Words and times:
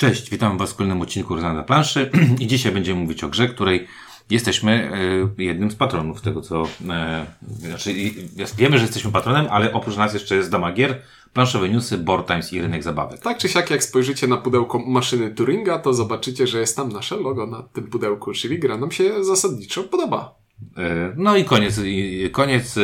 Cześć, 0.00 0.30
witam 0.30 0.58
Was 0.58 0.72
w 0.72 0.74
kolejnym 0.74 1.02
odcinku 1.02 1.34
Rozana 1.34 1.54
na 1.54 1.62
planszy 1.62 2.10
i 2.40 2.46
dzisiaj 2.46 2.72
będziemy 2.72 3.00
mówić 3.00 3.24
o 3.24 3.28
grze, 3.28 3.48
której 3.48 3.86
jesteśmy 4.30 4.90
e, 5.38 5.42
jednym 5.42 5.70
z 5.70 5.74
patronów 5.74 6.20
tego, 6.20 6.40
co... 6.40 6.64
E, 6.90 7.26
znaczy, 7.42 7.94
wiemy, 8.56 8.78
że 8.78 8.84
jesteśmy 8.84 9.12
patronem, 9.12 9.46
ale 9.50 9.72
oprócz 9.72 9.96
nas 9.96 10.14
jeszcze 10.14 10.36
jest 10.36 10.50
Dama 10.50 10.72
Gier, 10.72 11.02
planszowe 11.32 11.68
newsy, 11.68 11.98
board 11.98 12.26
times 12.26 12.52
i 12.52 12.60
rynek 12.60 12.82
zabawek. 12.82 13.20
Tak 13.20 13.38
czy 13.38 13.48
siak, 13.48 13.70
jak 13.70 13.84
spojrzycie 13.84 14.26
na 14.26 14.36
pudełko 14.36 14.78
maszyny 14.78 15.34
Turinga, 15.34 15.78
to 15.78 15.94
zobaczycie, 15.94 16.46
że 16.46 16.60
jest 16.60 16.76
tam 16.76 16.92
nasze 16.92 17.16
logo 17.16 17.46
na 17.46 17.62
tym 17.62 17.84
pudełku, 17.84 18.32
czyli 18.32 18.58
gra 18.58 18.76
nam 18.76 18.90
się 18.90 19.24
zasadniczo 19.24 19.82
podoba. 19.82 20.39
E, 20.76 21.12
no 21.16 21.36
i 21.36 21.44
koniec, 21.44 21.80
koniec, 22.32 22.76
e, 22.76 22.80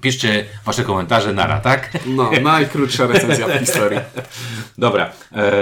piszcie 0.00 0.44
Wasze 0.66 0.84
komentarze, 0.84 1.32
nara, 1.32 1.60
tak? 1.60 1.90
No, 2.06 2.30
najkrótsza 2.42 3.06
recenzja 3.06 3.48
w 3.48 3.52
historii. 3.52 3.98
Dobra, 4.78 5.12
e, 5.32 5.52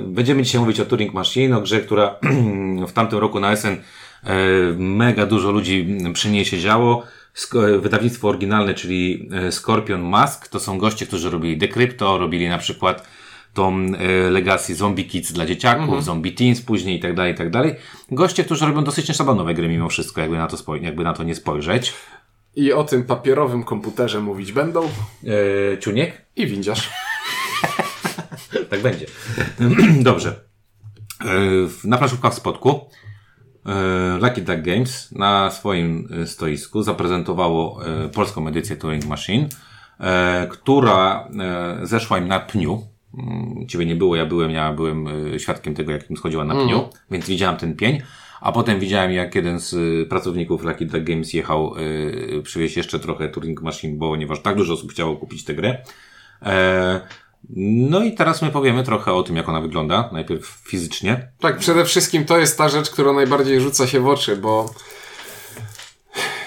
będziemy 0.00 0.42
dzisiaj 0.42 0.60
mówić 0.60 0.80
o 0.80 0.84
Turing 0.84 1.14
Machine, 1.14 1.56
o 1.56 1.60
grze, 1.60 1.80
która 1.80 2.14
w 2.88 2.92
tamtym 2.92 3.18
roku 3.18 3.40
na 3.40 3.56
SN 3.56 3.76
mega 4.76 5.26
dużo 5.26 5.50
ludzi 5.50 5.98
przy 6.12 6.30
niej 6.30 6.44
siedziało. 6.44 7.06
Sk- 7.36 7.80
wydawnictwo 7.80 8.28
oryginalne, 8.28 8.74
czyli 8.74 9.28
Scorpion 9.50 10.02
Mask, 10.02 10.48
to 10.48 10.60
są 10.60 10.78
goście, 10.78 11.06
którzy 11.06 11.30
robili 11.30 11.56
Decrypto, 11.56 12.18
robili 12.18 12.48
na 12.48 12.58
przykład 12.58 13.08
tą 13.54 13.76
e, 13.98 14.30
Legacy 14.30 14.74
Zombie 14.74 15.04
Kids 15.04 15.32
dla 15.32 15.46
dzieciaków, 15.46 16.04
Zombie 16.04 16.32
Teens 16.32 16.60
później 16.62 16.96
i 16.98 17.00
tak 17.00 17.14
dalej, 17.14 17.32
i 17.32 17.36
tak 17.36 17.50
dalej. 17.50 17.74
Goście, 18.10 18.44
którzy 18.44 18.66
robią 18.66 18.84
dosyć 18.84 19.08
nieszablonowe 19.08 19.54
gry 19.54 19.68
mimo 19.68 19.88
wszystko, 19.88 20.20
jakby 20.20 20.36
na 20.36 20.46
to, 20.46 20.56
spoj- 20.56 20.82
jakby 20.82 21.04
na 21.04 21.12
to 21.12 21.22
nie 21.22 21.34
spojrzeć. 21.34 21.92
I 22.56 22.72
o 22.72 22.84
tym 22.84 23.04
papierowym 23.04 23.64
komputerze 23.64 24.20
mówić 24.20 24.52
będą 24.52 24.82
E, 24.84 25.78
Ciuniek? 25.78 26.22
i 26.36 26.46
windziarz. 26.46 26.90
Tak 28.70 28.82
będzie. 28.82 29.06
Dobrze. 30.10 30.40
E, 31.20 31.26
Na 31.84 31.98
planszówkach 31.98 32.32
w 32.32 32.36
Spodku 32.36 32.88
e, 33.66 34.18
Lucky 34.20 34.42
Duck 34.42 34.60
Games 34.62 35.12
na 35.12 35.50
swoim 35.50 36.08
stoisku 36.26 36.82
zaprezentowało 36.82 37.86
e, 37.86 38.08
polską 38.08 38.48
edycję 38.48 38.76
Turing 38.76 39.04
Machine, 39.06 39.48
która 40.50 41.28
zeszła 41.82 42.18
im 42.18 42.28
na 42.28 42.40
pniu. 42.40 42.86
Mm, 43.18 43.68
Ciebie 43.68 43.86
nie 43.86 43.96
było, 43.96 44.16
ja 44.16 44.26
byłem, 44.26 44.50
ja 44.50 44.72
byłem 44.72 45.08
e, 45.34 45.38
świadkiem 45.38 45.74
tego, 45.74 45.92
jak 45.92 46.10
im 46.10 46.16
schodziła 46.16 46.44
na 46.44 46.54
pniu, 46.54 46.88
więc 47.10 47.26
widziałem 47.26 47.56
ten 47.56 47.76
pień. 47.76 48.02
A 48.40 48.52
potem 48.52 48.80
widziałem, 48.80 49.12
jak 49.12 49.34
jeden 49.34 49.60
z 49.60 49.74
e, 49.74 50.06
pracowników 50.06 50.64
Lucky 50.64 50.86
Duck 50.86 51.04
Games 51.04 51.32
jechał 51.32 51.74
e, 52.38 52.42
przywieźć 52.42 52.76
jeszcze 52.76 53.00
trochę 53.00 53.28
Turing 53.28 53.62
Machine, 53.62 53.98
bo 53.98 54.10
ponieważ 54.10 54.40
tak 54.40 54.56
dużo 54.56 54.74
osób 54.74 54.92
chciało 54.92 55.16
kupić 55.16 55.44
tę 55.44 55.54
grę. 55.54 55.82
E, 56.42 57.00
no 57.56 58.04
i 58.04 58.14
teraz 58.14 58.42
my 58.42 58.50
powiemy 58.50 58.84
trochę 58.84 59.12
o 59.12 59.22
tym, 59.22 59.36
jak 59.36 59.48
ona 59.48 59.60
wygląda. 59.60 60.10
Najpierw 60.12 60.46
fizycznie. 60.46 61.28
Tak, 61.40 61.58
przede 61.58 61.84
wszystkim 61.84 62.24
to 62.24 62.38
jest 62.38 62.58
ta 62.58 62.68
rzecz, 62.68 62.90
która 62.90 63.12
najbardziej 63.12 63.60
rzuca 63.60 63.86
się 63.86 64.00
w 64.00 64.08
oczy, 64.08 64.36
bo 64.36 64.74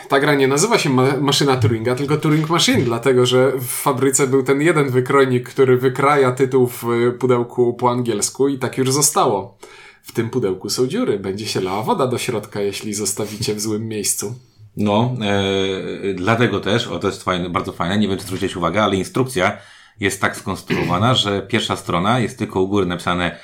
ta 0.09 0.19
gra 0.19 0.35
nie 0.35 0.47
nazywa 0.47 0.77
się 0.77 0.89
ma 0.89 1.17
maszyna 1.21 1.57
Turinga, 1.57 1.95
tylko 1.95 2.17
Turing 2.17 2.49
Machine, 2.49 2.81
dlatego 2.81 3.25
że 3.25 3.51
w 3.51 3.67
fabryce 3.67 4.27
był 4.27 4.43
ten 4.43 4.61
jeden 4.61 4.89
wykrojnik, 4.89 5.49
który 5.49 5.77
wykraja 5.77 6.31
tytuł 6.31 6.67
w 6.67 6.83
y, 6.83 7.11
pudełku 7.11 7.73
po 7.73 7.91
angielsku 7.91 8.47
i 8.47 8.57
tak 8.57 8.77
już 8.77 8.91
zostało. 8.91 9.57
W 10.03 10.11
tym 10.11 10.29
pudełku 10.29 10.69
są 10.69 10.87
dziury, 10.87 11.19
będzie 11.19 11.47
się 11.47 11.61
lała 11.61 11.83
woda 11.83 12.07
do 12.07 12.17
środka, 12.17 12.61
jeśli 12.61 12.93
zostawicie 12.93 13.55
w 13.55 13.61
złym 13.61 13.87
miejscu. 13.87 14.35
No, 14.77 15.15
e, 15.21 16.13
dlatego 16.13 16.59
też, 16.59 16.87
o 16.87 16.99
to 16.99 17.07
jest 17.07 17.23
fajne, 17.23 17.49
bardzo 17.49 17.71
fajne, 17.71 17.97
nie 17.97 18.07
wiem 18.07 18.17
czy 18.17 18.23
zwróciłeś 18.23 18.55
uwagę, 18.55 18.83
ale 18.83 18.95
instrukcja 18.95 19.57
jest 19.99 20.21
tak 20.21 20.37
skonstruowana, 20.37 21.15
że 21.15 21.41
pierwsza 21.41 21.75
strona 21.75 22.19
jest 22.19 22.39
tylko 22.39 22.61
u 22.61 22.67
góry 22.67 22.85
napisane 22.85 23.39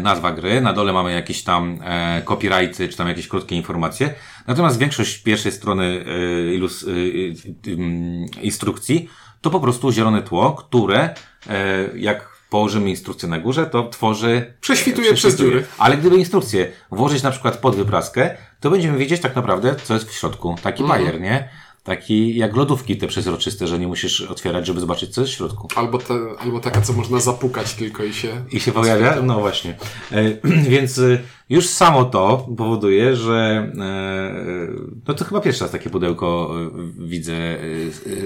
nazwa 0.00 0.32
gry, 0.32 0.60
na 0.60 0.72
dole 0.72 0.92
mamy 0.92 1.12
jakieś 1.12 1.42
tam 1.42 1.78
e, 1.84 2.22
copyrighty, 2.24 2.88
czy 2.88 2.96
tam 2.96 3.08
jakieś 3.08 3.28
krótkie 3.28 3.56
informacje. 3.56 4.14
Natomiast 4.46 4.78
większość 4.78 5.18
pierwszej 5.18 5.52
strony 5.52 6.04
e, 6.06 6.54
ilus, 6.54 6.84
e, 6.84 6.90
e, 6.90 8.42
instrukcji 8.42 9.08
to 9.40 9.50
po 9.50 9.60
prostu 9.60 9.92
zielone 9.92 10.22
tło, 10.22 10.52
które 10.52 11.14
e, 11.50 11.88
jak 11.96 12.36
położymy 12.50 12.90
instrukcję 12.90 13.28
na 13.28 13.38
górze, 13.38 13.66
to 13.66 13.88
tworzy... 13.88 14.54
Prześwituje 14.60 15.14
przez 15.14 15.36
dziury. 15.36 15.64
Ale 15.78 15.96
gdyby 15.96 16.16
instrukcję 16.16 16.72
włożyć 16.90 17.22
na 17.22 17.30
przykład 17.30 17.56
pod 17.56 17.76
wypraskę, 17.76 18.36
to 18.60 18.70
będziemy 18.70 18.98
wiedzieć 18.98 19.20
tak 19.20 19.36
naprawdę, 19.36 19.74
co 19.84 19.94
jest 19.94 20.10
w 20.10 20.12
środku. 20.12 20.56
Taki 20.62 20.82
Mhm. 20.82 21.00
bajer, 21.00 21.20
nie? 21.20 21.48
Taki 21.86 22.36
jak 22.36 22.56
lodówki 22.56 22.96
te 22.96 23.06
przezroczyste, 23.06 23.66
że 23.66 23.78
nie 23.78 23.88
musisz 23.88 24.20
otwierać, 24.20 24.66
żeby 24.66 24.80
zobaczyć, 24.80 25.14
co 25.14 25.20
jest 25.20 25.32
w 25.32 25.36
środku. 25.36 25.68
Albo, 25.76 25.98
te, 25.98 26.14
albo 26.38 26.60
taka, 26.60 26.80
co 26.80 26.92
można 26.92 27.20
zapukać 27.20 27.74
tylko 27.74 28.04
i 28.04 28.12
się... 28.12 28.44
I 28.52 28.60
się 28.60 28.72
pojawia? 28.72 29.22
No 29.22 29.40
właśnie. 29.40 29.76
E, 30.12 30.22
więc 30.70 30.98
e, 30.98 31.18
już 31.48 31.66
samo 31.68 32.04
to 32.04 32.46
powoduje, 32.56 33.16
że 33.16 33.70
e, 33.78 34.72
no 35.08 35.14
to 35.14 35.24
chyba 35.24 35.40
pierwszy 35.40 35.64
raz 35.64 35.70
takie 35.70 35.90
pudełko 35.90 36.54
widzę, 36.98 37.32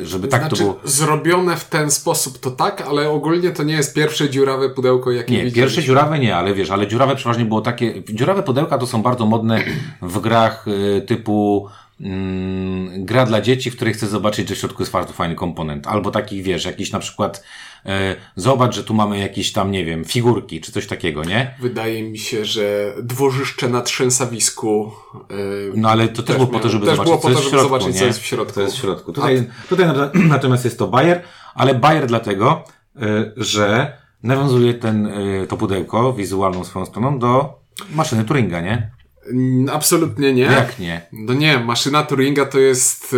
żeby 0.03 0.29
tak 0.29 0.41
znaczy, 0.41 0.57
to 0.57 0.63
było. 0.63 0.81
zrobione 0.85 1.57
w 1.57 1.65
ten 1.65 1.91
sposób 1.91 2.39
to 2.39 2.51
tak, 2.51 2.81
ale 2.81 3.11
ogólnie 3.11 3.51
to 3.51 3.63
nie 3.63 3.75
jest 3.75 3.95
pierwsze 3.95 4.31
dziurawe 4.31 4.71
pudełko, 4.71 5.11
jakie 5.11 5.45
Nie, 5.45 5.53
pierwsze 5.53 5.83
dziurawe 5.83 6.19
nie, 6.19 6.37
ale 6.37 6.55
wiesz, 6.55 6.71
ale 6.71 6.87
dziurawe 6.87 7.17
przeważnie 7.17 7.45
było 7.45 7.61
takie, 7.61 8.03
dziurawe 8.09 8.43
pudełka 8.43 8.79
to 8.79 8.87
są 8.87 9.03
bardzo 9.03 9.27
modne 9.27 9.65
w 10.03 10.21
grach 10.21 10.67
typu 11.07 11.69
mm, 12.01 13.05
gra 13.05 13.27
dla 13.27 13.41
dzieci, 13.41 13.71
w 13.71 13.77
której 13.77 13.95
chcesz 13.95 14.09
zobaczyć, 14.09 14.49
że 14.49 14.55
w 14.55 14.59
środku 14.59 14.83
jest 14.83 14.93
bardzo 14.93 15.13
fajny 15.13 15.35
komponent. 15.35 15.87
Albo 15.87 16.11
takich, 16.11 16.43
wiesz, 16.43 16.65
jakiś 16.65 16.93
na 16.93 16.99
przykład 16.99 17.45
e, 17.87 18.17
zobacz, 18.37 18.75
że 18.77 18.85
tu 18.85 18.95
mamy 18.95 19.19
jakieś 19.19 19.53
tam, 19.53 19.71
nie 19.71 19.85
wiem, 19.85 20.05
figurki, 20.05 20.61
czy 20.61 20.73
coś 20.73 20.87
takiego, 20.87 21.25
nie? 21.25 21.55
Wydaje 21.61 22.03
mi 22.03 22.19
się, 22.19 22.45
że 22.45 22.95
dworzyszcze 23.03 23.69
na 23.69 23.81
trzęsawisku. 23.83 24.93
Yy, 25.31 25.73
No 25.77 25.91
ale 25.91 26.09
to 26.09 26.23
też, 26.23 26.37
było 26.37 26.49
po 26.49 26.61
to, 26.61 26.69
żeby 26.69 26.87
zobaczyć, 26.87 27.05
było 27.05 27.19
po 27.19 27.23
co 27.23 27.29
to, 27.29 27.31
jest 27.31 27.41
w 27.41 27.45
żeby 27.45 27.51
środku, 27.51 27.69
zobaczyć, 27.79 27.99
co 27.99 28.05
jest 28.05 28.21
w 28.21 28.27
środku. 28.27 28.55
Co 28.55 28.61
jest 28.61 28.77
w 28.77 28.81
środku. 28.81 29.13
Tutaj, 29.13 29.49
tutaj 29.69 29.87
na- 29.87 30.11
natomiast 30.35 30.65
jest 30.65 30.79
to 30.79 30.87
Bayer, 30.89 31.23
ale 31.55 31.75
Bayer 31.75 32.07
dlatego, 32.07 32.65
y, 32.97 33.33
że 33.37 33.97
nawiązuje 34.23 34.75
ten, 34.75 35.07
y, 35.07 35.47
to 35.49 35.57
pudełko 35.57 36.13
wizualną 36.13 36.65
swoją 36.65 36.87
stroną 36.87 37.19
do 37.19 37.61
maszyny 37.95 38.25
Turinga, 38.25 38.61
nie? 38.61 38.91
Mm, 39.31 39.69
Absolutnie 39.69 40.33
nie. 40.33 40.43
Jak 40.43 40.79
nie? 40.79 41.01
No 41.13 41.35
nie, 41.35 41.59
maszyna 41.59 42.03
Turinga 42.03 42.47
to 42.47 42.59
jest 42.59 43.17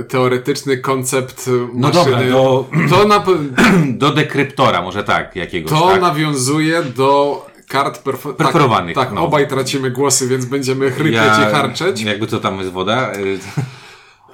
e, 0.00 0.04
teoretyczny 0.04 0.76
koncept 0.78 1.50
No 1.74 1.88
maszyny. 1.88 2.04
dobra, 2.04 2.20
do, 2.30 2.68
To, 2.90 3.08
na, 3.08 3.24
do 4.02 4.10
dekryptora, 4.10 4.82
może 4.82 5.04
tak, 5.04 5.36
jakiegoś, 5.36 5.72
to 5.72 5.88
tak? 5.88 6.00
nawiązuje 6.00 6.82
do 6.82 7.46
kart 7.68 8.04
perfo- 8.04 8.34
Perforowanych, 8.34 8.94
Tak, 8.94 9.04
tak 9.08 9.14
no. 9.14 9.24
obaj 9.24 9.48
tracimy 9.48 9.90
głosy, 9.90 10.28
więc 10.28 10.44
będziemy 10.44 10.90
chrypieć 10.90 11.14
i 11.48 11.52
harczeć. 11.52 12.00
Jakby 12.02 12.26
to 12.26 12.40
tam 12.40 12.58
jest 12.58 12.70
woda. 12.70 13.12
y, 13.14 13.38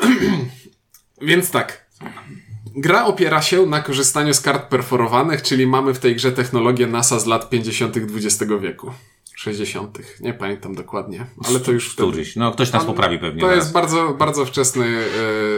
Więc 1.23 1.51
tak. 1.51 1.87
Gra 2.77 3.05
opiera 3.05 3.43
się 3.43 3.67
na 3.67 3.81
korzystaniu 3.81 4.35
z 4.35 4.41
kart 4.41 4.69
perforowanych, 4.69 5.43
czyli 5.43 5.67
mamy 5.67 5.95
w 5.95 5.99
tej 5.99 6.17
grze 6.17 6.33
technologię 6.33 6.87
NASA 6.87 7.19
z 7.19 7.27
lat 7.27 7.51
50. 7.51 7.97
XX 7.97 8.53
wieku. 8.61 8.91
60. 9.39 9.99
Nie 10.21 10.35
pamiętam 10.35 10.75
dokładnie, 10.75 11.27
ale 11.49 11.61
to 11.61 11.73
już 11.73 11.93
wtedy. 11.93 12.09
Któryś. 12.09 12.37
No, 12.37 12.53
ktoś 12.53 12.73
nas 12.73 12.85
poprawi 12.85 13.19
pewnie. 13.19 13.41
To 13.41 13.47
zaraz. 13.47 13.65
jest 13.65 13.73
bardzo, 13.73 14.09
bardzo 14.09 14.47
wczesny 14.47 14.87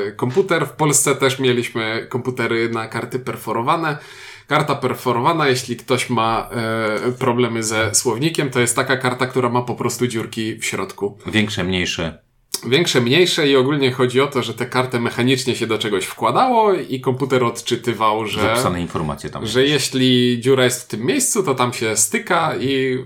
e, 0.08 0.12
komputer. 0.12 0.66
W 0.66 0.72
Polsce 0.72 1.14
też 1.16 1.38
mieliśmy 1.38 2.06
komputery 2.10 2.68
na 2.68 2.88
karty 2.88 3.18
perforowane. 3.18 3.98
Karta 4.46 4.74
perforowana, 4.74 5.48
jeśli 5.48 5.76
ktoś 5.76 6.10
ma 6.10 6.50
e, 6.50 7.12
problemy 7.12 7.62
ze 7.62 7.94
słownikiem, 7.94 8.50
to 8.50 8.60
jest 8.60 8.76
taka 8.76 8.96
karta, 8.96 9.26
która 9.26 9.48
ma 9.48 9.62
po 9.62 9.74
prostu 9.74 10.06
dziurki 10.06 10.56
w 10.56 10.64
środku. 10.64 11.18
Większe, 11.26 11.64
mniejsze. 11.64 12.22
Większe, 12.66 13.00
mniejsze 13.00 13.48
i 13.48 13.56
ogólnie 13.56 13.92
chodzi 13.92 14.20
o 14.20 14.26
to, 14.26 14.42
że 14.42 14.54
tę 14.54 14.66
kartę 14.66 15.00
mechanicznie 15.00 15.56
się 15.56 15.66
do 15.66 15.78
czegoś 15.78 16.04
wkładało 16.04 16.74
i 16.74 17.00
komputer 17.00 17.44
odczytywał, 17.44 18.26
że, 18.26 18.40
Zapisane 18.40 18.80
informacje 18.80 19.30
tam. 19.30 19.46
że 19.46 19.66
jeśli 19.66 20.40
dziura 20.40 20.64
jest 20.64 20.82
w 20.82 20.86
tym 20.86 21.06
miejscu, 21.06 21.42
to 21.42 21.54
tam 21.54 21.72
się 21.72 21.96
styka 21.96 22.56
i 22.56 22.98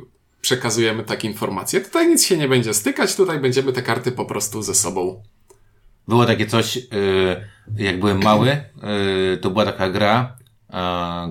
przekazujemy 0.44 1.04
takie 1.04 1.28
informacje. 1.28 1.80
Tutaj 1.80 2.09
nic 2.09 2.24
się 2.24 2.36
nie 2.36 2.48
będzie 2.48 2.74
stykać, 2.74 3.16
tutaj 3.16 3.39
będziemy 3.39 3.72
te 3.72 3.83
karty 3.83 4.13
po 4.13 4.24
prostu 4.24 4.63
ze 4.63 4.74
sobą 4.74 5.22
Było 6.09 6.27
takie 6.27 6.47
coś, 6.47 6.77
y, 6.77 6.83
jak 7.77 8.01
byłem 8.01 8.22
mały, 8.22 8.51
y, 9.34 9.36
to 9.36 9.51
była 9.51 9.65
taka 9.65 9.91
gra, 9.91 10.36
y, 10.71 10.74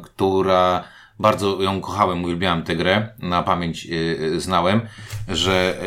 która 0.03 0.83
bardzo 1.19 1.61
ją 1.61 1.81
kochałem, 1.81 2.23
uwielbiałem 2.23 2.63
tę 2.63 2.75
grę, 2.75 3.09
na 3.19 3.43
pamięć 3.43 3.87
znałem, 4.37 4.81
że 5.27 5.77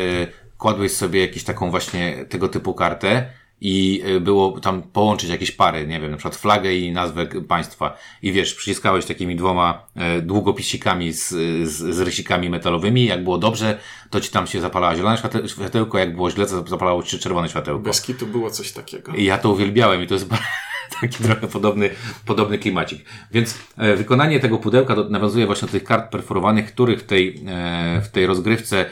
kładłeś 0.57 0.91
sobie 0.91 1.21
jakąś 1.21 1.43
taką 1.43 1.71
właśnie 1.71 2.25
tego 2.25 2.49
typu 2.49 2.73
kartę 2.73 3.29
i 3.61 4.03
y, 4.07 4.19
było 4.19 4.59
tam 4.59 4.81
połączyć 4.81 5.29
jakieś 5.29 5.51
pary, 5.51 5.87
nie 5.87 5.99
wiem, 5.99 6.11
na 6.11 6.17
przykład 6.17 6.35
flagę 6.35 6.73
i 6.73 6.91
nazwę 6.91 7.25
państwa. 7.25 7.97
I 8.21 8.31
wiesz, 8.31 8.53
przyciskałeś 8.53 9.05
takimi 9.05 9.35
dwoma 9.35 9.85
e, 9.95 10.21
długopisikami 10.21 11.13
z, 11.13 11.29
z, 11.69 11.95
z 11.95 11.99
rysikami 11.99 12.49
metalowymi. 12.49 13.05
Jak 13.05 13.23
było 13.23 13.37
dobrze, 13.37 13.77
to 14.09 14.21
ci 14.21 14.31
tam 14.31 14.47
się 14.47 14.61
zapalała 14.61 14.95
zielone 14.95 15.17
świate- 15.17 15.47
światełko, 15.47 15.97
jak 15.97 16.15
było 16.15 16.31
źle, 16.31 16.45
to 16.45 16.67
zapalało 16.67 17.03
ci 17.03 17.11
się 17.11 17.17
czerwone 17.17 17.49
światełko. 17.49 17.83
Bez 17.83 18.01
kitu 18.01 18.27
było 18.27 18.51
coś 18.51 18.71
takiego. 18.71 19.11
I 19.11 19.23
ja 19.23 19.37
to 19.37 19.49
uwielbiałem 19.49 20.03
i 20.03 20.07
to 20.07 20.13
jest, 20.13 20.29
taki 21.01 21.23
trochę 21.23 21.47
podobny, 21.47 21.89
podobny 22.25 22.57
klimacik. 22.57 23.05
Więc 23.31 23.57
e, 23.77 23.95
wykonanie 23.95 24.39
tego 24.39 24.57
pudełka 24.57 24.95
do, 24.95 25.09
nawiązuje 25.09 25.45
właśnie 25.45 25.65
do 25.65 25.71
tych 25.71 25.83
kart 25.83 26.11
perforowanych, 26.11 26.73
których 26.73 26.99
w 26.99 27.03
tej, 27.03 27.43
e, 27.47 28.01
w 28.01 28.07
tej 28.09 28.25
rozgrywce 28.25 28.85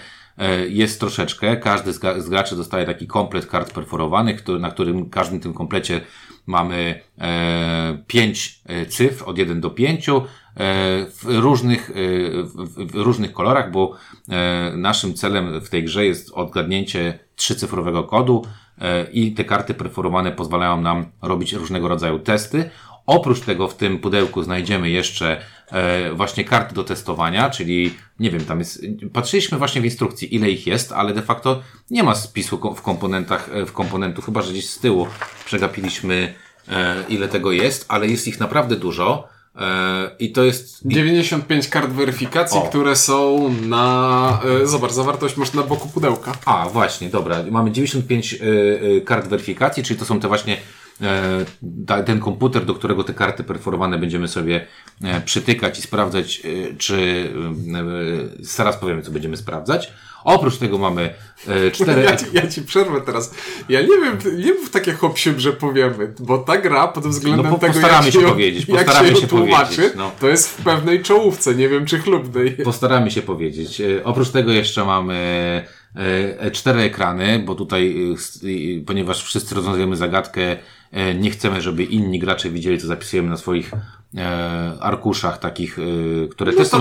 jest 0.70 1.00
troszeczkę. 1.00 1.58
Każdy 1.58 1.94
z, 1.94 2.30
graczy 2.30 2.56
dostaje 2.56 2.86
taki 2.86 3.08
komplet 3.08 3.46
kart 3.46 3.74
perforowanych, 3.74 4.44
na 4.60 4.72
którym 4.72 5.10
każdym 5.10 5.40
tym 5.40 5.54
komplecie 5.54 6.02
mamy 6.46 7.02
e, 7.18 7.98
pięć 8.08 8.62
e, 8.66 8.86
cyfr 8.86 9.24
od 9.30 9.38
1 9.38 9.62
do 9.62 9.70
5 9.70 10.10
e, 10.10 10.22
w 11.06 11.24
różnych, 11.26 11.90
e, 11.90 11.94
w, 12.86 12.96
różnych 12.96 13.34
kolorach, 13.34 13.72
bo 13.72 13.98
e, 14.30 14.72
naszym 14.78 15.14
celem 15.14 15.62
w 15.62 15.70
tej 15.70 15.84
grze 15.84 16.06
jest 16.06 16.32
odgadnięcie 16.32 17.20
trzycyfrowego 17.36 18.04
kodu 18.04 18.46
e, 18.82 19.12
i 19.12 19.34
te 19.34 19.44
karty 19.44 19.74
perforowane 19.74 20.32
pozwalają 20.32 20.82
nam 20.82 21.06
robić 21.22 21.54
różnego 21.54 21.88
rodzaju 21.88 22.20
testy. 22.20 22.70
Oprócz 23.06 23.42
tego 23.42 23.68
w 23.68 23.76
tym 23.76 24.00
pudełku 24.00 24.44
znajdziemy 24.44 24.90
jeszcze 24.90 25.38
e, 25.38 25.42
właśnie 26.16 26.44
karty 26.46 26.76
do 26.76 26.84
testowania, 26.84 27.50
czyli 27.50 27.94
nie 28.20 28.32
wiem, 28.32 28.46
tam 28.46 28.60
jest, 28.60 28.86
patrzyliśmy 29.14 29.58
właśnie 29.58 29.82
w 29.82 29.86
instrukcji 29.86 30.36
ile 30.36 30.50
ich 30.50 30.68
jest, 30.68 30.92
ale 30.92 31.14
de 31.14 31.22
facto 31.22 31.62
nie 31.92 32.04
ma 32.04 32.16
spisu 32.16 32.76
w 32.76 32.82
komponentach, 32.82 33.50
e, 33.54 33.66
w 33.66 33.74
komponentów, 33.74 34.26
chyba 34.26 34.42
że 34.42 34.52
gdzieś 34.52 34.70
z 34.70 34.80
tyłu 34.80 35.08
przegapiliśmy 35.46 36.34
e, 36.68 36.96
ile 37.10 37.28
tego 37.28 37.52
jest, 37.52 37.86
ale 37.88 38.08
jest 38.08 38.28
ich 38.28 38.40
naprawdę 38.40 38.76
dużo 38.76 39.28
e, 39.56 40.16
i 40.20 40.32
to 40.32 40.44
jest... 40.44 40.88
95 40.88 41.68
kart 41.68 41.90
weryfikacji, 41.90 42.60
O. 42.60 42.62
które 42.62 42.96
są 42.96 43.50
na... 43.62 44.40
E, 44.64 44.68
zobacz, 44.68 44.92
zawartość 44.92 45.38
masz 45.38 45.54
na 45.54 45.64
boku 45.64 45.90
pudełka. 45.90 46.34
A, 46.46 46.70
właśnie, 46.70 47.10
dobra. 47.10 47.44
Mamy 47.52 47.72
95 47.72 48.34
y, 48.34 48.38
y, 48.44 49.02
kart 49.06 49.28
weryfikacji, 49.28 49.84
czyli 49.84 50.00
to 50.00 50.06
są 50.06 50.20
te 50.20 50.28
właśnie 50.28 50.58
e, 50.58 50.60
ten 52.06 52.20
komputer, 52.20 52.66
do 52.66 52.74
którego 52.74 53.04
te 53.04 53.14
karty 53.14 53.44
perforowane 53.44 53.98
będziemy 53.98 54.28
sobie 54.28 54.68
e, 55.04 55.22
przytykać 55.22 55.80
i 55.80 55.82
sprawdzać, 55.82 56.42
e, 56.46 56.76
czy 56.78 57.30
e, 57.74 57.80
e, 57.80 57.84
zaraz 58.40 58.78
powiemy, 58.78 59.02
co 59.02 59.12
będziemy 59.12 59.38
sprawdzać. 59.38 59.92
Oprócz 60.26 60.58
tego 60.58 60.78
mamy 60.78 61.14
e, 61.48 61.72
cztery... 61.72 62.04
Ja 62.04 62.16
ci, 62.16 62.26
ja 62.34 62.48
ci 62.48 62.62
przerwę 62.62 63.02
teraz. 63.02 63.36
Ja 63.70 63.82
nie 63.82 63.88
wiem, 63.88 64.20
nie 64.38 64.54
mów 64.54 64.70
takie 64.70 64.94
hopsiub, 64.94 65.38
że 65.38 65.54
powiemy, 65.54 66.14
bo 66.20 66.38
ta 66.38 66.58
gra 66.58 66.88
pod 66.88 67.08
względem 67.08 67.46
No, 67.46 67.52
po- 67.52 67.58
tego, 67.58 67.74
postaramy 67.74 68.06
jak 68.06 68.14
się 68.14 68.22
powiedzieć, 68.22 68.68
jak 68.68 68.86
postaramy 68.86 69.16
się, 69.16 69.22
się 69.22 69.28
tłumaczy, 69.28 69.76
powiedzieć, 69.76 69.98
no. 69.98 70.12
to 70.20 70.28
jest 70.28 70.50
w 70.50 70.64
pewnej 70.64 71.04
czołówce, 71.04 71.56
nie 71.56 71.70
wiem 71.70 71.86
czy 71.86 72.00
chlubnej. 72.00 72.52
Postaramy 72.52 73.12
się 73.12 73.22
powiedzieć. 73.22 73.82
E, 73.82 74.04
Oprócz 74.04 74.30
tego 74.30 74.52
jeszcze 74.52 74.86
mamy 74.86 75.14
e, 75.14 75.58
e, 75.58 75.85
cztery 76.52 76.82
ekrany, 76.82 77.40
bo 77.46 77.56
tutaj, 77.56 78.12
e, 78.14 78.86
ponieważ 78.86 79.24
wszyscy 79.24 79.56
rozwiązujemy 79.56 79.96
zagadkę, 79.96 80.58
e, 80.92 81.14
nie 81.16 81.32
chcemy, 81.32 81.62
żeby 81.62 81.84
inni 81.84 82.20
gracze 82.20 82.50
widzieli, 82.50 82.78
co 82.80 82.88
zapisujemy 82.88 83.30
na 83.30 83.38
swoich 83.38 83.72
e, 84.18 84.78
arkuszach 84.80 85.38
takich, 85.38 85.80
e, 85.80 86.28
które 86.28 86.52
też 86.58 86.68
są... 86.68 86.78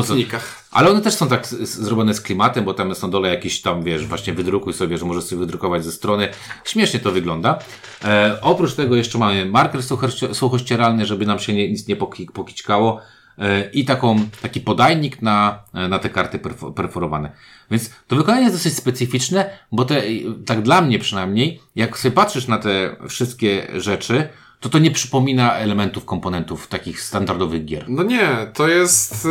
Ale 0.71 0.91
one 0.91 1.01
też 1.01 1.15
są 1.15 1.29
tak 1.29 1.47
zrobione 1.47 2.15
z 2.15 2.21
klimatem, 2.21 2.65
bo 2.65 2.75
tam 2.75 2.89
jest 2.89 3.03
na 3.03 3.09
dole 3.09 3.29
jakiś 3.29 3.61
tam, 3.63 3.83
wiesz, 3.83 4.07
właśnie 4.07 4.33
wydrukuj 4.33 4.73
sobie, 4.73 4.99
że 4.99 5.05
możesz 5.05 5.25
sobie 5.25 5.41
wydrukować 5.41 5.85
ze 5.85 5.93
strony. 5.93 6.29
Śmiesznie 6.65 7.01
to 7.01 7.13
wygląda. 7.13 7.59
E, 8.05 8.39
oprócz 8.43 8.75
tego 8.75 8.97
jeszcze 8.97 9.19
mamy 9.19 9.47
marker 9.47 9.81
suchości- 9.81 10.35
suchościeralny, 10.35 11.07
żeby 11.07 11.27
nam 11.27 11.39
się 11.39 11.53
nie, 11.53 11.71
nic 11.71 11.89
nie 11.89 11.97
poki- 11.97 12.31
pokićkało. 12.33 13.01
E, 13.39 13.71
I 13.71 13.85
taką, 13.85 14.17
taki 14.43 14.61
podajnik 14.61 15.23
na, 15.23 15.65
e, 15.75 15.89
na 15.89 15.99
te 15.99 16.11
karty 16.11 16.39
perfo- 16.39 16.75
perforowane. 16.75 17.33
Więc 17.71 17.91
to 18.09 18.17
wykonanie 18.17 18.43
jest 18.43 18.57
dosyć 18.57 18.77
specyficzne, 18.77 19.51
bo 19.73 19.85
te, 19.85 20.03
tak 20.47 20.63
dla 20.63 20.81
mnie 20.81 20.99
przynajmniej, 20.99 21.61
jak 21.77 21.99
sobie 21.99 22.15
patrzysz 22.15 22.49
na 22.49 22.59
te 22.59 22.97
wszystkie 23.09 23.67
rzeczy, 23.75 24.29
to 24.65 24.69
to 24.69 24.79
nie 24.79 24.91
przypomina 24.91 25.55
elementów, 25.55 26.05
komponentów 26.05 26.67
takich 26.67 27.01
standardowych 27.01 27.65
gier. 27.65 27.85
No 27.89 28.03
nie, 28.03 28.29
to 28.55 28.69
jest 28.69 29.25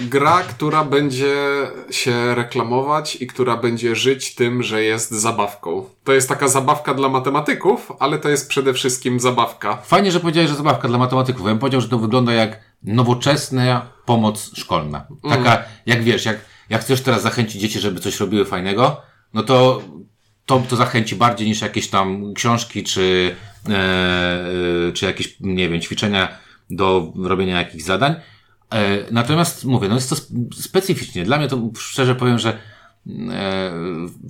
y, 0.00 0.06
gra, 0.08 0.42
która 0.42 0.84
będzie 0.84 1.36
się 1.90 2.34
reklamować 2.34 3.16
i 3.16 3.26
która 3.26 3.56
będzie 3.56 3.96
żyć 3.96 4.34
tym, 4.34 4.62
że 4.62 4.82
jest 4.82 5.10
zabawką. 5.10 5.84
To 6.04 6.12
jest 6.12 6.28
taka 6.28 6.48
zabawka 6.48 6.94
dla 6.94 7.08
matematyków, 7.08 7.92
ale 7.98 8.18
to 8.18 8.28
jest 8.28 8.48
przede 8.48 8.74
wszystkim 8.74 9.20
zabawka. 9.20 9.76
Fajnie, 9.76 10.12
że 10.12 10.20
powiedziałeś, 10.20 10.50
że 10.50 10.56
zabawka 10.56 10.88
dla 10.88 10.98
matematyków. 10.98 11.42
Ja 11.42 11.48
bym 11.48 11.58
powiedział, 11.58 11.80
że 11.80 11.88
to 11.88 11.98
wygląda 11.98 12.32
jak 12.32 12.60
nowoczesna 12.82 13.86
pomoc 14.04 14.50
szkolna. 14.56 15.06
Taka, 15.28 15.62
jak 15.86 16.02
wiesz, 16.02 16.24
jak, 16.24 16.36
jak 16.70 16.80
chcesz 16.80 17.02
teraz 17.02 17.22
zachęcić 17.22 17.60
dzieci, 17.60 17.80
żeby 17.80 18.00
coś 18.00 18.20
robiły 18.20 18.44
fajnego, 18.44 19.00
no 19.34 19.42
to 19.42 19.82
to, 20.48 20.62
to 20.68 20.76
zachęci 20.76 21.16
bardziej 21.16 21.48
niż 21.48 21.60
jakieś 21.60 21.88
tam 21.88 22.34
książki, 22.34 22.84
czy, 22.84 23.36
e, 23.68 23.72
e, 24.88 24.92
czy 24.92 25.06
jakieś, 25.06 25.36
nie 25.40 25.68
wiem, 25.68 25.80
ćwiczenia 25.80 26.28
do 26.70 27.12
robienia 27.16 27.58
jakichś 27.58 27.84
zadań. 27.84 28.14
E, 28.72 29.12
natomiast 29.12 29.64
mówię, 29.64 29.88
no 29.88 29.94
jest 29.94 30.10
to 30.10 30.14
sp- 30.22 30.54
specyficznie. 30.54 31.24
Dla 31.24 31.38
mnie 31.38 31.48
to 31.48 31.70
szczerze 31.78 32.14
powiem, 32.14 32.38
że 32.38 32.58
e, 33.32 33.72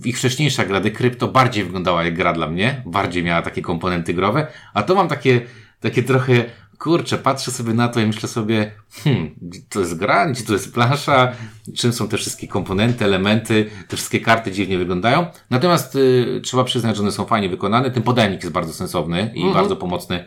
ich 0.04 0.18
wcześniejsza 0.18 0.64
gra 0.64 0.80
Decrypto 0.80 1.28
bardziej 1.28 1.64
wyglądała 1.64 2.04
jak 2.04 2.14
gra 2.14 2.32
dla 2.32 2.46
mnie, 2.46 2.82
bardziej 2.86 3.22
miała 3.22 3.42
takie 3.42 3.62
komponenty 3.62 4.14
growe, 4.14 4.46
a 4.74 4.82
to 4.82 4.94
mam 4.94 5.08
takie, 5.08 5.40
takie 5.80 6.02
trochę, 6.02 6.44
kurczę, 6.78 7.18
patrzę 7.18 7.50
sobie 7.50 7.74
na 7.74 7.88
to 7.88 8.00
i 8.00 8.06
myślę 8.06 8.28
sobie, 8.28 8.72
hmm, 8.90 9.34
to 9.68 9.80
jest 9.80 9.98
gra, 9.98 10.26
gdzie 10.26 10.44
to 10.44 10.52
jest 10.52 10.74
plansza, 10.74 11.32
czym 11.76 11.92
są 11.92 12.08
te 12.08 12.16
wszystkie 12.16 12.48
komponenty, 12.48 13.04
elementy, 13.04 13.70
te 13.88 13.96
wszystkie 13.96 14.20
karty 14.20 14.52
dziwnie 14.52 14.78
wyglądają. 14.78 15.26
Natomiast 15.50 15.94
y, 15.94 16.40
trzeba 16.44 16.64
przyznać, 16.64 16.96
że 16.96 17.02
one 17.02 17.12
są 17.12 17.24
fajnie 17.24 17.48
wykonane. 17.48 17.90
Ten 17.90 18.02
podajnik 18.02 18.42
jest 18.42 18.52
bardzo 18.52 18.72
sensowny 18.72 19.32
i 19.34 19.52
bardzo 19.52 19.76
pomocny 19.76 20.24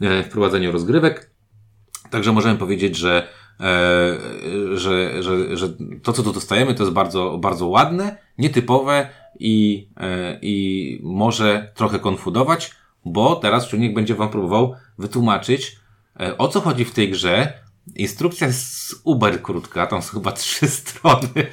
e, 0.00 0.22
w 0.22 0.28
prowadzeniu 0.28 0.72
rozgrywek. 0.72 1.30
Także 2.10 2.32
możemy 2.32 2.58
powiedzieć, 2.58 2.96
że, 2.96 3.28
e, 3.60 4.76
że, 4.78 5.22
że, 5.22 5.56
że 5.56 5.68
to, 6.02 6.12
co 6.12 6.22
tu 6.22 6.32
dostajemy, 6.32 6.74
to 6.74 6.82
jest 6.82 6.94
bardzo, 6.94 7.38
bardzo 7.38 7.66
ładne, 7.66 8.16
nietypowe 8.38 9.08
i, 9.38 9.88
e, 9.96 10.38
i 10.42 11.00
może 11.02 11.72
trochę 11.74 11.98
konfudować, 11.98 12.70
bo 13.04 13.36
teraz 13.36 13.68
człowiek 13.68 13.94
będzie 13.94 14.14
Wam 14.14 14.28
próbował 14.28 14.74
wytłumaczyć, 14.98 15.79
o 16.38 16.48
co 16.48 16.60
chodzi 16.60 16.84
w 16.84 16.94
tej 16.94 17.10
grze. 17.10 17.52
Instrukcja 17.96 18.46
jest 18.46 18.94
uber 19.04 19.42
krótka, 19.42 19.86
tam 19.86 20.02
są 20.02 20.12
chyba 20.12 20.32
trzy 20.32 20.68
strony. 20.78 21.46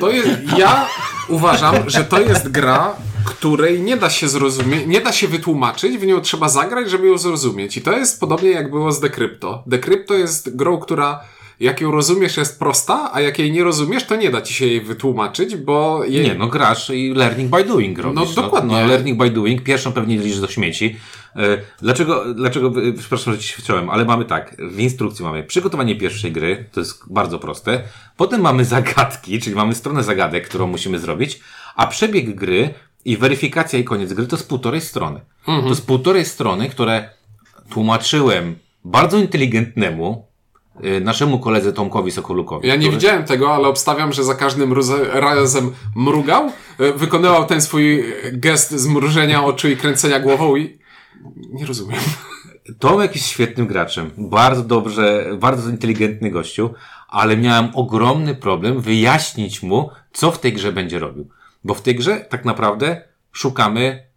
To 0.00 0.10
jest, 0.10 0.30
ja 0.56 0.88
uważam, 1.28 1.90
że 1.90 2.04
to 2.04 2.20
jest 2.20 2.48
gra, 2.48 2.96
której 3.24 3.80
nie 3.80 3.96
da 3.96 4.10
się 4.10 4.28
zrozumieć, 4.28 4.86
nie 4.86 5.00
da 5.00 5.12
się 5.12 5.28
wytłumaczyć, 5.28 5.98
w 5.98 6.06
nią 6.06 6.20
trzeba 6.20 6.48
zagrać, 6.48 6.90
żeby 6.90 7.06
ją 7.06 7.18
zrozumieć. 7.18 7.76
I 7.76 7.82
to 7.82 7.92
jest 7.92 8.20
podobnie 8.20 8.50
jak 8.50 8.70
było 8.70 8.92
z 8.92 9.00
Decrypto. 9.00 9.62
Decrypto 9.66 10.14
jest 10.14 10.56
grą, 10.56 10.78
która 10.78 11.20
jak 11.60 11.80
ją 11.80 11.90
rozumiesz 11.90 12.36
jest 12.36 12.58
prosta, 12.58 13.10
a 13.12 13.20
jak 13.20 13.38
jej 13.38 13.52
nie 13.52 13.64
rozumiesz, 13.64 14.04
to 14.04 14.16
nie 14.16 14.30
da 14.30 14.42
ci 14.42 14.54
się 14.54 14.66
jej 14.66 14.80
wytłumaczyć, 14.80 15.56
bo 15.56 16.04
jej... 16.04 16.24
Nie, 16.24 16.34
no 16.34 16.46
grasz 16.46 16.90
i 16.90 17.12
learning 17.14 17.50
by 17.50 17.64
doing 17.64 17.98
robisz. 17.98 18.36
No, 18.36 18.42
dokładnie. 18.42 18.72
No, 18.72 18.86
learning 18.86 19.18
by 19.18 19.30
doing, 19.30 19.62
pierwszą 19.62 19.92
pewnie 19.92 20.18
liczysz 20.18 20.40
do 20.40 20.48
śmieci. 20.48 20.96
E, 21.36 21.40
Dlaczego, 21.82 22.34
dlaczego, 22.34 22.72
e, 22.82 22.92
przepraszam, 22.92 23.32
że 23.34 23.38
ci 23.38 23.62
wciąłem, 23.62 23.90
ale 23.90 24.04
mamy 24.04 24.24
tak, 24.24 24.56
w 24.70 24.80
instrukcji 24.80 25.24
mamy 25.24 25.42
przygotowanie 25.44 25.96
pierwszej 25.96 26.32
gry, 26.32 26.64
to 26.72 26.80
jest 26.80 27.12
bardzo 27.12 27.38
proste. 27.38 27.82
Potem 28.16 28.40
mamy 28.40 28.64
zagadki, 28.64 29.40
czyli 29.40 29.56
mamy 29.56 29.74
stronę 29.74 30.02
zagadek, 30.04 30.48
którą 30.48 30.66
musimy 30.66 30.98
zrobić, 30.98 31.40
a 31.76 31.86
przebieg 31.86 32.34
gry 32.34 32.74
i 33.04 33.16
weryfikacja 33.16 33.78
i 33.78 33.84
koniec 33.84 34.12
gry 34.12 34.26
to 34.26 34.36
jest 34.36 34.48
półtorej 34.48 34.80
strony. 34.80 35.20
Mhm. 35.48 35.62
To 35.62 35.68
jest 35.68 35.86
półtorej 35.86 36.24
strony, 36.24 36.68
które 36.68 37.10
tłumaczyłem 37.70 38.56
bardzo 38.84 39.18
inteligentnemu, 39.18 40.26
naszemu 41.00 41.38
koledze 41.38 41.72
Tomkowi 41.72 42.10
Sokolukowi. 42.10 42.68
Ja 42.68 42.74
nie 42.76 42.80
który- 42.80 42.96
widziałem 42.96 43.24
tego, 43.24 43.54
ale 43.54 43.68
obstawiam, 43.68 44.12
że 44.12 44.24
za 44.24 44.34
każdym 44.34 44.74
razem 45.12 45.72
mrugał, 45.96 46.50
e, 46.78 46.92
wykonywał 46.92 47.46
ten 47.46 47.60
swój 47.60 48.04
gest 48.32 48.70
zmrużenia 48.70 49.44
oczu 49.44 49.68
i 49.68 49.76
kręcenia 49.76 50.20
głową 50.20 50.56
i 50.56 50.78
nie 51.52 51.66
rozumiem. 51.66 52.00
Tomek 52.78 53.14
jest 53.14 53.26
świetnym 53.28 53.66
graczem. 53.66 54.10
Bardzo 54.18 54.62
dobrze, 54.62 55.30
bardzo 55.38 55.70
inteligentny 55.70 56.30
gościu, 56.30 56.70
ale 57.08 57.36
miałem 57.36 57.68
ogromny 57.74 58.34
problem 58.34 58.80
wyjaśnić 58.80 59.62
mu, 59.62 59.90
co 60.12 60.30
w 60.32 60.40
tej 60.40 60.52
grze 60.52 60.72
będzie 60.72 60.98
robił. 60.98 61.28
Bo 61.64 61.74
w 61.74 61.82
tej 61.82 61.94
grze 61.94 62.26
tak 62.30 62.44
naprawdę 62.44 63.02
szukamy, 63.32 63.80
y, 63.80 64.13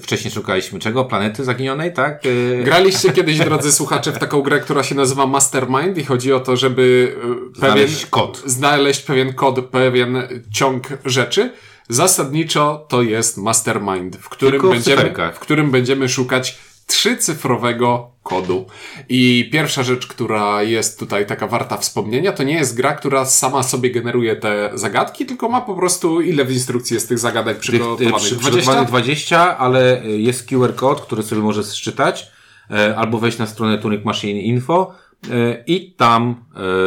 wcześniej 0.00 0.30
szukaliśmy 0.34 0.78
czego? 0.78 1.04
Planety 1.04 1.44
zaginionej, 1.44 1.92
tak? 1.92 2.26
Y, 2.26 2.62
Graliście 2.64 3.12
kiedyś, 3.12 3.38
drodzy 3.38 3.72
słuchacze, 3.72 4.12
w 4.12 4.18
taką 4.18 4.42
grę, 4.42 4.60
która 4.60 4.82
się 4.82 4.94
nazywa 4.94 5.26
Mastermind 5.26 5.98
i 5.98 6.04
chodzi 6.04 6.32
o 6.32 6.40
to, 6.40 6.56
żeby 6.56 7.14
e, 7.16 7.20
pewien, 7.20 7.54
Znaleźć 7.54 8.06
kod. 8.06 8.42
znaleźć 8.46 9.02
pewien 9.02 9.32
kod, 9.32 9.64
pewien 9.64 10.22
ciąg 10.52 10.88
rzeczy. 11.04 11.52
Zasadniczo 11.88 12.86
to 12.88 13.02
jest 13.02 13.36
Mastermind, 13.36 14.16
w 14.16 14.28
którym, 14.28 14.52
Tylko 14.52 14.68
będziemy, 14.68 15.14
w 15.34 15.38
którym 15.38 15.70
będziemy 15.70 16.08
szukać 16.08 16.58
trzycyfrowego 16.90 18.10
kodu. 18.22 18.66
I 19.08 19.48
pierwsza 19.52 19.82
rzecz, 19.82 20.06
która 20.06 20.62
jest 20.62 20.98
tutaj 20.98 21.26
taka 21.26 21.46
warta 21.46 21.76
wspomnienia, 21.76 22.32
to 22.32 22.42
nie 22.42 22.54
jest 22.54 22.76
gra, 22.76 22.92
która 22.94 23.24
sama 23.24 23.62
sobie 23.62 23.90
generuje 23.90 24.36
te 24.36 24.70
zagadki, 24.74 25.26
tylko 25.26 25.48
ma 25.48 25.60
po 25.60 25.74
prostu 25.74 26.20
ile 26.20 26.44
w 26.44 26.52
instrukcji 26.52 26.94
jest 26.94 27.08
tych 27.08 27.18
zagadek 27.18 27.58
przygotowanych? 27.58 28.14
przy- 28.16 28.34
20? 28.34 28.50
przygotowanych 28.50 28.88
20, 28.88 29.58
ale 29.58 30.02
jest 30.06 30.48
QR 30.48 30.74
kod, 30.74 31.00
który 31.00 31.22
sobie 31.22 31.42
możesz 31.42 31.66
szczytać. 31.72 32.30
e, 32.70 32.96
albo 32.96 33.18
wejść 33.18 33.38
na 33.38 33.46
stronę 33.46 33.78
Turing 33.78 34.04
Machine 34.04 34.40
Info 34.40 34.94
e, 35.30 35.64
i 35.66 35.92
tam 35.92 36.44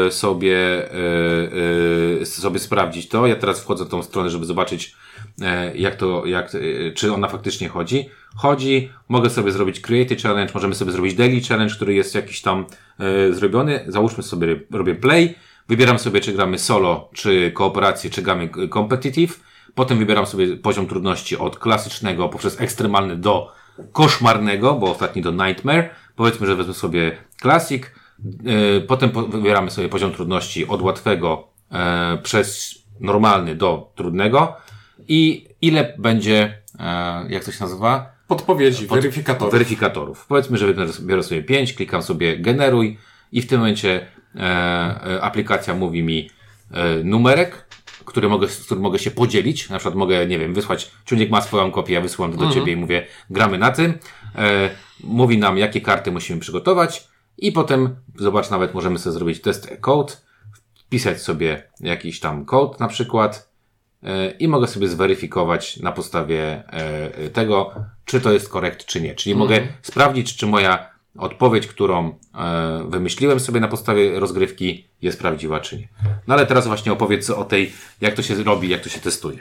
e, 0.07 0.11
sobie, 0.11 0.89
sobie 2.23 2.59
sprawdzić 2.59 3.09
to. 3.09 3.27
Ja 3.27 3.35
teraz 3.35 3.59
wchodzę 3.61 3.83
na 3.83 3.89
tą 3.89 4.03
stronę, 4.03 4.29
żeby 4.29 4.45
zobaczyć, 4.45 4.95
jak 5.75 5.95
to, 5.95 6.25
jak, 6.25 6.55
e, 6.55 6.91
czy 6.91 7.13
ona 7.13 7.27
faktycznie 7.27 7.69
chodzi. 7.69 8.09
Chodzi, 8.35 8.89
mogę 9.09 9.29
sobie 9.29 9.51
zrobić 9.51 9.79
Create 9.79 10.15
Challenge, 10.15 10.53
możemy 10.53 10.75
sobie 10.75 10.91
zrobić 10.91 11.13
Daily 11.13 11.41
Challenge, 11.41 11.75
który 11.75 11.93
jest 11.93 12.15
jakiś 12.15 12.41
tam 12.41 12.65
e, 12.99 13.33
zrobiony. 13.33 13.85
Załóżmy 13.87 14.23
sobie, 14.23 14.59
robię 14.71 14.95
play, 14.95 15.35
wybieram 15.69 15.99
sobie, 15.99 16.19
czy 16.19 16.33
gramy 16.33 16.59
solo, 16.59 17.09
czy 17.13 17.51
kooperację, 17.51 18.09
czy 18.09 18.21
gramy 18.21 18.43
e, 18.43 18.67
competitive. 18.67 19.39
Potem 19.75 19.97
wybieram 19.97 20.25
sobie 20.25 20.57
poziom 20.57 20.87
trudności 20.87 21.37
od 21.37 21.59
klasycznego 21.59 22.29
poprzez 22.29 22.61
ekstremalny 22.61 23.15
do 23.15 23.51
koszmarnego, 23.91 24.73
bo 24.73 24.91
ostatni 24.91 25.21
do 25.21 25.31
Nightmare. 25.31 25.89
Powiedzmy, 26.15 26.47
że 26.47 26.55
wezmę 26.55 26.73
sobie 26.73 27.17
Classic. 27.41 27.83
Potem 28.87 29.09
po- 29.09 29.23
wybieramy 29.23 29.71
sobie 29.71 29.89
poziom 29.89 30.11
trudności 30.11 30.67
od 30.67 30.81
łatwego 30.81 31.47
e, 31.71 32.17
przez 32.23 32.75
normalny 32.99 33.55
do 33.55 33.91
trudnego. 33.95 34.55
I 35.07 35.47
ile 35.61 35.93
będzie, 35.97 36.57
e, 36.79 37.25
jak 37.29 37.43
to 37.43 37.51
się 37.51 37.63
nazywa? 37.63 38.13
Podpowiedzi, 38.27 38.87
weryfikatorów. 38.87 39.53
Weryfikatorów. 39.53 40.25
Powiedzmy, 40.27 40.57
że 40.57 40.73
biorę- 40.73 41.23
sobie 41.23 41.43
5, 41.43 41.73
klikam 41.73 42.03
sobie 42.03 42.37
generuj 42.37 42.97
i 43.31 43.41
w 43.41 43.47
tym 43.47 43.59
momencie 43.59 44.07
e, 44.35 44.39
e, 44.39 45.21
aplikacja 45.21 45.73
mówi 45.73 46.03
mi 46.03 46.29
e, 46.71 47.03
numerek, 47.03 47.65
który 48.05 48.29
mogę, 48.29 48.47
z 48.47 48.65
którym 48.65 48.83
mogę 48.83 48.99
się 48.99 49.11
podzielić. 49.11 49.69
Na 49.69 49.77
przykład 49.77 49.95
mogę, 49.95 50.27
nie 50.27 50.39
wiem, 50.39 50.53
wysłać, 50.53 50.91
Ciunik 51.05 51.29
ma 51.29 51.41
swoją 51.41 51.71
kopię, 51.71 51.93
ja 51.93 52.01
wysyłam 52.01 52.31
to 52.31 52.37
do 52.37 52.51
Ciebie 52.53 52.73
i 52.73 52.75
mówię, 52.75 53.05
gramy 53.29 53.57
na 53.57 53.71
tym. 53.71 53.93
E, 54.35 54.69
mówi 55.03 55.37
nam, 55.37 55.57
jakie 55.57 55.81
karty 55.81 56.11
musimy 56.11 56.39
przygotować 56.39 57.07
i 57.37 57.51
potem, 57.51 57.95
zobacz, 58.15 58.49
nawet 58.49 58.73
możemy 58.73 58.99
sobie 58.99 59.13
zrobić 59.13 59.41
test 59.41 59.69
code, 59.81 60.13
wpisać 60.75 61.21
sobie 61.21 61.63
jakiś 61.79 62.19
tam 62.19 62.45
kod 62.45 62.79
na 62.79 62.87
przykład 62.87 63.52
i 64.39 64.47
mogę 64.47 64.67
sobie 64.67 64.87
zweryfikować 64.87 65.77
na 65.77 65.91
podstawie 65.91 66.63
e, 66.67 67.29
tego, 67.29 67.71
czy 68.05 68.21
to 68.21 68.31
jest 68.31 68.49
korekt, 68.49 68.85
czy 68.85 69.01
nie. 69.01 69.15
Czyli 69.15 69.35
mogę 69.35 69.67
sprawdzić, 69.81 70.35
czy 70.35 70.47
moja 70.47 70.93
odpowiedź, 71.17 71.67
którą 71.67 72.15
e, 72.35 72.85
wymyśliłem 72.89 73.39
sobie 73.39 73.59
na 73.59 73.67
podstawie 73.67 74.19
rozgrywki 74.19 74.87
jest 75.01 75.19
prawdziwa, 75.19 75.59
czy 75.59 75.77
nie. 75.77 75.87
No 76.27 76.33
ale 76.33 76.45
teraz 76.45 76.67
właśnie 76.67 76.91
opowiedz 76.91 77.29
o 77.29 77.45
tej, 77.45 77.71
jak 78.01 78.13
to 78.13 78.21
się 78.21 78.43
robi, 78.43 78.69
jak 78.69 78.83
to 78.83 78.89
się 78.89 78.99
testuje. 78.99 79.37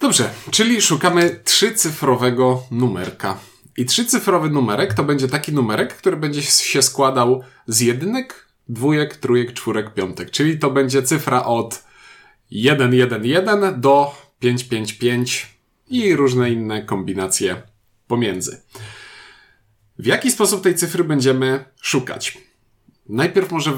Dobrze, 0.00 0.30
czyli 0.50 0.82
szukamy 0.82 1.40
trzycyfrowego 1.44 2.62
numerka. 2.70 3.38
I 3.76 3.86
trzycyfrowy 3.86 4.50
numerek 4.50 4.94
to 4.94 5.04
będzie 5.04 5.28
taki 5.28 5.52
numerek, 5.52 5.94
który 5.94 6.16
będzie 6.16 6.42
się 6.42 6.82
składał 6.82 7.42
z 7.66 7.80
jedynek, 7.80 8.48
dwójek, 8.68 9.16
trójek, 9.16 9.52
czwórek, 9.52 9.94
piątek. 9.94 10.30
Czyli 10.30 10.58
to 10.58 10.70
będzie 10.70 11.02
cyfra 11.02 11.44
od 11.44 11.84
111 12.52 13.80
do 13.80 14.14
555 14.38 15.46
i 15.88 16.16
różne 16.16 16.50
inne 16.50 16.82
kombinacje 16.82 17.62
pomiędzy. 18.06 18.62
W 19.98 20.06
jaki 20.06 20.30
sposób 20.30 20.62
tej 20.62 20.74
cyfry 20.74 21.04
będziemy 21.04 21.64
szukać? 21.80 22.38
Najpierw 23.08 23.52
może 23.52 23.72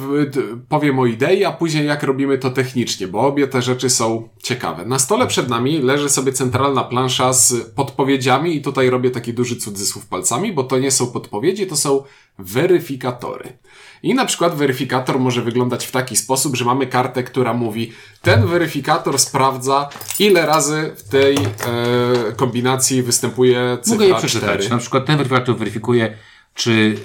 powiem 0.68 0.98
o 0.98 1.06
idei, 1.06 1.44
a 1.44 1.52
później 1.52 1.86
jak 1.86 2.02
robimy 2.02 2.38
to 2.38 2.50
technicznie, 2.50 3.08
bo 3.08 3.20
obie 3.20 3.48
te 3.48 3.62
rzeczy 3.62 3.90
są 3.90 4.28
ciekawe. 4.42 4.84
Na 4.84 4.98
stole 4.98 5.26
przed 5.26 5.48
nami 5.48 5.78
leży 5.78 6.08
sobie 6.08 6.32
centralna 6.32 6.84
plansza 6.84 7.32
z 7.32 7.70
podpowiedziami 7.70 8.56
i 8.56 8.62
tutaj 8.62 8.90
robię 8.90 9.10
taki 9.10 9.34
duży 9.34 9.56
cudzysłów 9.56 10.06
palcami, 10.06 10.52
bo 10.52 10.64
to 10.64 10.78
nie 10.78 10.90
są 10.90 11.06
podpowiedzi, 11.06 11.66
to 11.66 11.76
są 11.76 12.02
weryfikatory. 12.38 13.58
I 14.02 14.14
na 14.14 14.24
przykład 14.24 14.54
weryfikator 14.54 15.18
może 15.18 15.42
wyglądać 15.42 15.86
w 15.86 15.90
taki 15.90 16.16
sposób, 16.16 16.56
że 16.56 16.64
mamy 16.64 16.86
kartę, 16.86 17.22
która 17.22 17.54
mówi 17.54 17.92
ten 18.22 18.46
weryfikator 18.46 19.18
sprawdza 19.18 19.88
ile 20.18 20.46
razy 20.46 20.92
w 20.96 21.08
tej 21.08 21.36
e, 21.36 22.32
kombinacji 22.36 23.02
występuje 23.02 23.78
cyfra 23.82 23.94
Mogę 23.94 24.06
je 24.06 24.14
przeczytać. 24.14 24.58
4. 24.58 24.68
Na 24.68 24.78
przykład 24.78 25.06
ten 25.06 25.16
weryfikator 25.16 25.56
weryfikuje, 25.56 26.16
czy 26.54 26.96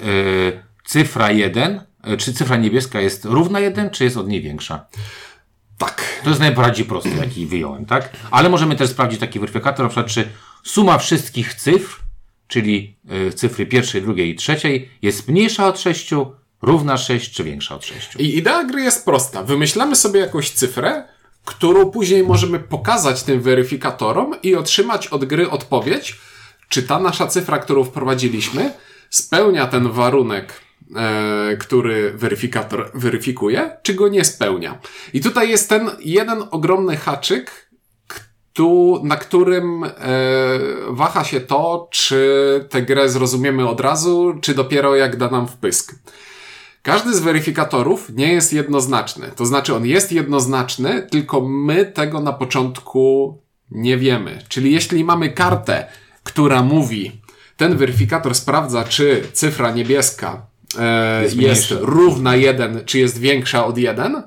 e, 0.56 0.64
cyfra 0.86 1.32
1, 1.32 1.72
e, 1.72 1.89
czy 2.18 2.34
cyfra 2.34 2.58
niebieska 2.58 3.02
jest 3.02 3.26
równa 3.26 3.60
1, 3.60 3.90
czy 3.90 4.04
jest 4.04 4.18
od 4.18 4.28
niej 4.28 4.42
większa. 4.42 4.86
Tak. 5.78 6.04
To 6.24 6.30
jest 6.30 6.42
najbardziej 6.42 6.86
prosty, 6.86 7.10
jaki 7.10 7.46
wyjąłem, 7.46 7.86
tak? 7.86 8.10
Ale 8.32 8.50
możemy 8.50 8.76
też 8.76 8.90
sprawdzić 8.90 9.20
taki 9.20 9.40
weryfikator, 9.40 9.86
na 9.86 9.90
przykład, 9.90 10.08
czy 10.08 10.30
suma 10.64 10.98
wszystkich 10.98 11.54
cyfr, 11.54 12.00
czyli 12.48 12.98
y, 13.30 13.34
cyfry 13.34 13.66
pierwszej, 13.66 14.02
drugiej 14.02 14.30
i 14.30 14.36
trzeciej, 14.36 14.90
jest 15.02 15.28
mniejsza 15.28 15.68
od 15.68 15.80
6, 15.80 16.10
równa 16.62 16.98
6, 16.98 17.32
czy 17.32 17.44
większa 17.44 17.76
od 17.76 17.86
6. 17.86 18.16
I 18.16 18.38
idea 18.38 18.64
gry 18.64 18.82
jest 18.82 19.06
prosta. 19.06 19.44
Wymyślamy 19.44 19.96
sobie 19.96 20.20
jakąś 20.20 20.50
cyfrę, 20.50 21.04
którą 21.46 21.92
później 21.92 22.24
możemy 22.24 22.60
pokazać 22.60 23.24
tym 23.24 23.42
weryfikatorom 23.42 24.36
i 24.44 24.56
otrzymać 24.56 25.08
od 25.08 25.26
gry 25.26 25.50
odpowiedź, 25.50 26.20
czy 26.70 26.84
ta 26.84 27.00
nasza 27.00 27.28
cyfra, 27.28 27.58
którą 27.58 27.84
wprowadziliśmy, 27.84 28.74
spełnia 29.10 29.68
ten 29.68 29.92
warunek, 29.92 30.54
e, 30.54 30.69
który 31.60 32.12
weryfikator 32.12 32.92
weryfikuje, 32.94 33.78
czy 33.84 33.94
go 33.94 34.08
nie 34.08 34.26
spełnia. 34.26 34.80
I 35.14 35.22
tutaj 35.22 35.50
jest 35.50 35.70
ten 35.70 35.90
jeden 36.00 36.44
ogromny 36.52 36.98
haczyk, 36.98 37.70
tu, 38.54 39.02
na 39.04 39.18
którym 39.18 39.84
e, 39.84 39.90
waha 40.90 41.24
się 41.24 41.42
to, 41.42 41.88
czy 41.92 42.66
tę 42.70 42.82
grę 42.82 43.10
zrozumiemy 43.10 43.68
od 43.68 43.80
razu, 43.80 44.34
czy 44.42 44.56
dopiero 44.56 44.96
jak 44.96 45.16
da 45.16 45.30
nam 45.30 45.48
wpysk. 45.48 45.96
Każdy 46.82 47.16
z 47.16 47.20
weryfikatorów 47.20 48.10
nie 48.10 48.34
jest 48.34 48.54
jednoznaczny. 48.54 49.32
To 49.36 49.46
znaczy, 49.46 49.76
on 49.76 49.86
jest 49.86 50.12
jednoznaczny, 50.12 51.08
tylko 51.12 51.42
my 51.42 51.86
tego 51.86 52.22
na 52.22 52.34
początku 52.34 53.38
nie 53.72 53.98
wiemy. 53.98 54.42
Czyli 54.48 54.72
jeśli 54.72 55.04
mamy 55.04 55.30
kartę, 55.30 55.88
która 56.24 56.64
mówi, 56.64 57.22
ten 57.58 57.78
weryfikator 57.78 58.36
sprawdza, 58.36 58.84
czy 58.84 59.24
cyfra 59.34 59.72
niebieska 59.72 60.49
e, 60.80 61.24
Jest 61.24 61.36
jest, 61.36 61.74
równa 61.82 62.36
1, 62.36 62.82
czy 62.86 63.00
jest 63.00 63.20
większa 63.20 63.66
od 63.66 63.78
1, 63.78 64.24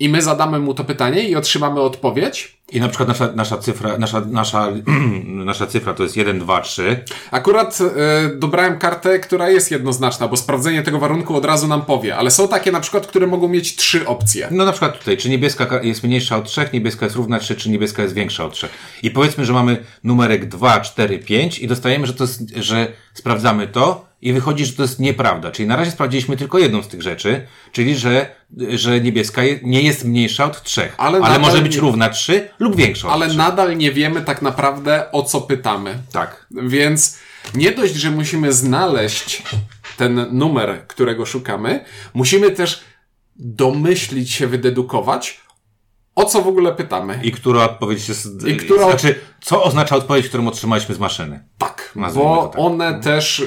i 0.00 0.08
my 0.08 0.22
zadamy 0.22 0.58
mu 0.58 0.74
to 0.74 0.84
pytanie 0.84 1.28
i 1.28 1.36
otrzymamy 1.36 1.80
odpowiedź, 1.80 2.60
I 2.72 2.80
na 2.80 2.88
przykład 2.88 3.08
nasza, 3.08 3.32
nasza 3.32 3.58
cyfra, 3.58 3.98
nasza, 3.98 4.20
nasza, 4.20 4.68
nasza 5.50 5.66
cyfra 5.66 5.94
to 5.94 6.02
jest 6.02 6.16
1, 6.16 6.38
2, 6.38 6.60
3. 6.60 7.04
Akurat 7.30 7.78
e, 7.80 8.36
dobrałem 8.36 8.78
kartę, 8.78 9.18
która 9.18 9.50
jest 9.50 9.70
jednoznaczna, 9.70 10.28
bo 10.28 10.36
sprawdzenie 10.36 10.82
tego 10.82 10.98
warunku 10.98 11.36
od 11.36 11.44
razu 11.44 11.68
nam 11.68 11.82
powie, 11.82 12.16
ale 12.16 12.30
są 12.30 12.48
takie 12.48 12.72
na 12.72 12.80
przykład, 12.80 13.06
które 13.06 13.26
mogą 13.26 13.48
mieć 13.48 13.76
trzy 13.76 14.06
opcje. 14.06 14.48
No 14.50 14.64
na 14.64 14.72
przykład 14.72 14.98
tutaj, 14.98 15.16
czy 15.16 15.28
niebieska 15.30 15.66
ka- 15.66 15.82
jest 15.82 16.04
mniejsza 16.04 16.36
od 16.36 16.44
3, 16.44 16.68
niebieska 16.72 17.06
jest 17.06 17.16
równa 17.16 17.38
3, 17.38 17.56
czy 17.56 17.70
niebieska 17.70 18.02
jest 18.02 18.14
większa 18.14 18.44
od 18.44 18.52
3. 18.52 18.68
I 19.02 19.10
powiedzmy, 19.10 19.44
że 19.44 19.52
mamy 19.52 19.84
numerek 20.04 20.48
2, 20.48 20.80
4, 20.80 21.18
5 21.18 21.58
i 21.58 21.66
dostajemy, 21.66 22.06
że 22.06 22.14
to 22.14 22.24
jest, 22.24 22.40
że 22.56 22.92
sprawdzamy 23.14 23.68
to 23.68 24.09
i 24.22 24.32
wychodzi, 24.32 24.66
że 24.66 24.72
to 24.72 24.82
jest 24.82 24.98
nieprawda. 25.00 25.50
Czyli 25.50 25.68
na 25.68 25.76
razie 25.76 25.90
sprawdziliśmy 25.90 26.36
tylko 26.36 26.58
jedną 26.58 26.82
z 26.82 26.88
tych 26.88 27.02
rzeczy, 27.02 27.46
czyli 27.72 27.96
że, 27.96 28.30
że 28.68 29.00
niebieska 29.00 29.42
je, 29.42 29.58
nie 29.62 29.82
jest 29.82 30.04
mniejsza 30.04 30.44
od 30.44 30.62
3, 30.62 30.88
Ale 30.96 31.18
ale, 31.18 31.38
może 31.38 31.60
być 31.62 31.74
nie- 31.74 31.80
równa 31.80 32.08
3 32.08 32.48
lub 32.58 32.76
większa 32.76 33.08
od 33.08 33.14
Ale 33.14 33.28
3. 33.28 33.36
nadal 33.38 33.76
nie 33.76 33.92
wiemy 33.92 34.20
tak 34.22 34.42
naprawdę 34.42 35.12
o 35.12 35.22
co 35.22 35.40
pytamy. 35.40 35.98
Tak. 36.12 36.46
Więc 36.50 37.18
nie 37.54 37.72
dość, 37.72 37.94
że 37.94 38.10
musimy 38.10 38.52
znaleźć 38.52 39.42
ten 39.96 40.26
numer, 40.38 40.84
którego 40.88 41.26
szukamy, 41.26 41.84
musimy 42.14 42.50
też 42.50 42.80
domyślić 43.36 44.30
się, 44.30 44.46
wydedukować, 44.46 45.40
o 46.14 46.24
co 46.24 46.42
w 46.42 46.46
ogóle 46.48 46.72
pytamy. 46.74 47.20
I 47.22 47.32
która 47.32 47.64
odpowiedź 47.64 48.08
jest... 48.08 48.46
I 48.46 48.56
która- 48.56 48.84
Znaczy, 48.84 49.14
co 49.40 49.62
oznacza 49.62 49.96
odpowiedź, 49.96 50.28
którą 50.28 50.48
otrzymaliśmy 50.48 50.94
z 50.94 50.98
maszyny? 50.98 51.44
Tak, 51.58 51.92
bo 52.14 52.48
tak. 52.52 52.60
one 52.60 53.00
też. 53.00 53.42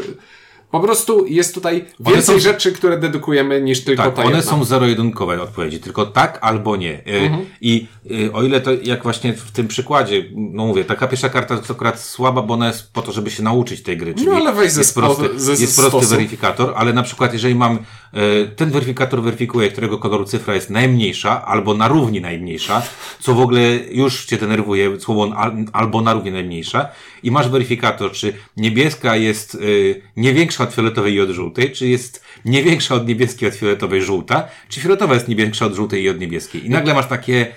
Po 0.73 0.79
prostu 0.79 1.25
jest 1.25 1.53
tutaj 1.55 1.85
więcej 1.99 2.35
są- 2.35 2.39
rzeczy, 2.39 2.71
które 2.71 2.97
dedukujemy 2.99 3.61
niż 3.61 3.83
tylko 3.83 4.03
Tak, 4.03 4.15
ta 4.15 4.23
one 4.23 4.35
jedna. 4.35 4.51
są 4.51 4.63
zero-jedynkowe 4.63 5.41
odpowiedzi, 5.41 5.79
tylko 5.79 6.05
tak 6.05 6.39
albo 6.41 6.75
nie. 6.75 6.93
Y, 6.93 7.01
Mhm. 7.19 7.45
I 7.61 7.87
o 8.33 8.43
ile 8.43 8.61
to, 8.61 8.71
jak 8.83 9.03
właśnie 9.03 9.33
w 9.33 9.51
tym 9.51 9.67
przykładzie, 9.67 10.25
no 10.35 10.65
mówię, 10.65 10.85
taka 10.85 11.07
pierwsza 11.07 11.29
karta 11.29 11.55
jest 11.55 11.71
akurat 11.71 11.99
słaba, 11.99 12.41
bo 12.41 12.53
ona 12.53 12.67
jest 12.67 12.93
po 12.93 13.01
to, 13.01 13.11
żeby 13.11 13.31
się 13.31 13.43
nauczyć 13.43 13.83
tej 13.83 13.97
gry, 13.97 14.13
czyli 14.13 14.25
No, 14.27 14.35
ale 14.35 14.53
weź 14.53 14.71
ze 14.71 14.81
jest 14.81 14.97
spo- 14.97 15.01
prosty, 15.01 15.39
ze 15.39 15.51
jest 15.51 15.75
prosty 15.79 16.07
weryfikator, 16.07 16.73
ale 16.75 16.93
na 16.93 17.03
przykład 17.03 17.33
jeżeli 17.33 17.55
mam, 17.55 17.75
y, 18.13 18.51
ten 18.55 18.69
weryfikator 18.69 19.21
weryfikuje, 19.21 19.69
którego 19.71 19.97
koloru 19.97 20.25
cyfra 20.25 20.55
jest 20.55 20.69
najmniejsza, 20.69 21.45
albo 21.45 21.73
na 21.73 21.87
równi 21.87 22.21
najmniejsza, 22.21 22.81
co 23.19 23.33
w 23.33 23.39
ogóle 23.39 23.61
już 23.91 24.25
cię 24.25 24.37
denerwuje, 24.37 24.99
słowo 24.99 25.33
al, 25.37 25.51
albo 25.73 26.01
na 26.01 26.13
równi 26.13 26.31
najmniejsza, 26.31 26.89
i 27.23 27.31
masz 27.31 27.49
weryfikator, 27.49 28.11
czy 28.11 28.33
niebieska 28.57 29.15
jest 29.15 29.55
y, 29.55 30.01
nie 30.17 30.33
większa 30.33 30.63
od 30.63 30.73
fioletowej 30.73 31.13
i 31.13 31.21
od 31.21 31.29
żółtej, 31.29 31.71
czy 31.71 31.87
jest 31.87 32.23
nie 32.45 32.63
większa 32.63 32.95
od 32.95 33.07
niebieskiej 33.07 33.49
od 33.49 33.55
fioletowej 33.55 34.01
żółta, 34.01 34.47
czy 34.69 34.81
fioletowa 34.81 35.13
jest 35.13 35.27
nie 35.27 35.35
większa 35.35 35.65
od 35.65 35.73
żółtej 35.73 36.03
i 36.03 36.09
od 36.09 36.19
niebieskiej. 36.19 36.65
I 36.65 36.69
nagle 36.69 36.93
masz 36.93 37.07
takie, 37.07 37.47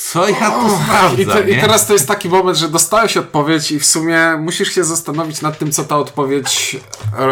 co 0.00 0.28
ja 0.28 0.50
tu 0.50 0.68
sprawdzam, 0.84 1.20
I, 1.20 1.26
te? 1.26 1.50
I 1.50 1.60
teraz 1.60 1.86
to 1.86 1.92
jest 1.92 2.08
taki 2.08 2.28
moment, 2.28 2.58
że 2.58 2.68
dostałeś 2.68 3.16
odpowiedź 3.16 3.72
i 3.72 3.80
w 3.80 3.86
sumie 3.86 4.36
musisz 4.38 4.74
się 4.74 4.84
zastanowić 4.84 5.42
nad 5.42 5.58
tym, 5.58 5.72
co 5.72 5.84
ta 5.84 5.98
odpowiedź 5.98 6.76
e, 7.18 7.26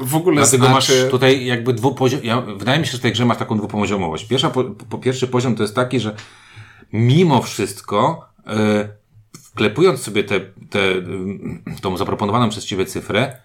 w 0.00 0.16
ogóle 0.16 0.36
Dlatego 0.36 0.66
znaczy. 0.66 1.00
masz 1.02 1.10
tutaj 1.10 1.44
jakby 1.44 1.72
dwupoziom... 1.72 2.20
Ja, 2.24 2.40
wydaje 2.40 2.80
mi 2.80 2.86
się, 2.86 2.92
że 2.92 2.98
w 2.98 3.00
tej 3.00 3.12
grze 3.12 3.24
masz 3.24 3.38
taką 3.38 3.56
dwupoziomowość. 3.58 4.24
Pierwsza, 4.24 4.50
po, 4.50 4.64
po 4.64 4.98
pierwszy 4.98 5.28
poziom 5.28 5.54
to 5.54 5.62
jest 5.62 5.74
taki, 5.74 6.00
że 6.00 6.16
mimo 6.92 7.42
wszystko 7.42 8.28
e, 8.46 8.88
wklepując 9.42 10.02
sobie 10.02 10.24
tę 10.24 10.40
te, 10.40 10.46
te, 10.70 10.92
mm, 10.92 11.62
tą 11.80 11.96
zaproponowaną 11.96 12.48
przez 12.48 12.64
ciebie 12.64 12.86
cyfrę, 12.86 13.36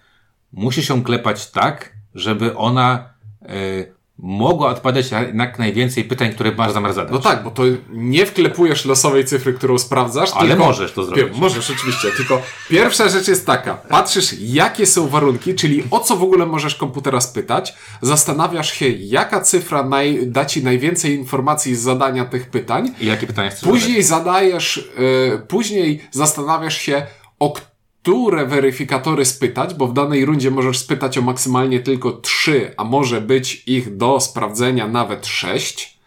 musisz 0.54 0.90
ją 0.90 1.04
klepać 1.04 1.52
tak, 1.52 1.94
żeby 2.16 2.58
ona 2.58 3.14
e, 3.42 4.01
mogła 4.22 4.70
odpowiadać 4.70 5.12
na 5.12 5.22
jak 5.22 5.60
najwięcej 5.60 6.04
pytań, 6.04 6.34
które 6.34 6.52
masz 6.52 6.72
zamiar 6.72 6.94
zadać. 6.94 7.12
No 7.12 7.20
tak, 7.20 7.44
bo 7.44 7.52
to 7.52 7.64
nie 7.90 8.26
wklepujesz 8.26 8.86
losowej 8.86 9.26
cyfry, 9.26 9.54
którą 9.54 9.78
sprawdzasz, 9.78 10.30
Ale 10.36 10.50
tylko... 10.50 10.66
możesz 10.66 10.92
to 10.92 11.04
zrobić. 11.04 11.38
Możesz, 11.38 11.72
oczywiście, 11.72 12.12
tylko 12.18 12.42
pierwsza 12.70 13.10
rzecz 13.10 13.28
jest 13.28 13.46
taka. 13.46 13.74
Patrzysz, 13.74 14.36
jakie 14.40 14.86
są 14.86 15.08
warunki, 15.08 15.56
czyli 15.56 15.84
o 15.92 16.00
co 16.00 16.16
w 16.16 16.24
ogóle 16.24 16.46
możesz 16.46 16.76
komputera 16.76 17.22
spytać, 17.22 17.74
zastanawiasz 18.02 18.74
się, 18.74 18.90
jaka 18.90 19.42
cyfra 19.42 19.84
naj, 19.84 20.28
da 20.28 20.46
ci 20.46 20.64
najwięcej 20.64 21.16
informacji 21.16 21.76
z 21.76 21.82
zadania 21.82 22.26
tych 22.26 22.50
pytań, 22.50 22.92
I 23.00 23.06
jakie 23.06 23.28
pytania 23.28 23.50
chcesz 23.50 23.62
zadać? 23.62 23.74
później 23.82 24.04
zadajesz, 24.04 24.90
e, 25.34 25.38
później 25.38 26.02
zastanawiasz 26.12 26.78
się, 26.78 27.06
o 27.40 27.54
które 28.02 28.46
weryfikatory 28.46 29.26
spytać, 29.26 29.74
bo 29.74 29.88
w 29.88 29.94
danej 29.94 30.26
rundzie 30.26 30.52
możesz 30.52 30.80
spytać 30.80 31.18
o 31.18 31.22
maksymalnie 31.22 31.80
tylko 31.80 32.12
trzy, 32.12 32.74
a 32.78 32.84
może 32.84 33.22
być 33.22 33.64
ich 33.68 33.98
do 33.98 34.20
sprawdzenia 34.20 34.88
nawet 34.88 35.28
sześć. 35.28 36.00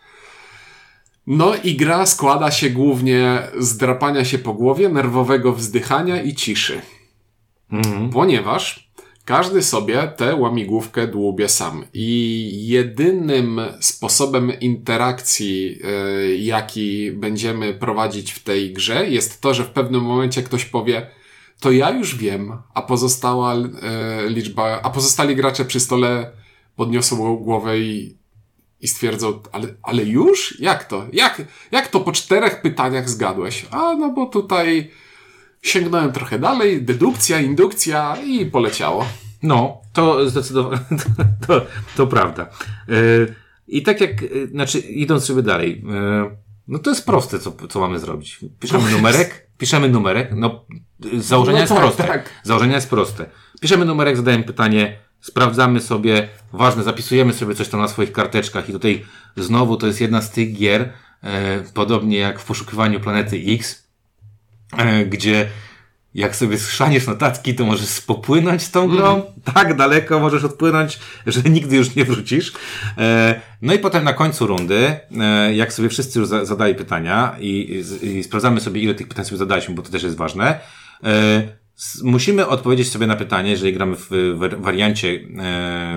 No 1.27 1.55
i 1.65 1.77
gra 1.77 2.07
składa 2.07 2.51
się 2.51 2.71
głównie 2.71 3.43
z 3.59 3.77
drapania 3.77 4.25
się 4.25 4.39
po 4.39 4.55
głowie, 4.55 4.89
nerwowego 4.89 5.53
wzdychania 5.53 6.23
i 6.23 6.35
ciszy. 6.35 6.81
Ponieważ 8.13 8.91
każdy 9.25 9.63
sobie 9.63 10.13
tę 10.17 10.35
łamigłówkę 10.37 11.07
dłubie 11.07 11.49
sam. 11.49 11.85
I 11.95 12.51
jedynym 12.67 13.61
sposobem 13.81 14.61
interakcji, 14.61 15.79
e, 15.85 16.37
jaki 16.37 17.13
będziemy 17.13 17.75
prowadzić 17.75 18.33
w 18.33 18.43
tej 18.43 18.73
grze, 18.73 19.11
jest 19.11 19.41
to, 19.41 19.55
że 19.55 19.65
w 19.65 19.71
pewnym 19.71 20.03
momencie 20.03 20.43
ktoś 20.43 20.65
powie, 20.65 21.07
to 21.64 21.73
ja 21.73 21.90
już 21.90 22.16
wiem, 22.16 22.52
a 22.75 22.83
pozostała 22.83 23.54
e, 23.54 23.61
liczba, 24.28 24.83
a 24.83 24.90
pozostali 24.90 25.37
gracze 25.37 25.64
przy 25.64 25.80
stole 25.80 26.30
podniosą 26.76 27.37
głowę 27.37 27.78
i, 27.78 28.16
i 28.80 28.88
stwierdzą, 28.88 29.40
ale, 29.52 29.68
ale 29.83 30.04
już? 30.04 30.61
Jak 30.61 30.85
to? 30.85 31.06
Jak, 31.12 31.42
jak 31.71 31.88
to 31.88 32.00
po 32.00 32.12
czterech 32.12 32.62
pytaniach 32.62 33.11
zgadłeś? 33.11 33.66
A 33.71 33.94
no 33.94 34.12
bo 34.12 34.26
tutaj 34.26 34.90
sięgnąłem 35.62 36.12
trochę 36.12 36.38
dalej, 36.38 36.83
dedukcja, 36.83 37.40
indukcja 37.40 38.16
i 38.16 38.47
poleciało. 38.47 39.06
No, 39.42 39.80
to 39.92 40.30
zdecydowanie, 40.30 40.85
to, 40.88 41.25
to, 41.47 41.66
to 41.97 42.06
prawda. 42.06 42.42
E, 42.42 43.35
I 43.68 43.83
tak 43.83 44.00
jak, 44.00 44.23
e, 44.23 44.47
znaczy, 44.50 44.78
idąc 44.78 45.25
sobie 45.25 45.42
dalej, 45.42 45.85
e, 45.90 46.37
no 46.68 46.78
to 46.78 46.90
jest 46.90 47.06
proste, 47.06 47.38
co, 47.38 47.52
co 47.68 47.80
mamy 47.80 47.99
zrobić. 47.99 48.40
Piszemy 48.61 48.90
numerek, 48.90 49.44
piszemy 49.59 49.89
numerek, 49.89 50.31
no, 50.35 50.65
z 51.01 51.25
założenia 51.25 51.57
No 51.59 51.63
jest 51.63 51.73
tak, 51.73 51.83
proste. 51.83 52.05
tak. 52.05 52.31
Założenia 52.43 52.75
jest 52.75 52.91
proste. 52.91 53.27
Piszemy 53.61 53.85
numerek, 53.85 54.17
zadajemy 54.17 54.45
pytanie, 54.45 54.99
sprawdzamy 55.21 55.81
sobie, 55.81 56.29
ważne, 56.53 56.83
zapisujemy 56.83 57.33
sobie 57.33 57.55
coś 57.55 57.69
tam 57.69 57.81
na 57.81 57.89
swoich 57.89 58.13
karteczkach 58.13 58.69
i 58.69 58.73
tutaj 58.73 59.05
znowu 59.37 59.77
to 59.77 59.87
jest 59.87 60.01
jedna 60.01 60.23
z 60.23 60.31
tych 60.31 60.55
gier, 60.57 60.93
e, 61.23 61.61
podobnie 61.75 62.19
jak 62.19 62.41
w 62.41 62.45
poszukiwaniu 62.45 63.01
planety 63.01 63.37
X, 63.47 63.89
e, 64.77 65.07
gdzie 65.07 65.49
jak 66.14 66.37
sobie 66.37 66.59
schrzaniesz 66.59 67.06
notatki, 67.06 67.54
to 67.54 67.64
możesz 67.64 68.00
popłynąć 68.00 68.68
tą 68.68 68.88
grą. 68.88 69.23
Tak 69.54 69.76
daleko 69.76 70.21
możesz 70.21 70.44
odpłynąć, 70.44 70.99
że 71.26 71.42
nigdy 71.42 71.76
już 71.76 71.94
nie 71.94 72.04
wrócisz. 72.04 72.52
E, 72.99 73.40
no 73.62 73.75
i 73.75 73.78
potem 73.78 74.04
na 74.04 74.12
końcu 74.12 74.47
rundy, 74.47 74.97
e, 75.21 75.54
jak 75.54 75.73
sobie 75.73 75.88
wszyscy 75.88 76.18
już 76.18 76.28
za, 76.28 76.44
zadali 76.44 76.75
pytania 76.75 77.37
i, 77.40 77.83
i, 78.02 78.25
sprawdzamy 78.25 78.61
sobie, 78.61 78.80
ile 78.80 78.94
tych 78.94 79.09
pytań 79.09 79.25
sobie 79.25 79.38
zadaliśmy, 79.38 79.75
bo 79.75 79.83
to 79.83 79.90
też 79.90 80.02
jest 80.02 80.16
ważne. 80.16 80.61
E, 81.04 81.42
musimy 82.03 82.46
odpowiedzieć 82.46 82.90
sobie 82.90 83.07
na 83.07 83.16
pytanie, 83.16 83.50
jeżeli 83.50 83.72
gramy 83.72 83.96
w, 83.96 84.09
wariancie, 84.59 85.20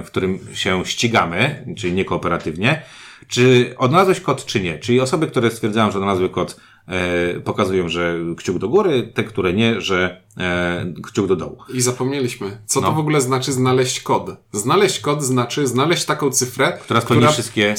w 0.03 0.07
którym 0.07 0.39
się 0.53 0.85
ścigamy, 0.85 1.65
czyli 1.77 1.93
nie 1.93 2.05
kooperatywnie, 2.05 2.81
czy 3.27 3.75
odnalazłeś 3.77 4.19
kod, 4.21 4.45
czy 4.45 4.61
nie. 4.61 4.79
Czyli 4.79 4.99
osoby, 5.01 5.27
które 5.27 5.51
stwierdzają, 5.51 5.91
że 5.91 5.97
odnalazły 5.97 6.29
kod, 6.29 6.57
e, 6.87 7.39
pokazują, 7.39 7.89
że 7.89 8.15
kciuk 8.37 8.57
do 8.57 8.69
góry, 8.69 9.11
te, 9.13 9.23
które 9.23 9.53
nie, 9.53 9.81
że 9.81 10.21
e, 10.37 10.93
kciuk 11.03 11.27
do 11.27 11.35
dołu. 11.35 11.57
I 11.73 11.81
zapomnieliśmy. 11.81 12.57
Co 12.65 12.81
No. 12.81 12.87
to 12.87 12.93
w 12.93 12.99
ogóle 12.99 13.21
znaczy 13.21 13.51
znaleźć 13.53 13.99
kod? 14.01 14.29
Znaleźć 14.51 14.99
kod 14.99 15.23
znaczy 15.23 15.67
znaleźć 15.67 16.05
taką 16.05 16.31
cyfrę, 16.31 16.77
Która 16.81 17.01
spełni 17.01 17.27
wszystkie, 17.27 17.75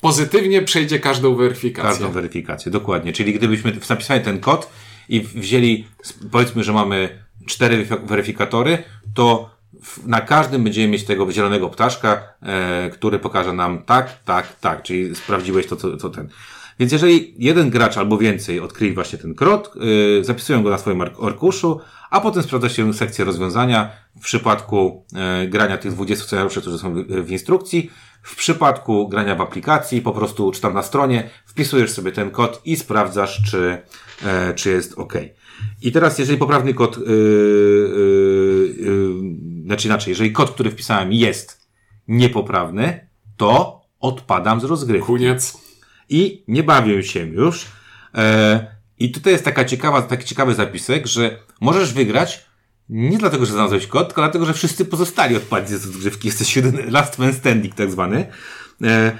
pozytywnie 0.00 0.62
przejdzie 0.62 0.98
każdą 1.00 1.34
weryfikację. 1.34 1.90
każdą 1.90 2.10
weryfikację. 2.10 2.72
Dokładnie. 2.72 3.12
Czyli 3.12 3.34
gdybyśmy 3.34 3.72
zapisali 3.86 4.24
ten 4.24 4.40
kod 4.40 4.70
i 5.08 5.20
wzięli, 5.20 5.84
powiedzmy, 6.30 6.64
że 6.64 6.72
mamy 6.72 7.24
cztery 7.46 7.86
weryfi- 7.86 8.06
weryfikatory, 8.06 8.78
to 9.14 9.53
na 10.06 10.20
każdym 10.20 10.64
będziemy 10.64 10.88
mieć 10.88 11.04
tego 11.04 11.32
zielonego 11.32 11.68
ptaszka, 11.68 12.22
e, 12.42 12.90
który 12.90 13.18
pokaże 13.18 13.52
nam 13.52 13.82
tak, 13.82 14.22
tak, 14.24 14.56
tak, 14.60 14.82
czyli 14.82 15.14
sprawdziłeś 15.14 15.66
to, 15.66 15.76
co, 15.76 15.96
co 15.96 16.10
ten. 16.10 16.28
Więc 16.78 16.92
jeżeli 16.92 17.34
jeden 17.38 17.70
gracz 17.70 17.96
albo 17.96 18.18
więcej 18.18 18.60
odkryli 18.60 18.94
właśnie 18.94 19.18
ten 19.18 19.34
krot, 19.34 19.72
y, 20.20 20.24
zapisują 20.24 20.62
go 20.62 20.70
na 20.70 20.78
swoim 20.78 20.98
ark- 20.98 21.26
arkuszu, 21.26 21.80
a 22.10 22.20
potem 22.20 22.42
sprawdza 22.42 22.68
się 22.68 22.94
sekcję 22.94 23.24
rozwiązania 23.24 23.90
w 24.20 24.24
przypadku 24.24 25.04
e, 25.14 25.46
grania 25.46 25.78
tych 25.78 25.92
20 25.92 26.24
scenariuszy, 26.24 26.60
którzy 26.60 26.78
są 26.78 26.94
w, 26.94 27.06
w 27.06 27.30
instrukcji. 27.30 27.90
W 28.22 28.36
przypadku 28.36 29.08
grania 29.08 29.34
w 29.34 29.40
aplikacji, 29.40 30.02
po 30.02 30.12
prostu 30.12 30.52
czy 30.52 30.60
tam 30.60 30.74
na 30.74 30.82
stronie, 30.82 31.30
wpisujesz 31.46 31.90
sobie 31.90 32.12
ten 32.12 32.30
kod 32.30 32.60
i 32.64 32.76
sprawdzasz, 32.76 33.42
czy, 33.50 33.78
e, 34.24 34.54
czy 34.54 34.70
jest 34.70 34.98
OK. 34.98 35.14
I 35.82 35.92
teraz, 35.92 36.18
jeżeli 36.18 36.38
poprawny 36.38 36.74
kod, 36.74 36.98
znaczy 39.64 39.88
inaczej, 39.88 40.10
jeżeli 40.10 40.32
kod, 40.32 40.50
który 40.50 40.70
wpisałem 40.70 41.12
jest 41.12 41.68
niepoprawny, 42.08 43.08
to 43.36 43.82
odpadam 44.00 44.60
z 44.60 44.64
rozgrywki 44.64 45.06
Koniec. 45.06 45.58
i 46.08 46.44
nie 46.48 46.62
bawię 46.62 47.02
się 47.02 47.20
już. 47.20 47.66
E, 48.14 48.66
I 48.98 49.10
tutaj 49.10 49.32
jest 49.32 49.44
taka 49.44 49.64
ciekawa, 49.64 50.02
taki 50.02 50.24
ciekawy 50.24 50.54
zapisek, 50.54 51.06
że 51.06 51.38
możesz 51.60 51.92
wygrać 51.92 52.44
nie 52.88 53.18
dlatego, 53.18 53.46
że 53.46 53.52
znalazłeś 53.52 53.86
kod, 53.86 54.08
tylko 54.08 54.22
dlatego, 54.22 54.46
że 54.46 54.52
wszyscy 54.52 54.84
pozostali 54.84 55.36
odpadli 55.36 55.78
z 55.78 55.86
rozgrywki. 55.86 56.28
Jesteś 56.28 56.56
jedyny 56.56 56.90
last 56.90 57.18
man 57.18 57.32
standing 57.32 57.74
tak 57.74 57.90
zwany. 57.90 58.26
E, 58.82 58.86
e, 58.86 59.12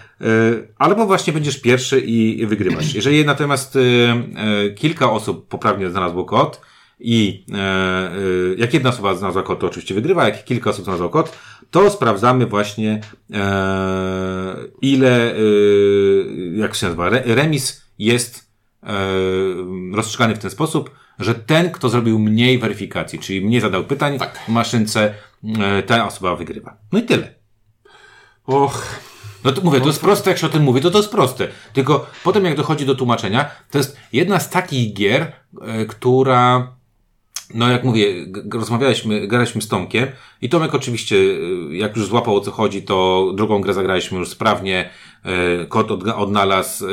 albo 0.78 1.06
właśnie 1.06 1.32
będziesz 1.32 1.60
pierwszy 1.60 2.00
i, 2.00 2.40
i 2.40 2.46
wygrywasz. 2.46 2.94
Jeżeli 2.94 3.24
natomiast 3.24 3.76
e, 3.76 3.80
e, 3.80 4.70
kilka 4.70 5.10
osób 5.10 5.48
poprawnie 5.48 5.90
znalazło 5.90 6.24
kod 6.24 6.60
i 7.04 7.44
e, 7.52 7.56
e, 7.56 8.12
jak 8.56 8.74
jedna 8.74 8.90
osoba 8.90 9.14
znalazła 9.14 9.42
kod, 9.42 9.60
to 9.60 9.66
oczywiście 9.66 9.94
wygrywa, 9.94 10.24
jak 10.24 10.44
kilka 10.44 10.70
osób 10.70 10.84
znalazło 10.84 11.08
kod, 11.08 11.38
to 11.70 11.90
sprawdzamy 11.90 12.46
właśnie 12.46 13.00
e, 13.34 14.56
ile, 14.82 15.32
e, 15.32 15.36
jak 16.54 16.74
się 16.74 16.86
nazywa, 16.86 17.06
re, 17.06 17.22
remis 17.26 17.82
jest 17.98 18.50
e, 18.82 18.96
rozstrzygany 19.94 20.34
w 20.34 20.38
ten 20.38 20.50
sposób, 20.50 20.90
że 21.18 21.34
ten, 21.34 21.70
kto 21.70 21.88
zrobił 21.88 22.18
mniej 22.18 22.58
weryfikacji, 22.58 23.18
czyli 23.18 23.46
mniej 23.46 23.60
zadał 23.60 23.84
pytań 23.84 24.18
Tak. 24.18 24.38
w 24.38 24.48
maszynce, 24.48 25.14
e, 25.60 25.82
ta 25.82 26.06
osoba 26.06 26.36
wygrywa. 26.36 26.76
No 26.92 26.98
i 26.98 27.02
tyle. 27.02 27.34
Och, 28.46 29.00
No 29.44 29.52
to 29.52 29.60
mówię, 29.60 29.80
to 29.80 29.86
jest 29.86 30.00
proste, 30.00 30.30
jak 30.30 30.38
się 30.38 30.46
o 30.46 30.50
tym 30.50 30.62
mówi, 30.62 30.80
to 30.80 30.90
to 30.90 30.98
jest 30.98 31.10
proste. 31.10 31.48
Tylko 31.72 32.06
potem 32.24 32.44
jak 32.44 32.56
dochodzi 32.56 32.86
do 32.86 32.94
tłumaczenia, 32.94 33.50
to 33.70 33.78
jest 33.78 33.96
jedna 34.12 34.40
z 34.40 34.50
takich 34.50 34.94
gier, 34.94 35.32
e, 35.62 35.86
która, 35.86 36.73
no 37.54 37.68
jak 37.68 37.84
mówię, 37.84 38.06
rozmawialiśmy, 38.52 39.26
graliśmy 39.26 39.62
z 39.62 39.68
Tomkiem 39.68 40.06
i 40.42 40.48
Tomek 40.48 40.74
oczywiście, 40.74 41.16
e, 41.16 41.76
jak 41.76 41.96
już 41.96 42.06
złapał 42.06 42.36
o 42.36 42.40
co 42.40 42.50
chodzi, 42.50 42.82
to 42.82 43.32
drugą 43.34 43.60
grę 43.60 43.74
zagraliśmy 43.74 44.18
już 44.18 44.28
sprawnie, 44.28 44.90
kod 45.68 45.88
odga- 45.88 46.14
odnalazł, 46.16 46.84
e, 46.84 46.88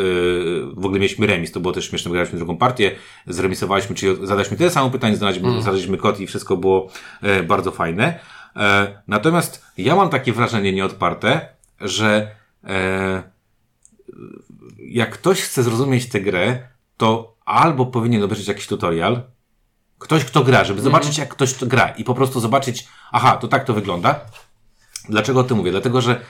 w 0.74 0.86
ogóle 0.86 1.00
mieliśmy 1.00 1.28
remis, 1.28 1.52
to 1.52 1.60
było 1.60 1.74
też 1.74 1.90
śmieszne, 1.90 2.12
graliśmy 2.12 2.38
drugą 2.38 2.58
partię, 2.58 2.92
zremisowaliśmy, 3.28 3.96
czyli 3.96 4.28
zadaliśmy 4.28 4.58
tyle 4.58 4.70
samo 4.70 4.90
pytań, 4.90 5.16
znaleźliśmy, 5.16 5.62
znaleźliśmy 5.62 5.98
kod 5.98 6.20
i 6.20 6.28
wszystko 6.28 6.58
było 6.58 6.90
bardzo 7.48 7.72
fajne. 7.72 8.20
E, 8.56 9.02
natomiast 9.08 9.66
ja 9.78 9.96
mam 9.96 10.10
takie 10.10 10.34
wrażenie 10.34 10.74
nieodparte, 10.74 11.48
że 11.82 12.36
e, 12.64 13.24
jak 14.80 15.12
ktoś 15.12 15.42
chce 15.42 15.64
zrozumieć 15.64 16.10
tę 16.10 16.22
grę, 16.22 16.68
to 16.98 17.36
albo 17.46 17.86
powinien 17.86 18.24
obejrzeć 18.24 18.48
jakiś 18.48 18.68
tutorial, 18.68 19.22
ktoś, 20.02 20.26
kto 20.26 20.44
gra, 20.44 20.64
żeby 20.64 20.82
zobaczyć, 20.82 21.18
jak 21.18 21.30
ktoś 21.30 21.54
to 21.54 21.66
gra 21.66 21.88
i 21.88 22.04
po 22.04 22.14
prostu 22.14 22.40
zobaczyć, 22.40 22.88
aha, 23.12 23.38
to 23.38 23.48
tak 23.48 23.64
to 23.64 23.74
wygląda. 23.74 24.20
Dlaczego 25.10 25.40
o 25.40 25.44
tym 25.44 25.58
mówię? 25.58 25.72
Dlatego, 25.72 26.02
że 26.02 26.22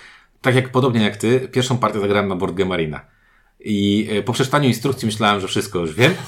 tak 0.42 0.56
jak 0.56 0.72
podobnie 0.72 1.04
jak 1.04 1.18
ty, 1.18 1.40
pierwszą 1.40 1.78
partię 1.78 2.00
zagrałem 2.00 2.28
na 2.28 2.36
Board 2.36 2.56
Game 2.56 2.74
Arena. 2.74 3.02
I 3.60 4.08
e, 4.12 4.24
po 4.24 4.34
przeczytaniu 4.34 4.68
instrukcji 4.68 5.06
myślałem, 5.06 5.42
że 5.42 5.48
wszystko 5.48 5.80
już 5.80 5.94
wiem. 5.94 6.14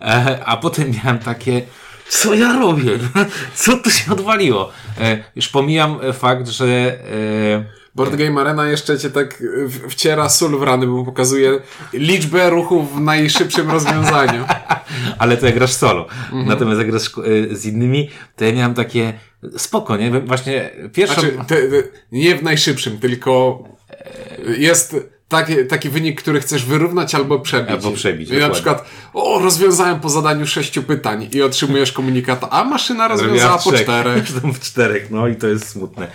E, 0.00 0.44
a 0.44 0.56
potem 0.56 0.90
miałem 0.90 1.18
takie, 1.18 1.62
co 2.08 2.34
ja 2.34 2.52
robię? 2.52 2.98
Co 3.54 3.76
tu 3.76 3.90
się 3.90 4.12
odwaliło? 4.12 4.72
E, 5.00 5.24
już 5.36 5.48
pomijam 5.48 5.98
fakt, 6.12 6.48
że 6.48 6.98
Board 7.94 8.16
Game 8.16 8.40
Arena 8.40 8.68
jeszcze 8.68 8.98
cię 8.98 9.10
tak 9.10 9.42
w- 9.66 9.88
wciera 9.90 10.28
sól 10.28 10.58
w 10.58 10.62
rany, 10.62 10.86
bo 10.86 11.04
pokazuje 11.04 11.60
liczbę 11.92 12.50
ruchów 12.50 12.96
w 12.96 13.00
najszybszym 13.00 13.70
rozwiązaniu. 13.70 14.44
ale 15.18 15.36
to 15.36 15.46
jak 15.46 15.54
grasz 15.54 15.72
solo. 15.72 16.06
Natomiast 16.32 16.78
jak 16.78 16.90
grasz 16.90 17.06
e, 17.50 17.56
z 17.56 17.66
innymi, 17.66 18.10
to 18.36 18.44
ja 18.44 18.52
miałem 18.52 18.74
takie 18.74 19.12
spoko, 19.56 19.96
nie? 19.96 20.20
Właśnie 20.20 20.70
pierwszą... 20.92 21.20
Znaczy, 21.20 21.38
te, 21.46 21.56
te, 21.68 21.88
nie 22.12 22.36
w 22.36 22.42
najszybszym, 22.42 22.98
tylko 22.98 23.62
jest 24.58 24.96
taki, 25.30 25.66
taki 25.66 25.88
wynik, 25.90 26.22
który 26.22 26.40
chcesz 26.40 26.64
wyrównać 26.64 27.14
albo 27.14 27.38
przebić. 27.38 27.70
Albo 27.70 27.90
przebić, 27.90 28.30
I 28.30 28.36
na 28.36 28.50
przykład, 28.50 28.84
o, 29.14 29.38
rozwiązałem 29.38 30.00
po 30.00 30.10
zadaniu 30.10 30.46
sześciu 30.46 30.82
pytań 30.82 31.28
i 31.32 31.42
otrzymujesz 31.42 31.92
komunikat, 31.92 32.46
a 32.50 32.64
maszyna 32.64 33.08
rozwiązała 33.08 33.58
po 33.58 33.72
czterech. 33.72 34.28
W 34.54 34.60
czterech, 34.60 35.10
no 35.10 35.28
i 35.28 35.36
to 35.36 35.46
jest 35.46 35.68
smutne. 35.68 36.06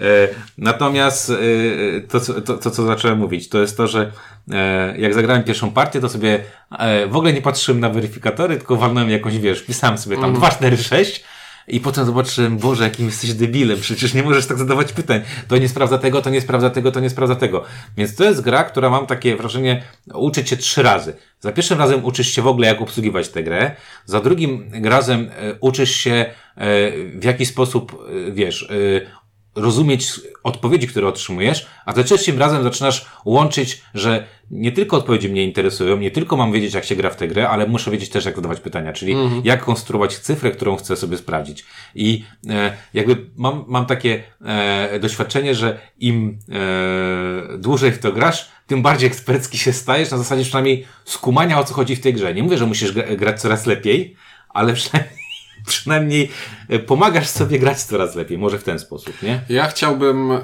E, 0.00 0.28
natomiast 0.58 1.30
e, 1.30 1.34
to, 2.00 2.20
co- 2.20 2.40
to, 2.40 2.58
to, 2.58 2.70
co 2.70 2.86
zacząłem 2.86 3.18
mówić, 3.18 3.48
to 3.48 3.60
jest 3.60 3.76
to, 3.76 3.86
że 3.86 4.12
e, 4.50 4.94
jak 4.98 5.14
zagrałem 5.14 5.44
pierwszą 5.44 5.70
partię, 5.70 6.00
to 6.00 6.08
sobie 6.08 6.44
w 7.08 7.16
ogóle 7.16 7.32
nie 7.32 7.42
patrzyłem 7.42 7.80
na 7.80 7.90
weryfikatory, 7.90 8.56
tylko 8.56 8.76
walnąłem 8.76 9.10
jakąś, 9.10 9.38
wiesz, 9.38 9.62
pisałem 9.62 9.98
sobie 9.98 10.16
tam 10.16 10.34
2, 10.34 10.50
4, 10.50 10.76
6 10.76 11.24
i 11.68 11.80
potem 11.80 12.04
zobaczyłem, 12.04 12.58
Boże, 12.58 12.84
jakim 12.84 13.06
jesteś 13.06 13.32
debilem, 13.32 13.80
przecież 13.80 14.14
nie 14.14 14.22
możesz 14.22 14.46
tak 14.46 14.58
zadawać 14.58 14.92
pytań. 14.92 15.20
To 15.48 15.58
nie 15.58 15.68
sprawdza 15.68 15.98
tego, 15.98 16.22
to 16.22 16.30
nie 16.30 16.40
sprawdza 16.40 16.70
tego, 16.70 16.92
to 16.92 17.00
nie 17.00 17.10
sprawdza 17.10 17.36
tego. 17.36 17.64
Więc 17.96 18.14
to 18.14 18.24
jest 18.24 18.40
gra, 18.40 18.64
która 18.64 18.90
mam 18.90 19.06
takie 19.06 19.36
wrażenie, 19.36 19.82
uczy 20.14 20.44
cię 20.44 20.56
trzy 20.56 20.82
razy. 20.82 21.16
Za 21.40 21.52
pierwszym 21.52 21.78
razem 21.78 22.04
uczysz 22.04 22.28
się 22.28 22.42
w 22.42 22.46
ogóle, 22.46 22.66
jak 22.66 22.80
obsługiwać 22.80 23.28
tę 23.28 23.42
grę. 23.42 23.76
Za 24.04 24.20
drugim 24.20 24.70
razem 24.84 25.30
e, 25.36 25.54
uczysz 25.60 25.90
się, 25.90 26.10
e, 26.10 26.34
w 27.18 27.24
jaki 27.24 27.46
sposób, 27.46 28.06
e, 28.28 28.32
wiesz, 28.32 28.68
rozumieć 29.54 30.20
odpowiedzi, 30.42 30.88
które 30.88 31.08
otrzymujesz, 31.08 31.66
a 31.86 31.92
za 31.92 32.04
trzecim 32.04 32.38
razem 32.38 32.62
zaczynasz 32.62 33.06
łączyć, 33.24 33.82
że 33.94 34.26
nie 34.50 34.72
tylko 34.72 34.96
odpowiedzi 34.96 35.28
mnie 35.28 35.44
interesują, 35.44 35.96
nie 35.96 36.10
tylko 36.10 36.36
mam 36.36 36.52
wiedzieć, 36.52 36.74
jak 36.74 36.84
się 36.84 36.96
gra 36.96 37.10
w 37.10 37.16
tę 37.16 37.28
grę, 37.28 37.48
ale 37.48 37.66
muszę 37.66 37.90
wiedzieć 37.90 38.10
też, 38.10 38.24
jak 38.24 38.36
zadawać 38.36 38.60
pytania, 38.60 38.92
czyli 38.92 39.16
jak 39.44 39.64
konstruować 39.64 40.18
cyfrę, 40.18 40.50
którą 40.50 40.76
chcę 40.76 40.96
sobie 40.96 41.16
sprawdzić. 41.16 41.64
I 41.94 42.24
e, 42.48 42.76
jakby 42.94 43.26
mam, 43.36 43.64
mam 43.68 43.86
takie 43.86 44.22
e, 44.44 45.00
doświadczenie, 45.00 45.54
że 45.54 45.78
im 45.98 46.38
e, 46.48 47.58
dłużej 47.58 47.92
w 47.92 47.98
to 47.98 48.12
grasz, 48.12 48.48
tym 48.66 48.82
bardziej 48.82 49.06
ekspercki 49.06 49.58
się 49.58 49.72
stajesz, 49.72 50.10
na 50.10 50.18
zasadzie 50.18 50.42
przynajmniej 50.42 50.86
skumania, 51.04 51.60
o 51.60 51.64
co 51.64 51.74
chodzi 51.74 51.96
w 51.96 52.00
tej 52.00 52.14
grze. 52.14 52.34
Nie 52.34 52.42
mówię, 52.42 52.58
że 52.58 52.66
musisz 52.66 52.92
gra, 52.92 53.16
grać 53.16 53.40
coraz 53.40 53.66
lepiej, 53.66 54.16
ale 54.48 54.74
przynajmniej 54.74 55.19
przynajmniej 55.66 56.30
e, 56.68 56.78
pomagasz 56.78 57.28
sobie 57.28 57.58
grać 57.58 57.82
coraz 57.82 58.14
lepiej, 58.14 58.38
może 58.38 58.58
w 58.58 58.64
ten 58.64 58.78
sposób, 58.78 59.22
nie? 59.22 59.40
Ja 59.48 59.66
chciałbym 59.66 60.32
e, 60.32 60.38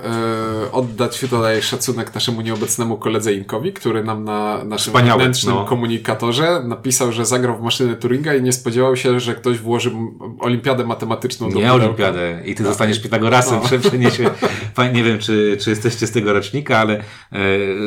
oddać 0.72 1.20
tutaj 1.20 1.62
szacunek 1.62 2.14
naszemu 2.14 2.40
nieobecnemu 2.40 2.96
koledze 2.96 3.34
Inkowi, 3.34 3.72
który 3.72 4.04
nam 4.04 4.24
na 4.24 4.64
naszym 4.64 4.92
Wspaniały, 4.92 5.18
wewnętrznym 5.18 5.54
no. 5.54 5.64
komunikatorze 5.64 6.62
napisał, 6.64 7.12
że 7.12 7.26
zagrał 7.26 7.58
w 7.58 7.62
maszynę 7.62 7.96
Turinga 7.96 8.34
i 8.34 8.42
nie 8.42 8.52
spodziewał 8.52 8.96
się, 8.96 9.20
że 9.20 9.34
ktoś 9.34 9.58
włoży 9.58 9.92
olimpiadę 10.38 10.84
matematyczną 10.84 11.50
do 11.50 11.58
Nie 11.58 11.72
olimpiadę 11.72 12.42
i 12.44 12.54
ty 12.54 12.64
zostaniesz 12.64 13.00
Pitagorasem, 13.00 13.60
No. 13.72 13.78
przeniesie. 13.78 14.30
Nie 14.94 15.04
wiem, 15.04 15.18
czy, 15.18 15.56
czy 15.60 15.70
jesteście 15.70 16.06
z 16.06 16.12
tego 16.12 16.32
rocznika, 16.32 16.78
ale 16.78 17.02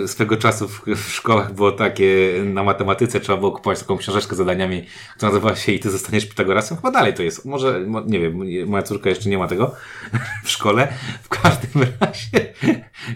e, 0.03 0.07
swego 0.07 0.37
czasu 0.37 0.67
w, 0.67 0.81
w 0.87 1.11
szkołach 1.11 1.53
było 1.53 1.71
takie, 1.71 2.33
na 2.45 2.63
matematyce 2.63 3.19
trzeba 3.19 3.37
było 3.37 3.51
kupować 3.51 3.79
taką 3.79 3.97
książeczkę 3.97 4.35
z 4.35 4.37
zadaniami, 4.37 4.85
która 5.15 5.29
nazywała 5.31 5.55
się 5.55 5.71
i 5.71 5.79
ty 5.79 5.89
zostaniesz 5.89 6.25
Pitagorasem. 6.25 6.77
Chyba 6.77 6.91
dalej 6.91 7.13
to 7.19 7.23
jest. 7.23 7.45
Może, 7.45 7.79
mo- 7.79 8.01
nie 8.01 8.19
wiem, 8.19 8.41
moja 8.67 8.83
córka 8.83 9.09
jeszcze 9.09 9.29
nie 9.29 9.37
ma 9.37 9.47
tego 9.47 9.75
w 10.45 10.49
szkole. 10.49 10.87
W 11.23 11.29
każdym 11.29 11.81
razie, 11.99 12.53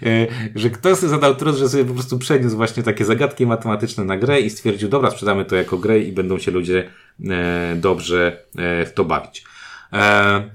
e, 0.03 0.27
że 0.55 0.69
ktoś 0.69 0.97
sobie 0.97 1.09
zadał 1.09 1.35
trud, 1.35 1.55
że 1.55 1.69
sobie 1.69 1.85
po 1.85 1.93
prostu 1.93 2.19
przeniósł 2.19 2.55
właśnie 2.55 2.83
takie 2.83 3.05
zagadki 3.05 3.45
matematyczne 3.45 4.03
na 4.05 4.17
grę 4.17 4.41
i 4.41 4.49
stwierdził, 4.49 4.89
dobra, 4.89 5.11
sprzedamy 5.11 5.45
to 5.45 5.55
jako 5.55 5.77
grę 5.77 5.99
i 5.99 6.11
będą 6.11 6.39
się 6.39 6.51
ludzie 6.51 6.89
e, 7.29 7.75
dobrze 7.75 8.43
e, 8.57 8.85
w 8.85 8.93
to 8.93 9.05
bawić. 9.05 9.43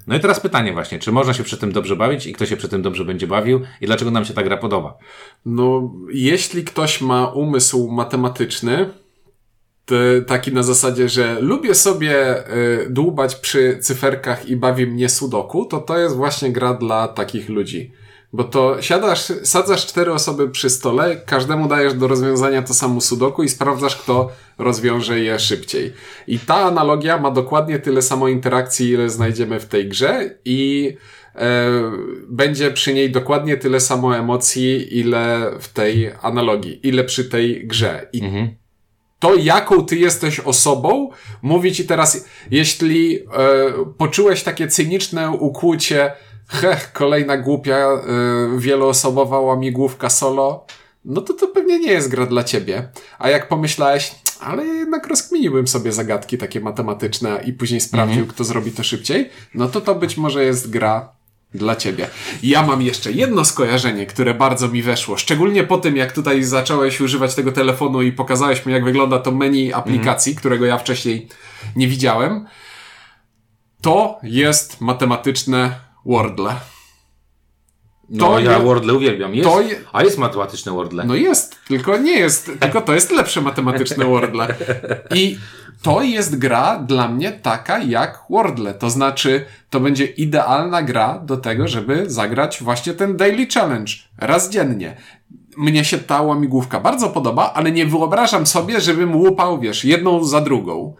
No 0.07 0.17
i 0.17 0.21
teraz 0.21 0.41
pytanie 0.41 0.73
właśnie, 0.73 0.99
czy 0.99 1.13
można 1.13 1.35
się 1.35 1.43
przy 1.45 1.57
tym 1.57 1.73
dobrze 1.73 1.97
bawić 1.97 2.27
i 2.27 2.33
kto 2.33 2.47
się 2.47 2.57
przy 2.57 2.69
tym 2.69 2.83
dobrze 2.83 3.05
będzie 3.05 3.27
bawił 3.27 3.61
i 3.81 3.87
dlaczego 3.87 4.11
nam 4.11 4.25
się 4.25 4.35
ta 4.35 4.43
gra 4.43 4.57
podoba? 4.57 4.99
No, 5.47 5.95
jeśli 6.13 6.65
ktoś 6.65 7.01
ma 7.01 7.27
umysł 7.27 7.91
matematyczny, 7.91 8.91
taki 10.27 10.53
na 10.53 10.63
zasadzie, 10.63 11.09
że 11.09 11.41
lubię 11.41 11.75
sobie 11.75 12.45
y, 12.57 12.87
dłubać 12.91 13.37
przy 13.37 13.79
cyferkach 13.81 14.49
i 14.49 14.57
bawi 14.57 14.87
mnie 14.87 15.09
sudoku, 15.09 15.65
to 15.65 15.79
to 15.81 15.99
jest 15.99 16.17
właśnie 16.17 16.53
gra 16.53 16.75
dla 16.75 17.09
takich 17.09 17.49
ludzi. 17.49 17.93
Bo 18.33 18.45
to 18.45 18.83
siadasz, 18.83 19.33
sadzasz 19.43 19.87
cztery 19.87 20.13
osoby 20.13 20.49
przy 20.49 20.71
stole, 20.71 21.17
każdemu 21.17 21.69
dajesz 21.69 21.95
do 21.95 22.09
rozwiązania 22.09 22.63
to 22.63 22.75
samo 22.75 23.01
sudoku 23.01 23.43
i 23.43 23.49
sprawdzasz, 23.49 23.97
kto 23.97 24.31
rozwiąże 24.59 25.21
je 25.21 25.39
szybciej. 25.39 25.93
I 26.27 26.39
ta 26.39 26.55
analogia 26.55 27.19
ma 27.19 27.31
dokładnie 27.31 27.79
tyle 27.79 28.03
samo 28.03 28.29
interakcji, 28.29 28.89
ile 28.89 29.11
znajdziemy 29.11 29.61
w 29.61 29.67
tej 29.67 29.89
grze 29.89 30.39
i 30.45 30.93
e, 31.35 31.71
będzie 32.29 32.71
przy 32.71 32.95
niej 32.95 33.11
dokładnie 33.11 33.57
tyle 33.57 33.81
samo 33.81 34.17
emocji, 34.17 34.99
ile 34.99 35.51
w 35.61 35.69
tej 35.69 36.13
analogii, 36.23 36.89
ile 36.89 37.05
przy 37.05 37.25
tej 37.25 37.67
grze. 37.67 38.09
I 38.13 38.23
to, 39.19 39.35
jaką 39.35 39.87
ty 39.87 39.97
jesteś 39.97 40.41
osobą, 40.41 41.11
mówi 41.43 41.73
ci 41.73 41.87
teraz, 41.87 42.25
jeśli 42.51 43.19
e, 43.19 43.25
poczułeś 43.99 44.43
takie 44.43 44.69
cyniczne 44.69 45.31
ukłucie, 45.31 46.13
heh, 46.49 46.93
kolejna 46.93 47.37
głupia, 47.37 47.77
e, 47.77 48.01
wieloosobowa 48.59 49.41
łamigłówka 49.41 50.11
solo, 50.11 50.67
no 51.05 51.21
to 51.21 51.35
to 51.35 51.49
pewnie 51.49 51.79
nie 51.79 51.93
jest 51.93 52.09
gra 52.09 52.27
dla 52.27 52.45
ciebie. 52.45 52.89
A 53.19 53.31
jak 53.31 53.49
pomyślałeś, 53.49 54.15
ale 54.41 54.65
jednak 54.65 55.07
rozkminiłbym 55.07 55.69
sobie 55.69 55.93
zagadki 55.93 56.39
takie 56.39 56.61
matematyczne 56.61 57.41
i 57.47 57.53
później 57.53 57.81
sprawdził, 57.81 58.27
kto 58.27 58.45
zrobi 58.45 58.73
to 58.73 58.83
szybciej, 58.83 59.31
no 59.55 59.69
to 59.69 59.81
to 59.81 59.95
być 59.95 60.17
może 60.17 60.45
jest 60.45 60.71
gra 60.71 61.18
dla 61.55 61.77
ciebie. 61.77 62.09
Ja 62.43 62.63
mam 62.63 62.83
jeszcze 62.83 63.13
jedno 63.13 63.45
skojarzenie, 63.45 64.07
które 64.07 64.35
bardzo 64.35 64.69
mi 64.69 64.83
weszło. 64.83 65.17
Szczególnie 65.17 65.65
po 65.65 65.79
tym, 65.79 65.97
jak 65.97 66.13
tutaj 66.13 66.43
zacząłeś 66.43 67.01
używać 67.01 67.35
tego 67.35 67.53
telefonu 67.53 68.03
i 68.03 68.13
pokazałeś 68.13 68.67
mi, 68.67 68.73
jak 68.73 68.85
wygląda 68.85 69.19
to 69.19 69.33
menu 69.33 69.73
aplikacji, 69.73 70.37
którego 70.37 70.67
ja 70.67 70.79
wcześniej 70.79 71.29
nie 71.77 71.89
widziałem. 71.89 72.47
To 73.81 74.19
jest 74.23 74.81
matematyczne 74.81 75.81
Wordle. 76.07 76.55
No 78.11 78.27
To 78.27 78.39
ja 78.39 78.53
je- 78.53 78.65
Wordle 78.65 78.95
uwielbiam. 78.95 79.35
Jest, 79.35 79.51
to 79.51 79.61
je- 79.61 79.77
A 79.93 80.03
jest 80.05 80.19
matematyczne 80.19 80.73
Wordle. 80.73 81.05
No 81.05 81.15
jest, 81.15 81.57
tylko 81.69 81.97
nie 81.99 82.19
jest, 82.19 82.51
tylko 82.61 82.81
to 82.81 82.95
jest 82.95 83.11
lepsze 83.11 83.41
matematyczne 83.41 84.05
Wordle. 84.05 84.55
I 85.15 85.39
to 85.83 86.03
jest 86.03 86.39
gra 86.39 86.79
dla 86.79 87.09
mnie 87.09 87.33
taka 87.33 87.79
jak 87.79 88.19
Wordle. 88.31 88.75
To 88.75 88.91
znaczy, 88.91 89.45
to 89.71 89.81
będzie 89.81 90.05
idealna 90.05 90.83
gra 90.83 91.19
do 91.19 91.37
tego, 91.37 91.69
żeby 91.69 92.11
zagrać 92.11 92.63
właśnie 92.63 92.95
ten 92.95 93.17
Daily 93.17 93.47
Challenge 93.55 93.93
raz 94.19 94.51
dziennie. 94.51 94.97
Mnie 95.57 95.85
się 95.85 95.99
ta 95.99 96.23
łamigłówka 96.23 96.81
bardzo 96.81 97.09
podoba, 97.11 97.53
ale 97.55 97.73
nie 97.73 97.87
wyobrażam 97.87 98.47
sobie, 98.47 98.81
żebym 98.81 99.17
łupał, 99.17 99.61
wiesz, 99.61 99.85
jedną 99.85 100.25
za 100.25 100.41
drugą. 100.41 100.95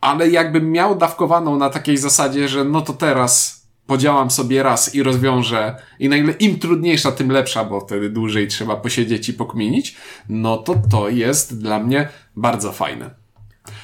Ale 0.00 0.28
jakbym 0.28 0.72
miał 0.72 0.94
dawkowaną 0.94 1.56
na 1.56 1.70
takiej 1.70 1.96
zasadzie, 1.96 2.48
że 2.48 2.64
no 2.64 2.80
to 2.80 2.92
teraz 2.92 3.57
podziałam 3.88 4.30
sobie 4.30 4.62
raz 4.62 4.94
i 4.94 5.02
rozwiążę 5.02 5.76
i 5.98 6.08
na 6.08 6.16
ile 6.16 6.32
im 6.32 6.58
trudniejsza, 6.58 7.12
tym 7.12 7.30
lepsza, 7.30 7.64
bo 7.64 7.80
wtedy 7.80 8.10
dłużej 8.10 8.48
trzeba 8.48 8.76
posiedzieć 8.76 9.28
i 9.28 9.34
pokminić, 9.34 9.96
no 10.28 10.56
to 10.56 10.74
to 10.90 11.08
jest 11.08 11.60
dla 11.60 11.78
mnie 11.78 12.08
bardzo 12.36 12.72
fajne. 12.72 13.10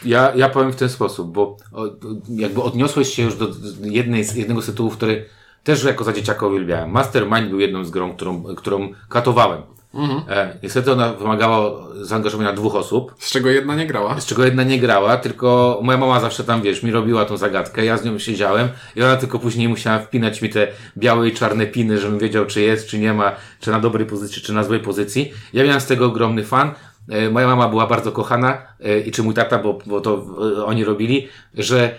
Ja, 0.05 0.33
ja 0.37 0.49
powiem 0.49 0.73
w 0.73 0.77
ten 0.77 0.89
sposób, 0.89 1.33
bo 1.33 1.57
jakby 2.29 2.63
odniosłeś 2.63 3.15
się 3.15 3.23
już 3.23 3.37
do 3.37 3.49
jednej 3.83 4.25
jednego 4.35 4.63
z 4.63 4.67
tytułów, 4.67 4.97
który 4.97 5.27
też 5.63 5.85
jako 5.85 6.05
za 6.05 6.13
dzieciaka 6.13 6.47
uwielbiałem. 6.47 6.91
Mastermind 6.91 7.51
był 7.51 7.61
jedną 7.61 7.85
z 7.85 7.91
grą, 7.91 8.13
którą, 8.13 8.43
którą 8.43 8.89
katowałem. 9.09 9.63
E, 10.29 10.57
niestety 10.63 10.93
ona 10.93 11.13
wymagała 11.13 11.71
zaangażowania 12.01 12.53
dwóch 12.53 12.75
osób, 12.75 13.15
Z 13.19 13.31
czego 13.31 13.51
jedna 13.51 13.75
nie 13.75 13.87
grała. 13.87 14.21
z 14.21 14.27
czego 14.27 14.45
jedna 14.45 14.63
nie 14.63 14.79
grała, 14.79 15.17
tylko 15.17 15.79
moja 15.83 15.99
mama 15.99 16.21
zawsze 16.21 16.45
tam, 16.45 16.63
wiesz, 16.63 16.83
mi 16.83 16.91
robiła 16.91 17.25
tą 17.25 17.37
zagadkę, 17.37 17.85
ja 17.85 17.97
z 17.97 18.05
nią 18.05 18.19
siedziałem 18.19 18.69
i 18.97 19.03
ona 19.03 19.17
tylko 19.17 19.39
później 19.39 19.69
musiała 19.69 19.99
wpinać 19.99 20.43
mi 20.43 20.49
te 20.49 20.67
białe 20.97 21.29
i 21.29 21.33
czarne 21.33 21.67
piny, 21.67 21.99
żebym 21.99 22.19
wiedział, 22.19 22.47
czy 22.47 22.61
jest, 22.61 22.89
czy 22.89 22.99
nie 22.99 23.13
ma, 23.13 23.33
czy 23.61 23.71
na 23.71 23.81
dobrej 23.81 24.07
pozycji, 24.07 24.43
czy 24.43 24.53
na 24.53 24.65
złej 24.65 24.81
pozycji. 24.81 25.33
Ja 25.53 25.65
miałem 25.65 25.81
z 25.81 25.87
tego 25.87 26.07
ogromny 26.07 26.45
fan. 26.45 26.71
E, 27.09 27.31
moja 27.31 27.47
mama 27.47 27.69
była 27.69 27.87
bardzo 27.87 28.13
kochana 28.13 28.59
e, 28.81 29.01
i 29.01 29.11
czy 29.11 29.23
mój 29.23 29.35
tata, 29.35 29.59
bo, 29.59 29.79
bo 29.87 30.01
to 30.01 30.25
e, 30.59 30.65
oni 30.65 30.85
robili, 30.85 31.29
że, 31.55 31.95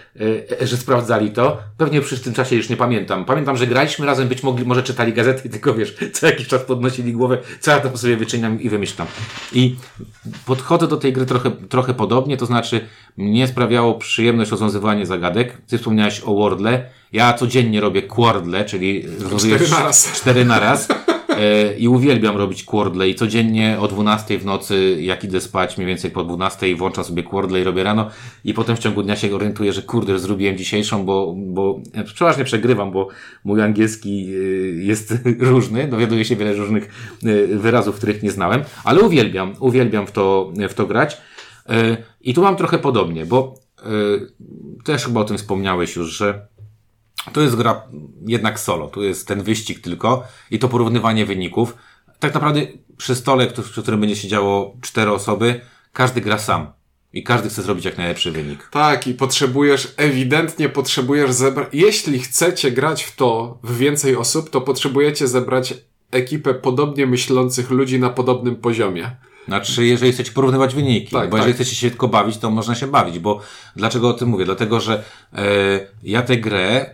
że 0.62 0.78
sprawdzali 0.78 1.32
to. 1.32 1.58
Pewnie 1.78 2.02
przy 2.02 2.20
tym 2.20 2.34
czasie 2.34 2.56
już 2.56 2.70
nie 2.70 2.78
pamiętam. 2.78 3.26
Pamiętam, 3.26 3.58
że 3.58 3.68
graliśmy 3.68 4.06
razem, 4.06 4.28
być 4.28 4.44
mogli, 4.44 4.66
może 4.66 4.84
czytali 4.84 5.14
gazety, 5.14 5.50
tylko 5.56 5.74
wiesz, 5.74 5.96
co 6.14 6.28
jakiś 6.28 6.48
czas 6.48 6.64
podnosili 6.64 7.14
głowę, 7.14 7.38
co 7.60 7.72
ja 7.72 7.80
tam 7.80 7.98
sobie 7.98 8.18
wyczyniam 8.18 8.62
i 8.62 8.70
wymyślam. 8.70 9.08
I 9.54 9.76
podchodzę 10.46 10.88
do 10.88 10.98
tej 10.98 11.14
gry 11.14 11.26
trochę, 11.26 11.52
trochę 11.52 11.94
podobnie, 11.94 12.38
to 12.38 12.46
znaczy 12.46 12.82
mnie 13.18 13.48
sprawiało 13.48 13.94
przyjemność 13.94 14.52
rozwiązywanie 14.52 15.06
zagadek. 15.06 15.58
Ty 15.68 15.78
wspomniałeś 15.78 16.22
o 16.26 16.36
Wordle. 16.36 16.90
Ja 17.14 17.34
codziennie 17.34 17.82
robię 17.82 18.02
Quordle, 18.02 18.66
czyli 18.66 19.08
rozwiązuję 19.08 19.56
Cztery 19.56 19.72
na 19.72 19.84
raz. 19.84 20.12
cztery 20.12 20.46
na 20.46 20.60
raz. 20.60 20.88
E, 21.38 21.74
I 21.78 21.88
uwielbiam 21.88 22.38
robić 22.38 22.64
Quordle 22.64 23.10
i 23.10 23.16
codziennie 23.16 23.78
o 23.80 23.88
12 23.88 24.40
w 24.40 24.46
nocy, 24.46 24.98
jak 25.00 25.24
idę 25.24 25.42
spać, 25.42 25.78
mniej 25.78 25.88
więcej 25.88 26.12
po 26.12 26.24
12 26.24 26.76
włączam 26.76 27.04
sobie 27.04 27.24
Quordle 27.24 27.62
i 27.62 27.64
robię 27.64 27.84
rano 27.84 28.10
i 28.44 28.54
potem 28.54 28.76
w 28.76 28.80
ciągu 28.80 29.04
dnia 29.04 29.16
się 29.16 29.36
orientuję, 29.36 29.74
że 29.74 29.82
kurde, 29.82 30.20
zrobiłem 30.20 30.58
dzisiejszą, 30.58 31.06
bo, 31.06 31.36
bo 31.38 31.80
e, 31.94 32.04
przeważnie 32.04 32.44
przegrywam, 32.44 32.92
bo 32.92 33.08
mój 33.44 33.62
angielski 33.62 34.28
e, 34.28 34.38
jest 34.84 35.14
różny, 35.52 35.88
dowiaduję 35.88 36.26
się 36.26 36.36
wiele 36.36 36.54
różnych 36.54 36.90
wyrazów, 37.50 37.96
których 37.96 38.24
nie 38.24 38.32
znałem, 38.32 38.62
ale 38.84 39.02
uwielbiam, 39.02 39.54
uwielbiam 39.60 40.08
w 40.08 40.12
to, 40.12 40.52
w 40.70 40.74
to 40.74 40.88
grać. 40.88 41.18
I 42.22 42.34
tu 42.34 42.42
mam 42.42 42.56
trochę 42.56 42.78
podobnie, 42.78 43.26
bo 43.26 43.56
też 44.84 45.06
chyba 45.06 45.22
o 45.22 45.24
tym 45.24 45.38
wspomniałeś 45.38 45.96
już, 45.96 46.08
że 46.08 46.48
to 47.34 47.42
jest 47.42 47.56
gra 47.56 47.82
jednak 48.26 48.60
solo, 48.60 48.88
tu 48.88 49.04
jest 49.04 49.28
ten 49.28 49.44
wyścig 49.44 49.80
tylko 49.80 50.24
i 50.52 50.60
to 50.60 50.70
porównywanie 50.70 51.26
wyników. 51.26 51.76
Tak 52.20 52.34
naprawdę 52.34 52.62
przy 52.98 53.16
stole, 53.16 53.48
przy 53.48 53.82
którym 53.82 54.00
będzie 54.00 54.16
siedziało 54.16 54.76
cztery 54.82 55.12
osoby, 55.12 55.62
każdy 55.94 56.22
gra 56.22 56.38
sam. 56.38 56.68
I 57.14 57.24
każdy 57.24 57.50
chce 57.50 57.62
zrobić 57.62 57.86
jak 57.86 57.98
najlepszy 57.98 58.32
wynik. 58.32 58.70
Tak, 58.72 59.08
i 59.08 59.14
potrzebujesz, 59.14 59.94
ewidentnie 59.98 60.70
potrzebujesz 60.70 61.32
zebrać. 61.32 61.68
Jeśli 61.74 62.20
chcecie 62.20 62.72
grać 62.72 63.04
w 63.04 63.16
to 63.16 63.60
w 63.64 63.78
więcej 63.78 64.16
osób, 64.16 64.50
to 64.50 64.62
potrzebujecie 64.62 65.28
zebrać 65.28 65.74
ekipę 66.12 66.54
podobnie 66.54 67.08
myślących 67.08 67.72
ludzi 67.72 68.00
na 68.00 68.10
podobnym 68.10 68.56
poziomie. 68.56 69.16
Znaczy, 69.48 69.86
jeżeli 69.86 70.12
chcecie 70.12 70.32
porównywać 70.32 70.76
wyniki, 70.76 71.12
Tak, 71.16 71.30
bo 71.30 71.38
jeżeli 71.38 71.54
tak. 71.54 71.62
chcecie 71.62 71.76
się 71.76 71.90
tylko 71.90 72.08
bawić, 72.08 72.38
to 72.38 72.50
można 72.52 72.76
się 72.76 72.88
bawić, 72.88 73.20
bo 73.20 73.40
dlaczego 73.76 74.10
o 74.10 74.14
tym 74.14 74.30
mówię? 74.30 74.46
Dlatego, 74.46 74.80
że 74.80 75.04
e, 75.34 75.44
ja 76.04 76.22
tę 76.22 76.38
grę 76.38 76.82
e, 76.82 76.88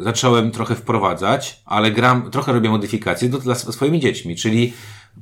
zacząłem 0.00 0.50
trochę 0.50 0.74
wprowadzać, 0.74 1.60
ale 1.64 1.90
gram, 1.90 2.30
trochę 2.30 2.52
robię 2.52 2.70
modyfikacje 2.70 3.28
do, 3.28 3.38
dla 3.38 3.54
sw- 3.54 3.72
swoimi 3.72 4.00
dziećmi, 4.00 4.36
czyli 4.36 4.72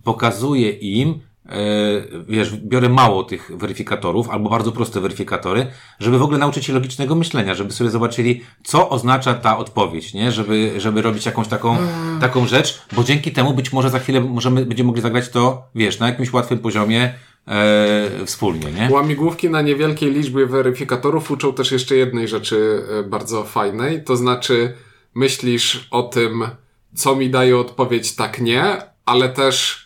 pokazuję 0.04 0.70
im, 0.70 1.20
wiesz, 2.28 2.56
biorę 2.56 2.88
mało 2.88 3.22
tych 3.22 3.50
weryfikatorów, 3.56 4.30
albo 4.30 4.50
bardzo 4.50 4.72
proste 4.72 5.00
weryfikatory, 5.00 5.66
żeby 6.00 6.18
w 6.18 6.22
ogóle 6.22 6.38
nauczyć 6.38 6.64
się 6.64 6.72
logicznego 6.72 7.14
myślenia, 7.14 7.54
żeby 7.54 7.72
sobie 7.72 7.90
zobaczyli, 7.90 8.42
co 8.64 8.88
oznacza 8.90 9.34
ta 9.34 9.58
odpowiedź, 9.58 10.14
nie? 10.14 10.32
Żeby, 10.32 10.72
żeby 10.76 11.02
robić 11.02 11.26
jakąś 11.26 11.48
taką, 11.48 11.76
taką 12.20 12.46
rzecz, 12.46 12.82
bo 12.92 13.04
dzięki 13.04 13.32
temu 13.32 13.54
być 13.54 13.72
może 13.72 13.90
za 13.90 13.98
chwilę 13.98 14.20
możemy, 14.20 14.66
będziemy 14.66 14.86
mogli 14.86 15.02
zagrać 15.02 15.28
to, 15.28 15.62
wiesz, 15.74 15.98
na 15.98 16.06
jakimś 16.06 16.32
łatwym 16.32 16.58
poziomie 16.58 17.14
e, 17.48 18.26
wspólnie, 18.26 18.72
nie? 18.72 18.88
Łamigłówki 18.90 19.50
na 19.50 19.62
niewielkiej 19.62 20.12
liczbie 20.12 20.46
weryfikatorów 20.46 21.30
uczą 21.30 21.52
też 21.52 21.72
jeszcze 21.72 21.96
jednej 21.96 22.28
rzeczy 22.28 22.82
e, 22.90 23.02
bardzo 23.02 23.44
fajnej, 23.44 24.04
to 24.04 24.16
znaczy 24.16 24.74
myślisz 25.14 25.88
o 25.90 26.02
tym, 26.02 26.44
co 26.94 27.16
mi 27.16 27.30
daje 27.30 27.58
odpowiedź 27.58 28.14
tak 28.14 28.40
nie, 28.40 28.76
ale 29.06 29.28
też 29.28 29.83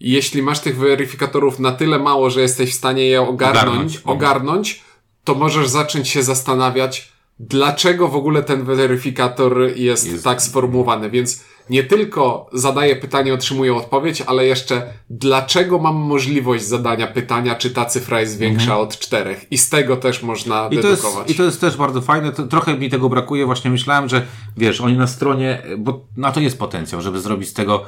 jeśli 0.00 0.42
masz 0.42 0.60
tych 0.60 0.78
weryfikatorów 0.78 1.58
na 1.58 1.72
tyle 1.72 1.98
mało, 1.98 2.30
że 2.30 2.40
jesteś 2.40 2.70
w 2.70 2.74
stanie 2.74 3.02
je 3.06 3.20
ogarnąć, 3.20 3.66
Ogarnąć. 3.66 4.00
ogarnąć, 4.04 4.82
to 5.24 5.34
możesz 5.34 5.68
zacząć 5.68 6.08
się 6.08 6.22
zastanawiać, 6.22 7.12
dlaczego 7.40 8.08
w 8.08 8.16
ogóle 8.16 8.42
ten 8.42 8.64
weryfikator 8.64 9.58
jest, 9.76 10.06
Jest- 10.12 10.24
tak 10.24 10.42
sformułowany. 10.42 11.10
Więc 11.10 11.44
nie 11.70 11.84
tylko 11.84 12.50
zadaję 12.52 12.96
pytanie, 12.96 13.34
otrzymuję 13.34 13.74
odpowiedź, 13.74 14.20
ale 14.26 14.46
jeszcze 14.46 14.92
dlaczego 15.10 15.78
mam 15.78 15.94
możliwość 15.96 16.64
zadania 16.64 17.06
pytania, 17.06 17.54
czy 17.54 17.70
ta 17.70 17.84
cyfra 17.84 18.20
jest 18.20 18.38
większa 18.38 18.78
od 18.78 18.98
czterech. 18.98 19.46
I 19.50 19.58
z 19.58 19.68
tego 19.68 19.96
też 19.96 20.22
można 20.22 20.54
Mhm. 20.64 20.72
I 20.72 20.82
to, 20.82 20.88
jest, 20.88 21.02
dedukować. 21.02 21.30
I 21.30 21.34
to 21.34 21.42
jest 21.44 21.60
też 21.60 21.76
bardzo 21.76 22.00
fajne. 22.00 22.32
To, 22.32 22.42
trochę 22.46 22.78
mi 22.78 22.90
tego 22.90 23.08
brakuje. 23.08 23.46
Właśnie 23.46 23.70
myślałem, 23.70 24.08
że 24.08 24.26
wiesz, 24.56 24.80
oni 24.80 24.96
na 24.96 25.06
stronie, 25.06 25.62
bo 25.78 26.06
na 26.16 26.32
to 26.32 26.40
jest 26.40 26.58
potencjał, 26.58 27.00
żeby 27.00 27.20
zrobić 27.20 27.48
z 27.48 27.52
tego 27.52 27.84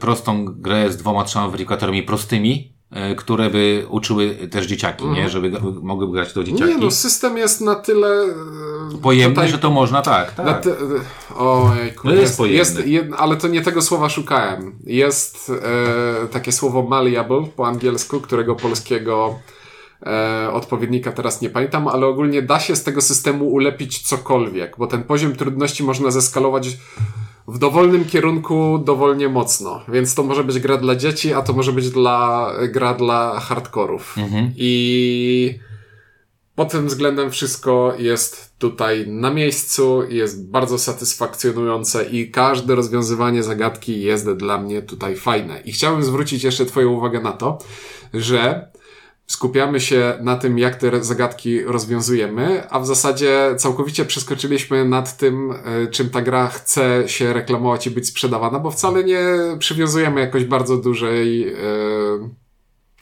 prostą 0.00 0.44
grę 0.44 0.92
z 0.92 0.96
dwoma, 0.96 1.24
trzema 1.24 1.48
weryfikatorami 1.48 2.02
prostymi, 2.02 2.72
e, 2.90 3.14
które 3.14 3.50
by 3.50 3.86
uczyły 3.90 4.34
też 4.50 4.66
dzieciaki, 4.66 5.06
nie? 5.06 5.28
Żeby 5.28 5.50
g- 5.50 5.60
mogły 5.82 6.12
grać 6.12 6.32
to 6.32 6.44
dzieciaki. 6.44 6.62
Mhm. 6.62 6.80
nie 6.80 6.84
no, 6.86 6.90
system 6.90 7.36
jest 7.38 7.60
na 7.60 7.74
tyle... 7.74 8.08
e, 8.94 8.98
Pojemny, 9.02 9.34
tutaj- 9.34 9.50
że 9.50 9.58
to 9.58 9.70
można, 9.70 10.02
tak, 10.02 10.30
tak. 10.34 10.62
ty... 10.62 10.74
Ojejku, 11.36 12.00
No 12.08 12.10
jest 12.14 12.22
jest, 12.22 12.38
pojemny. 12.38 12.58
jest 12.58 12.86
jed... 12.86 13.06
ale 13.18 13.36
to 13.36 13.48
nie 13.48 13.60
tego 13.62 13.82
słowa 13.82 14.08
szukałem. 14.08 14.78
Jest 14.84 15.52
e, 16.24 16.28
takie 16.28 16.52
słowo 16.52 16.82
malleable 16.82 17.46
po 17.56 17.66
angielsku, 17.66 18.20
którego 18.20 18.54
polskiego 18.56 19.38
e, 20.06 20.50
odpowiednika 20.52 21.12
teraz 21.12 21.40
nie 21.40 21.50
pamiętam, 21.50 21.88
ale 21.88 22.06
ogólnie 22.06 22.42
da 22.42 22.60
się 22.60 22.76
z 22.76 22.82
tego 22.84 23.00
systemu 23.02 23.48
ulepić 23.48 23.98
cokolwiek, 24.02 24.74
bo 24.78 24.86
ten 24.86 25.02
poziom 25.04 25.36
trudności 25.36 25.82
można 25.84 26.10
zeskalować 26.10 26.68
w 27.48 27.58
dowolnym 27.58 28.04
kierunku 28.04 28.78
dowolnie 28.78 29.28
mocno. 29.28 29.80
Więc 29.88 30.14
to 30.14 30.22
może 30.22 30.44
być 30.44 30.58
gra 30.58 30.76
dla 30.76 30.96
dzieci, 30.96 31.34
a 31.34 31.42
to 31.42 31.52
może 31.52 31.72
być 31.72 31.90
dla, 31.90 32.52
gra 32.68 32.94
dla 32.94 33.40
hardkorów. 33.40 34.16
I 34.56 35.58
pod 36.54 36.70
tym 36.70 36.86
względem 36.86 37.30
wszystko 37.30 37.94
jest 37.98 38.58
tutaj 38.58 39.08
na 39.08 39.30
miejscu, 39.30 40.02
jest 40.08 40.50
bardzo 40.50 40.78
satysfakcjonujące 40.78 42.04
i 42.04 42.30
każde 42.30 42.74
rozwiązywanie 42.74 43.42
zagadki 43.42 44.02
jest 44.02 44.30
dla 44.30 44.58
mnie 44.58 44.82
tutaj 44.82 45.16
fajne. 45.16 45.60
I 45.60 45.72
chciałbym 45.72 46.04
zwrócić 46.04 46.44
jeszcze 46.44 46.66
Twoją 46.66 46.90
uwagę 46.90 47.20
na 47.20 47.32
to, 47.32 47.58
że 48.14 48.71
skupiamy 49.32 49.80
się 49.80 50.18
na 50.20 50.36
tym, 50.36 50.58
jak 50.58 50.76
te 50.76 51.04
zagadki 51.04 51.62
rozwiązujemy, 51.64 52.70
a 52.70 52.80
w 52.80 52.86
zasadzie 52.86 53.54
całkowicie 53.56 54.04
przeskoczyliśmy 54.04 54.84
nad 54.84 55.16
tym, 55.16 55.52
e, 55.52 55.86
czym 55.86 56.10
ta 56.10 56.22
gra 56.22 56.48
chce 56.48 57.08
się 57.08 57.32
reklamować 57.32 57.86
i 57.86 57.90
być 57.90 58.08
sprzedawana, 58.08 58.58
bo 58.58 58.70
wcale 58.70 59.04
nie 59.04 59.20
przywiązujemy 59.58 60.20
jakoś 60.20 60.44
bardzo 60.44 60.76
dużej. 60.76 61.48
e, 61.48 62.42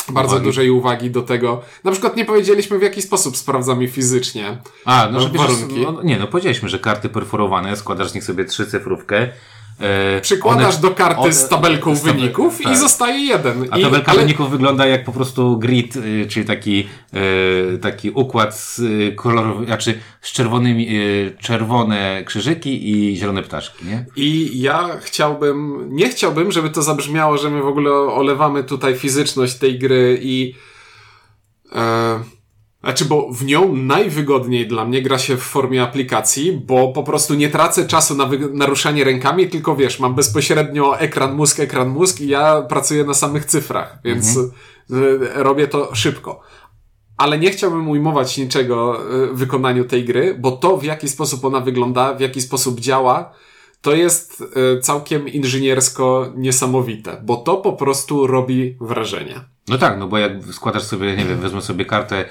Bardzo 0.09 0.31
Uwagi. 0.35 0.45
dużej 0.45 0.71
uwagi 0.71 1.11
do 1.11 1.23
tego. 1.23 1.63
Na 1.85 1.91
przykład 1.93 2.17
nie 2.17 2.25
powiedzieliśmy, 2.25 2.79
w 2.79 2.83
jaki 2.83 3.03
sposób 3.03 3.37
sprawdzamy 3.37 3.89
fizycznie. 3.89 4.59
A, 4.85 5.09
no, 5.13 5.21
że 5.21 5.29
bierzesz, 5.29 5.51
warunki. 5.51 5.81
no, 5.81 6.03
nie, 6.03 6.19
no 6.19 6.27
powiedzieliśmy, 6.27 6.69
że 6.69 6.79
karty 6.79 7.09
perforowane, 7.09 7.77
składasz 7.77 8.11
z 8.11 8.15
nich 8.15 8.25
sobie 8.25 8.45
trzy 8.45 8.67
cyfrówkę. 8.67 9.29
E, 9.81 10.21
Przykładasz 10.21 10.75
one- 10.75 10.83
do 10.83 10.91
karty 10.91 11.21
one- 11.21 11.33
z 11.33 11.49
tabelką 11.49 11.97
z 11.97 12.03
tabel- 12.03 12.13
wyników 12.13 12.61
i 12.61 12.65
tak. 12.65 12.77
zostaje 12.79 13.19
jeden. 13.19 13.67
A 13.71 13.79
I, 13.79 13.83
tabelka 13.83 14.13
ale- 14.13 14.21
wyników 14.21 14.51
wygląda 14.51 14.87
jak 14.87 15.05
po 15.05 15.13
prostu 15.13 15.59
grid, 15.59 15.97
y, 15.97 16.27
czyli 16.29 16.47
taki, 16.47 16.89
y, 17.75 17.79
taki 17.79 18.11
układ 18.11 18.57
z 18.59 18.79
y, 18.79 19.13
kolorów, 19.17 19.67
znaczy 19.67 19.99
z 20.21 20.33
czerwonymi, 20.33 20.89
y, 20.99 21.37
czerwone 21.41 22.23
krzyżyki 22.27 22.91
i 22.91 23.17
zielone 23.17 23.43
ptaszki, 23.43 23.85
nie? 23.87 24.05
I 24.17 24.61
ja 24.61 24.89
chciałbym, 25.01 25.89
nie 25.97 26.09
chciałbym, 26.09 26.53
żeby 26.53 26.71
to 26.71 26.83
zabrzmiało, 26.83 27.39
że 27.39 27.51
my 27.51 27.63
w 27.63 27.67
ogóle 27.67 27.91
olewamy 27.93 28.65
tutaj 28.65 28.95
fizyczność 28.95 29.55
tej 29.55 29.79
gry 29.79 30.19
i. 30.23 30.55
E, 31.73 32.21
znaczy, 32.91 33.05
bo 33.05 33.29
w 33.33 33.45
nią 33.45 33.75
najwygodniej 33.77 34.69
dla 34.69 34.85
mnie 34.85 35.03
gra 35.03 35.19
się 35.19 35.37
w 35.37 35.41
formie 35.43 35.83
aplikacji, 35.83 36.53
bo 36.67 36.93
po 36.93 37.03
prostu 37.03 37.35
nie 37.35 37.49
tracę 37.49 37.87
czasu 37.87 38.15
na 38.17 38.27
wy- 38.27 38.51
naruszanie 38.53 39.05
rękami, 39.05 39.49
tylko 39.49 39.77
wiesz, 39.77 40.01
mam 40.01 40.15
bezpośrednio 40.15 40.99
ekran 40.99 41.35
mózg, 41.35 41.61
ekran 41.61 41.89
mózg 41.89 42.21
i 42.21 42.29
ja 42.29 42.63
pracuję 42.63 43.05
na 43.05 43.15
samych 43.15 43.45
cyfrach, 43.45 43.99
więc 44.05 44.37
e, 44.39 45.43
robię 45.43 45.69
to 45.69 45.95
szybko. 45.95 46.41
Ale 47.17 47.39
nie 47.39 47.51
chciałbym 47.51 47.89
ujmować 47.89 48.39
niczego 48.39 49.01
e, 49.31 49.35
wykonaniu 49.35 49.85
tej 49.85 50.05
gry, 50.05 50.37
bo 50.39 50.53
to 50.53 50.77
w 50.77 50.85
jaki 50.85 51.09
sposób 51.09 51.45
ona 51.45 51.61
wygląda, 51.61 52.15
w 52.15 52.21
jaki 52.21 52.41
sposób 52.41 52.81
działa, 52.81 53.33
to 53.83 53.93
jest 53.95 54.45
e, 54.77 54.81
całkiem 54.81 55.29
inżyniersko 55.29 56.33
niesamowite, 56.37 57.21
bo 57.25 57.37
to 57.37 57.57
po 57.57 57.73
prostu 57.73 58.27
robi 58.27 58.77
wrażenie. 58.81 59.41
No 59.69 59.79
tak, 59.79 59.99
no 59.99 60.09
bo 60.09 60.19
jak 60.19 60.33
składasz 60.53 60.83
sobie, 60.83 61.17
nie 61.17 61.25
wiem, 61.25 61.39
wezmę 61.41 61.63
sobie 61.63 61.85
kartę, 61.85 62.25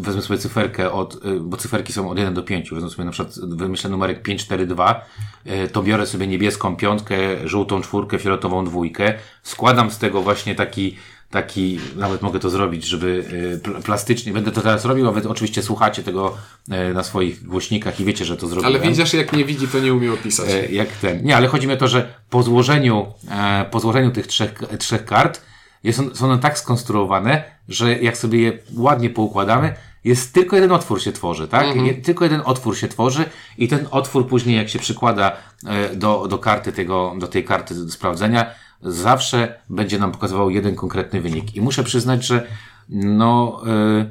wezmę 0.00 0.22
sobie 0.22 0.38
cyferkę 0.38 0.92
od, 0.92 1.14
e, 1.14 1.40
bo 1.40 1.56
cyferki 1.56 1.92
są 1.92 2.10
od 2.10 2.18
1 2.18 2.34
do 2.34 2.42
5, 2.42 2.70
wezmę 2.70 2.90
sobie 2.90 3.04
na 3.04 3.10
przykład, 3.10 3.38
wymyślę 3.48 3.90
numerek 3.90 4.22
5, 4.22 4.44
4, 4.44 4.66
2, 4.66 5.04
e, 5.44 5.68
to 5.68 5.82
biorę 5.82 6.06
sobie 6.06 6.26
niebieską 6.26 6.76
piątkę, 6.76 7.16
żółtą 7.44 7.80
czwórkę, 7.80 8.18
fioletową 8.18 8.64
dwójkę, 8.64 9.14
składam 9.42 9.90
z 9.90 9.98
tego 9.98 10.22
właśnie 10.22 10.54
taki, 10.54 10.96
taki, 11.30 11.80
nawet 11.96 12.22
mogę 12.22 12.40
to 12.40 12.50
zrobić, 12.50 12.84
żeby 12.84 13.24
e, 13.54 13.58
pl- 13.58 13.82
plastycznie, 13.82 14.32
będę 14.32 14.52
to 14.52 14.60
teraz 14.60 14.84
robił, 14.84 15.08
a 15.08 15.12
wy 15.12 15.28
oczywiście 15.28 15.62
słuchacie 15.62 16.02
tego 16.02 16.36
e, 16.70 16.92
na 16.92 17.02
swoich 17.02 17.46
głośnikach 17.46 18.00
i 18.00 18.04
wiecie, 18.04 18.24
że 18.24 18.36
to 18.36 18.46
zrobiłem. 18.46 18.80
Ale 18.82 18.90
widzisz, 18.90 19.14
jak 19.14 19.32
nie 19.32 19.44
widzi, 19.44 19.68
to 19.68 19.80
nie 19.80 19.94
umie 19.94 20.12
opisać. 20.12 20.50
E, 20.50 20.66
jak 20.72 20.88
ten. 20.88 21.24
Nie, 21.24 21.36
ale 21.36 21.48
chodzi 21.48 21.66
mi 21.66 21.72
o 21.72 21.76
to, 21.76 21.88
że 21.88 22.14
po 22.30 22.42
złożeniu, 22.42 23.06
e, 23.30 23.64
po 23.70 23.80
złożeniu 23.80 24.10
tych 24.10 24.26
trzech, 24.26 24.54
trzech 24.78 25.04
kart 25.04 25.40
jest 25.84 25.98
on, 25.98 26.14
są 26.14 26.26
one 26.26 26.38
tak 26.38 26.58
skonstruowane, 26.58 27.44
że 27.68 27.98
jak 27.98 28.16
sobie 28.16 28.40
je 28.40 28.58
ładnie 28.76 29.10
poukładamy, 29.10 29.74
jest 30.04 30.32
tylko 30.32 30.56
jeden 30.56 30.72
otwór 30.72 31.02
się 31.02 31.12
tworzy, 31.12 31.48
tak? 31.48 31.66
Mhm. 31.66 32.02
Tylko 32.02 32.24
jeden 32.24 32.42
otwór 32.44 32.76
się 32.76 32.88
tworzy 32.88 33.24
i 33.58 33.68
ten 33.68 33.86
otwór 33.90 34.28
później 34.28 34.56
jak 34.56 34.68
się 34.68 34.78
przykłada 34.78 35.36
e, 35.66 35.96
do, 35.96 36.26
do 36.28 36.38
karty 36.38 36.72
tego, 36.72 37.14
do 37.18 37.26
tej 37.26 37.44
karty 37.44 37.74
do 37.74 37.90
sprawdzenia, 37.90 38.46
zawsze 38.82 39.60
będzie 39.70 39.98
nam 39.98 40.12
pokazywał 40.12 40.50
jeden 40.50 40.74
konkretny 40.74 41.20
wynik. 41.20 41.56
I 41.56 41.60
muszę 41.60 41.84
przyznać, 41.84 42.26
że 42.26 42.46
no, 42.88 43.62
e, 43.66 44.10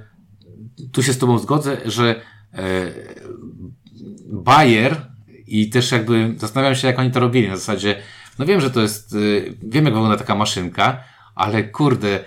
tu 0.92 1.04
się 1.04 1.14
z 1.14 1.18
Tobą 1.18 1.40
zgodzę, 1.40 1.78
że 1.86 2.22
e, 2.54 2.62
Bayer 4.26 5.14
i 5.48 5.70
też 5.70 5.92
jakby 5.92 6.34
zastanawiam 6.38 6.76
się, 6.76 6.88
jak 6.88 7.00
oni 7.00 7.12
to 7.12 7.20
robili. 7.20 7.50
Na 7.50 7.58
zasadzie, 7.58 7.96
no 8.40 8.46
wiem, 8.46 8.62
że 8.62 8.72
to 8.72 8.82
jest, 8.82 9.14
y, 9.14 9.58
wiem, 9.64 9.86
jak 9.86 9.94
wygląda 9.94 10.18
taka 10.18 10.36
maszynka, 10.36 11.04
ale 11.36 11.64
kurde, 11.64 12.20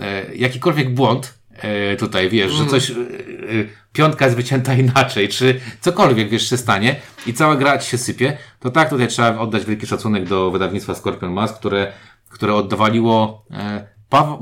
e, 0.00 0.34
jakikolwiek 0.34 0.94
błąd 0.94 1.38
e, 1.50 1.96
tutaj, 1.96 2.30
wiesz, 2.30 2.52
że 2.52 2.66
coś, 2.66 2.90
y, 2.90 2.94
y, 2.94 3.68
piątka 3.92 4.24
jest 4.24 4.36
wycięta 4.36 4.74
inaczej, 4.84 5.28
czy 5.28 5.60
cokolwiek, 5.80 6.28
wiesz, 6.28 6.50
się 6.50 6.56
stanie 6.56 6.96
i 7.26 7.34
cała 7.34 7.56
gra 7.56 7.80
się 7.80 7.98
sypie, 7.98 8.36
to 8.60 8.70
tak, 8.70 8.90
tutaj 8.90 9.08
trzeba 9.08 9.38
oddać 9.38 9.64
wielki 9.64 9.86
szacunek 9.86 10.28
do 10.28 10.50
wydawnictwa 10.50 10.94
Scorpion 10.94 11.32
Mask, 11.32 11.56
które, 11.56 11.92
które 12.28 12.54
oddawaliło 12.54 13.46
e, 13.50 13.94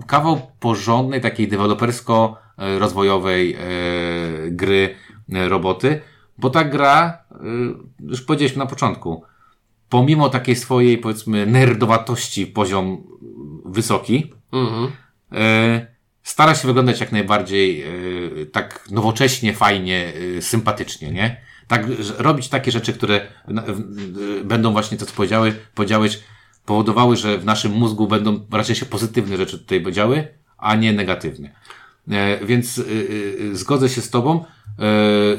kawał 0.07 0.41
porządnej, 0.61 1.21
takiej 1.21 1.49
dewelopersko-rozwojowej 1.49 3.55
e, 3.55 3.59
gry 4.51 4.95
e, 5.33 5.49
roboty, 5.49 6.01
bo 6.39 6.51
ta 6.51 6.65
gra, 6.65 7.25
już 8.01 8.23
powiedzieliśmy 8.23 8.59
na 8.59 8.67
początku, 8.67 9.25
pomimo 9.89 10.29
takiej 10.29 10.57
swojej, 10.57 10.99
powiedzmy, 10.99 11.47
nerdowatości 11.47 12.47
poziom 12.47 13.03
wysoki, 13.73 14.33
Mhm. 14.53 14.93
e, 15.33 15.87
stara 16.23 16.55
się 16.55 16.69
wyglądać 16.69 17.01
jak 17.01 17.13
najbardziej 17.13 17.83
e, 17.83 17.87
tak 18.47 18.89
nowocześnie, 18.91 19.55
fajnie, 19.55 20.13
e, 20.39 20.43
sympatycznie, 20.43 21.11
nie? 21.11 21.41
Tak, 21.69 21.87
robić 22.19 22.49
takie 22.49 22.73
rzeczy, 22.73 22.93
które 22.93 23.21
będą 24.45 24.73
właśnie 24.73 24.99
to, 24.99 25.07
co 25.07 25.15
powiedziały, 25.15 25.55
powiedziałeś, 25.75 26.21
powodowały, 26.67 27.17
że 27.17 27.39
w 27.39 27.45
naszym 27.45 27.73
mózgu 27.73 28.09
będą 28.09 28.47
raczej 28.53 28.77
się 28.77 28.87
pozytywne 28.87 29.37
rzeczy 29.37 29.59
tutaj 29.59 29.93
działy, 29.93 30.29
a 30.59 30.77
nie 30.77 30.93
negatywne. 30.93 31.51
Więc 32.45 32.83
zgodzę 33.53 33.89
się 33.89 34.01
z 34.01 34.11
Tobą, 34.11 34.45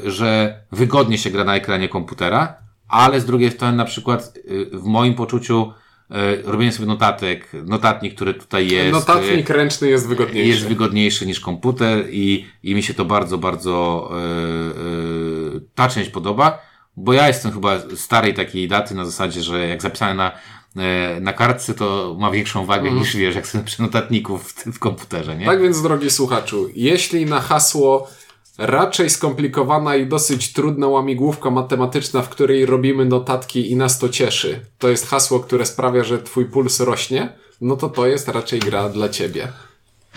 że 0.06 0.60
wygodnie 0.72 1.18
się 1.18 1.30
gra 1.30 1.44
na 1.44 1.56
ekranie 1.56 1.90
komputera, 1.90 2.56
ale 2.88 3.22
z 3.22 3.26
drugiej 3.26 3.52
strony 3.52 3.78
na 3.78 3.86
przykład 3.86 4.34
w 4.74 4.84
moim 4.84 5.16
poczuciu 5.16 5.74
robienie 6.44 6.72
sobie 6.72 6.88
notatek, 6.88 7.48
notatnik, 7.66 8.16
który 8.16 8.34
tutaj 8.34 8.68
jest, 8.68 8.92
Notatnik 8.92 9.50
ręczny 9.50 9.90
jest 9.90 10.08
wygodniejszy. 10.08 10.50
jest 10.50 10.68
wygodniejszy 10.68 11.26
niż 11.26 11.40
komputer 11.40 12.06
i, 12.10 12.46
i 12.64 12.76
mi 12.76 12.84
się 12.84 12.94
to 12.94 13.06
bardzo, 13.06 13.38
bardzo 13.38 14.10
yy, 14.12 14.84
yy, 15.54 15.62
ta 15.76 15.90
część 15.90 16.10
podoba, 16.10 16.60
bo 16.98 17.14
ja 17.14 17.28
jestem 17.28 17.52
chyba 17.52 17.80
starej 17.96 18.34
takiej 18.34 18.68
daty 18.68 18.96
na 18.96 19.06
zasadzie, 19.06 19.42
że 19.42 19.68
jak 19.68 19.82
zapisane 19.82 20.14
na, 20.14 20.32
e, 20.84 21.20
na 21.20 21.34
kartce, 21.34 21.74
to 21.74 22.16
ma 22.20 22.32
większą 22.32 22.66
wagę 22.66 22.92
niż 22.92 23.16
wiesz, 23.16 23.36
jak 23.36 23.48
sobie 23.48 23.64
przy 23.64 23.82
notatniku 23.82 24.38
w, 24.38 24.54
w 24.54 24.80
komputerze, 24.80 25.38
nie? 25.38 25.46
Tak 25.46 25.62
więc, 25.62 25.82
drogi 25.82 26.10
słuchaczu, 26.10 26.70
jeśli 26.76 27.26
na 27.26 27.42
hasło 27.42 28.08
raczej 28.58 29.10
skomplikowana 29.10 29.96
i 29.96 30.08
dosyć 30.08 30.54
trudna 30.54 30.88
łamigłówka 30.88 31.50
matematyczna, 31.50 32.22
w 32.22 32.30
której 32.30 32.66
robimy 32.66 33.06
notatki 33.06 33.72
i 33.72 33.76
nas 33.76 34.00
to 34.00 34.10
cieszy, 34.10 34.60
to 34.80 34.90
jest 34.90 35.08
hasło, 35.08 35.40
które 35.40 35.66
sprawia, 35.66 36.04
że 36.04 36.24
twój 36.24 36.46
puls 36.46 36.80
rośnie, 36.80 37.34
no 37.62 37.76
to 37.76 37.90
to 37.90 38.08
jest 38.08 38.28
raczej 38.28 38.60
gra 38.60 38.90
dla 38.90 39.10
ciebie. 39.10 39.48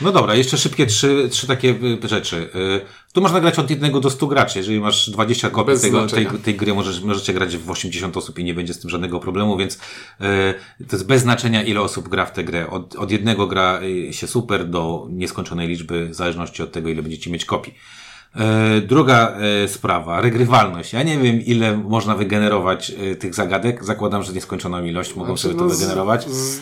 No 0.00 0.12
dobra, 0.12 0.34
jeszcze 0.34 0.58
szybkie 0.58 0.86
trzy, 0.86 1.28
trzy 1.30 1.46
takie 1.46 1.70
y, 2.04 2.08
rzeczy. 2.08 2.36
Y, 2.36 2.80
Tu 3.12 3.20
można 3.20 3.40
grać 3.40 3.58
od 3.58 3.70
jednego 3.70 4.00
do 4.00 4.10
100 4.10 4.26
graczy. 4.26 4.58
Jeżeli 4.58 4.80
masz 4.80 5.10
20 5.10 5.50
kopii 5.50 5.80
tego, 5.80 6.06
tej, 6.06 6.26
tej 6.26 6.54
gry, 6.54 6.74
możesz, 6.74 7.00
możecie 7.00 7.32
grać 7.32 7.56
w 7.56 7.70
80 7.70 8.16
osób 8.16 8.38
i 8.38 8.44
nie 8.44 8.54
będzie 8.54 8.74
z 8.74 8.80
tym 8.80 8.90
żadnego 8.90 9.20
problemu, 9.20 9.56
więc 9.56 9.74
y, 9.74 9.78
to 10.88 10.96
jest 10.96 11.06
bez 11.06 11.22
znaczenia, 11.22 11.62
ile 11.62 11.80
osób 11.80 12.08
gra 12.08 12.26
w 12.26 12.32
tę 12.32 12.44
grę. 12.44 12.70
Od, 12.70 12.96
od 12.96 13.10
jednego 13.10 13.46
gra 13.46 13.80
y, 13.82 14.12
się 14.12 14.26
super 14.26 14.68
do 14.68 15.06
nieskończonej 15.10 15.68
liczby, 15.68 16.08
w 16.08 16.14
zależności 16.14 16.62
od 16.62 16.72
tego, 16.72 16.88
ile 16.88 17.02
będziecie 17.02 17.30
mieć 17.30 17.44
kopii. 17.44 17.74
E, 18.36 18.80
Druga 18.80 19.36
e, 19.64 19.68
sprawa, 19.68 20.20
regrywalność. 20.20 20.92
Ja 20.92 21.02
nie 21.02 21.18
wiem, 21.18 21.40
ile 21.40 21.76
można 21.76 22.14
wygenerować 22.14 22.90
e, 22.90 23.14
tych 23.16 23.34
zagadek. 23.34 23.84
Zakładam, 23.84 24.22
że 24.22 24.32
nieskończoną 24.32 24.84
ilość 24.84 25.14
mogą 25.16 25.36
sobie 25.36 25.54
to 25.54 25.64
No, 25.64 25.70
z- 25.70 25.78
wygenerować. 25.80 26.28
z- 26.28 26.60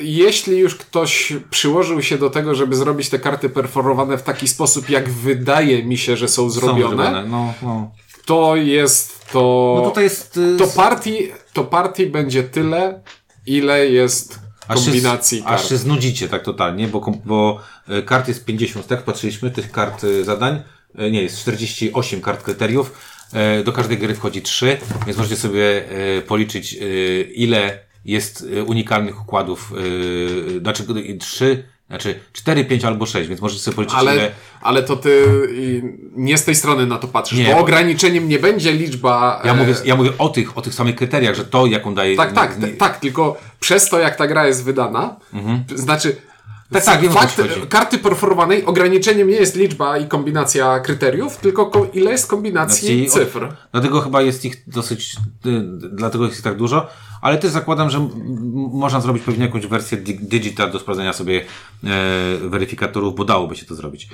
jeśli 0.00 0.58
już 0.58 0.74
ktoś 0.74 1.32
przyłożył 1.50 2.02
się 2.02 2.18
do 2.18 2.30
tego, 2.30 2.54
żeby 2.54 2.76
zrobić 2.76 3.08
te 3.08 3.18
karty 3.18 3.48
perforowane 3.50 4.18
w 4.18 4.22
taki 4.22 4.48
sposób, 4.48 4.90
jak 4.90 5.08
wydaje 5.10 5.84
mi 5.84 5.98
się, 5.98 6.16
że 6.16 6.28
są 6.28 6.42
Są 6.42 6.50
zrobione, 6.50 6.96
zrobione. 6.96 7.24
No, 7.28 7.54
no. 7.62 7.90
to 8.26 8.56
jest 8.56 9.26
to... 9.32 9.74
no 9.82 9.88
tutaj 9.88 10.04
jest... 10.04 10.40
To 10.58 10.66
partii, 10.66 11.18
to 11.52 11.64
partii 11.64 12.06
będzie 12.06 12.42
tyle, 12.42 13.00
ile 13.46 13.86
jest 13.86 14.38
Aż 14.68 14.84
kombinacji 14.84 15.38
się, 15.38 15.44
kart. 15.44 15.60
Aż 15.60 15.68
się 15.68 15.76
znudzicie 15.76 16.28
tak 16.28 16.42
totalnie, 16.42 16.88
bo, 16.88 17.12
bo 17.24 17.58
kart 18.06 18.28
jest 18.28 18.44
50, 18.44 18.86
tak? 18.86 19.02
Patrzyliśmy, 19.02 19.50
tych 19.50 19.70
kart 19.72 20.02
zadań. 20.22 20.62
E, 20.98 21.10
Nie, 21.10 21.22
jest 21.22 21.38
48 21.38 22.20
kart 22.20 22.42
kryteriów. 22.42 22.92
E, 23.32 23.64
Do 23.64 23.72
każdej 23.72 23.98
gry 23.98 24.14
wchodzi 24.14 24.42
3, 24.42 24.76
więc 25.06 25.18
możecie 25.18 25.36
sobie 25.36 25.84
e, 26.18 26.22
policzyć, 26.22 26.76
ile 27.34 27.78
jest 28.04 28.46
unikalnych 28.66 29.22
układów. 29.22 29.72
Znaczy 30.62 30.84
3, 31.20 31.64
znaczy 31.88 32.20
4, 32.32 32.64
5 32.64 32.84
albo 32.84 33.06
6, 33.06 33.28
więc 33.28 33.40
możecie 33.40 33.60
sobie 33.60 33.74
policzyć, 33.74 34.02
ile. 34.02 34.10
Ale, 34.10 34.30
ale 34.60 34.82
to 34.82 34.96
ty 34.96 35.24
nie 36.16 36.38
z 36.38 36.44
tej 36.44 36.54
strony 36.54 36.86
na 36.86 36.98
to 36.98 37.08
patrzysz, 37.08 37.38
Nie, 37.38 37.44
bo 37.54 37.58
ograniczeniem 37.58 38.28
nie 38.28 38.38
będzie 38.38 38.72
liczba... 38.72 39.42
Ja 39.44 39.54
mówię, 39.54 39.74
ja 39.84 39.96
mówię 39.96 40.10
o 40.18 40.28
tych, 40.28 40.58
o 40.58 40.62
tych 40.62 40.74
samych 40.74 40.96
kryteriach, 40.96 41.34
że 41.34 41.44
to, 41.44 41.66
jaką 41.66 41.94
daje. 41.94 42.16
Tak, 42.16 42.32
tak, 42.32 42.58
nie- 42.58 42.68
tak, 42.68 43.00
tylko 43.00 43.40
przez 43.60 43.88
to, 43.88 43.98
jak 43.98 44.16
ta 44.16 44.26
gra 44.26 44.46
jest 44.46 44.64
wydana, 44.64 45.16
znaczy... 45.74 46.16
Tak, 46.72 46.84
tak, 46.84 47.00
wiem, 47.00 47.12
fakt, 47.12 47.42
karty 47.68 47.98
perforowanej 47.98 48.64
ograniczeniem 48.64 49.28
nie 49.28 49.34
jest 49.36 49.56
liczba 49.56 49.98
i 49.98 50.08
kombinacja 50.08 50.80
kryteriów, 50.80 51.36
tylko 51.36 51.66
ko- 51.66 51.86
ile 51.94 52.10
jest 52.10 52.26
kombinacji 52.26 53.08
Znaczy, 53.08 53.24
cyfr. 53.26 53.48
Dlatego 53.72 54.00
chyba 54.00 54.22
jest 54.22 54.44
ich 54.44 54.62
dosyć, 54.66 55.16
y, 55.46 55.62
dlatego 55.92 56.24
jest 56.24 56.36
ich 56.36 56.42
tak 56.44 56.56
dużo, 56.56 56.86
ale 57.22 57.38
też 57.38 57.50
zakładam, 57.50 57.90
że 57.90 58.08
można 58.72 59.00
zrobić 59.00 59.22
pewnie 59.22 59.44
jakąś 59.44 59.66
wersję 59.66 59.98
di- 59.98 60.18
digital 60.18 60.70
do 60.70 60.78
sprawdzenia 60.78 61.12
sobie 61.12 61.40
e, 61.84 61.86
weryfikatorów, 62.48 63.14
bo 63.14 63.24
dałoby 63.24 63.56
się 63.56 63.66
to 63.66 63.74
zrobić. 63.74 64.08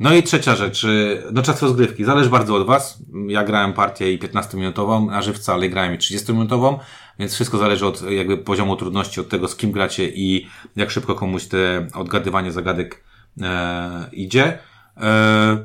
No 0.00 0.14
i 0.14 0.22
trzecia 0.22 0.56
rzecz, 0.56 0.84
y, 0.84 1.22
no 1.32 1.42
czas 1.42 1.62
rozgrywki, 1.62 2.04
zależy 2.04 2.30
bardzo 2.30 2.54
od 2.56 2.66
Was. 2.66 2.98
Ja 3.26 3.44
grałem 3.44 3.72
partię 3.72 4.12
i 4.12 4.18
15-minutową 4.18 5.06
na 5.10 5.22
żywca, 5.22 5.54
ale 5.54 5.68
grałem 5.68 5.94
i 5.94 5.98
30-minutową, 5.98 6.78
więc 7.18 7.34
wszystko 7.34 7.58
zależy 7.58 7.86
od 7.86 8.10
jakby 8.10 8.36
poziomu 8.38 8.76
trudności, 8.76 9.20
od 9.20 9.28
tego 9.28 9.48
z 9.48 9.56
kim 9.56 9.72
gracie 9.72 10.08
i 10.08 10.46
jak 10.76 10.90
szybko 10.90 11.14
komuś 11.14 11.44
te 11.44 11.86
odgadywanie 11.94 12.52
zagadek 12.52 13.04
e, 13.42 14.04
idzie. 14.12 14.58
E, 14.96 15.58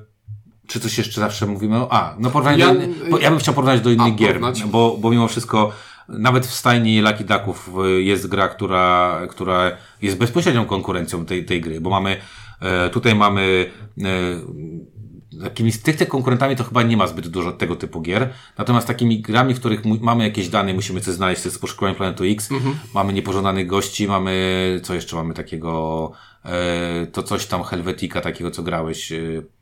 czy 0.68 0.80
coś 0.80 0.98
jeszcze 0.98 1.22
zawsze 1.22 1.46
mówimy? 1.46 1.78
o- 1.78 1.94
A, 1.94 2.16
no 2.20 2.30
porównanie 2.30 2.58
Ja- 2.60 2.74
do 2.74 2.82
innych, 2.84 3.10
bo 3.10 3.20
ja 3.20 3.30
bym 3.30 3.40
chciał 3.40 3.54
porównać 3.54 3.82
do 3.82 3.90
innych 3.90 4.14
A, 4.14 4.16
gier, 4.16 4.28
porównać? 4.28 4.64
bo, 4.64 4.98
bo 5.00 5.10
mimo 5.12 5.28
wszystko 5.28 5.72
nawet 6.10 6.48
w 6.48 6.54
stajni 6.54 7.02
Lucky 7.02 7.24
Ducków 7.24 7.70
y, 7.88 8.02
jest 8.02 8.28
gra, 8.28 8.48
która, 8.48 9.20
która 9.30 9.72
jest 10.02 10.18
bezpośrednią 10.18 10.66
konkurencją 10.66 11.26
tej, 11.26 11.46
tej 11.46 11.62
gry, 11.62 11.82
bo 11.82 11.90
mamy, 11.90 12.18
e, 12.62 12.90
tutaj 12.90 13.16
mamy 13.16 13.72
e, 13.98 14.04
takimi 15.44 15.72
z 15.72 15.82
tych, 15.82 15.96
tych 15.96 16.08
konkurentami 16.08 16.56
to 16.56 16.64
chyba 16.64 16.84
nie 16.84 16.98
ma 16.98 17.08
zbyt 17.08 17.28
dużo 17.28 17.52
tego 17.52 17.76
typu 17.76 18.02
gier. 18.02 18.34
Natomiast 18.58 18.88
takimi 18.88 19.22
grami, 19.22 19.54
w 19.54 19.60
których 19.60 19.82
mamy 19.86 20.24
jakieś 20.24 20.50
dane, 20.50 20.74
musimy 20.74 21.02
coś 21.02 21.14
znaleźć, 21.14 21.42
to 21.42 21.48
jest 21.50 21.62
poszukiwanie 21.62 21.96
planetu 21.96 22.24
X, 22.24 22.50
mamy 22.94 23.14
niepożądanych 23.14 23.68
gości, 23.68 24.08
mamy, 24.08 24.80
co 24.84 24.94
jeszcze 24.94 25.16
mamy 25.16 25.34
takiego, 25.34 26.12
e, 26.46 27.08
to 27.08 27.24
coś 27.24 27.46
tam 27.46 27.64
Helvetica 27.64 28.22
takiego, 28.22 28.52
co 28.52 28.64
grałeś, 28.64 29.12
e, 29.12 29.18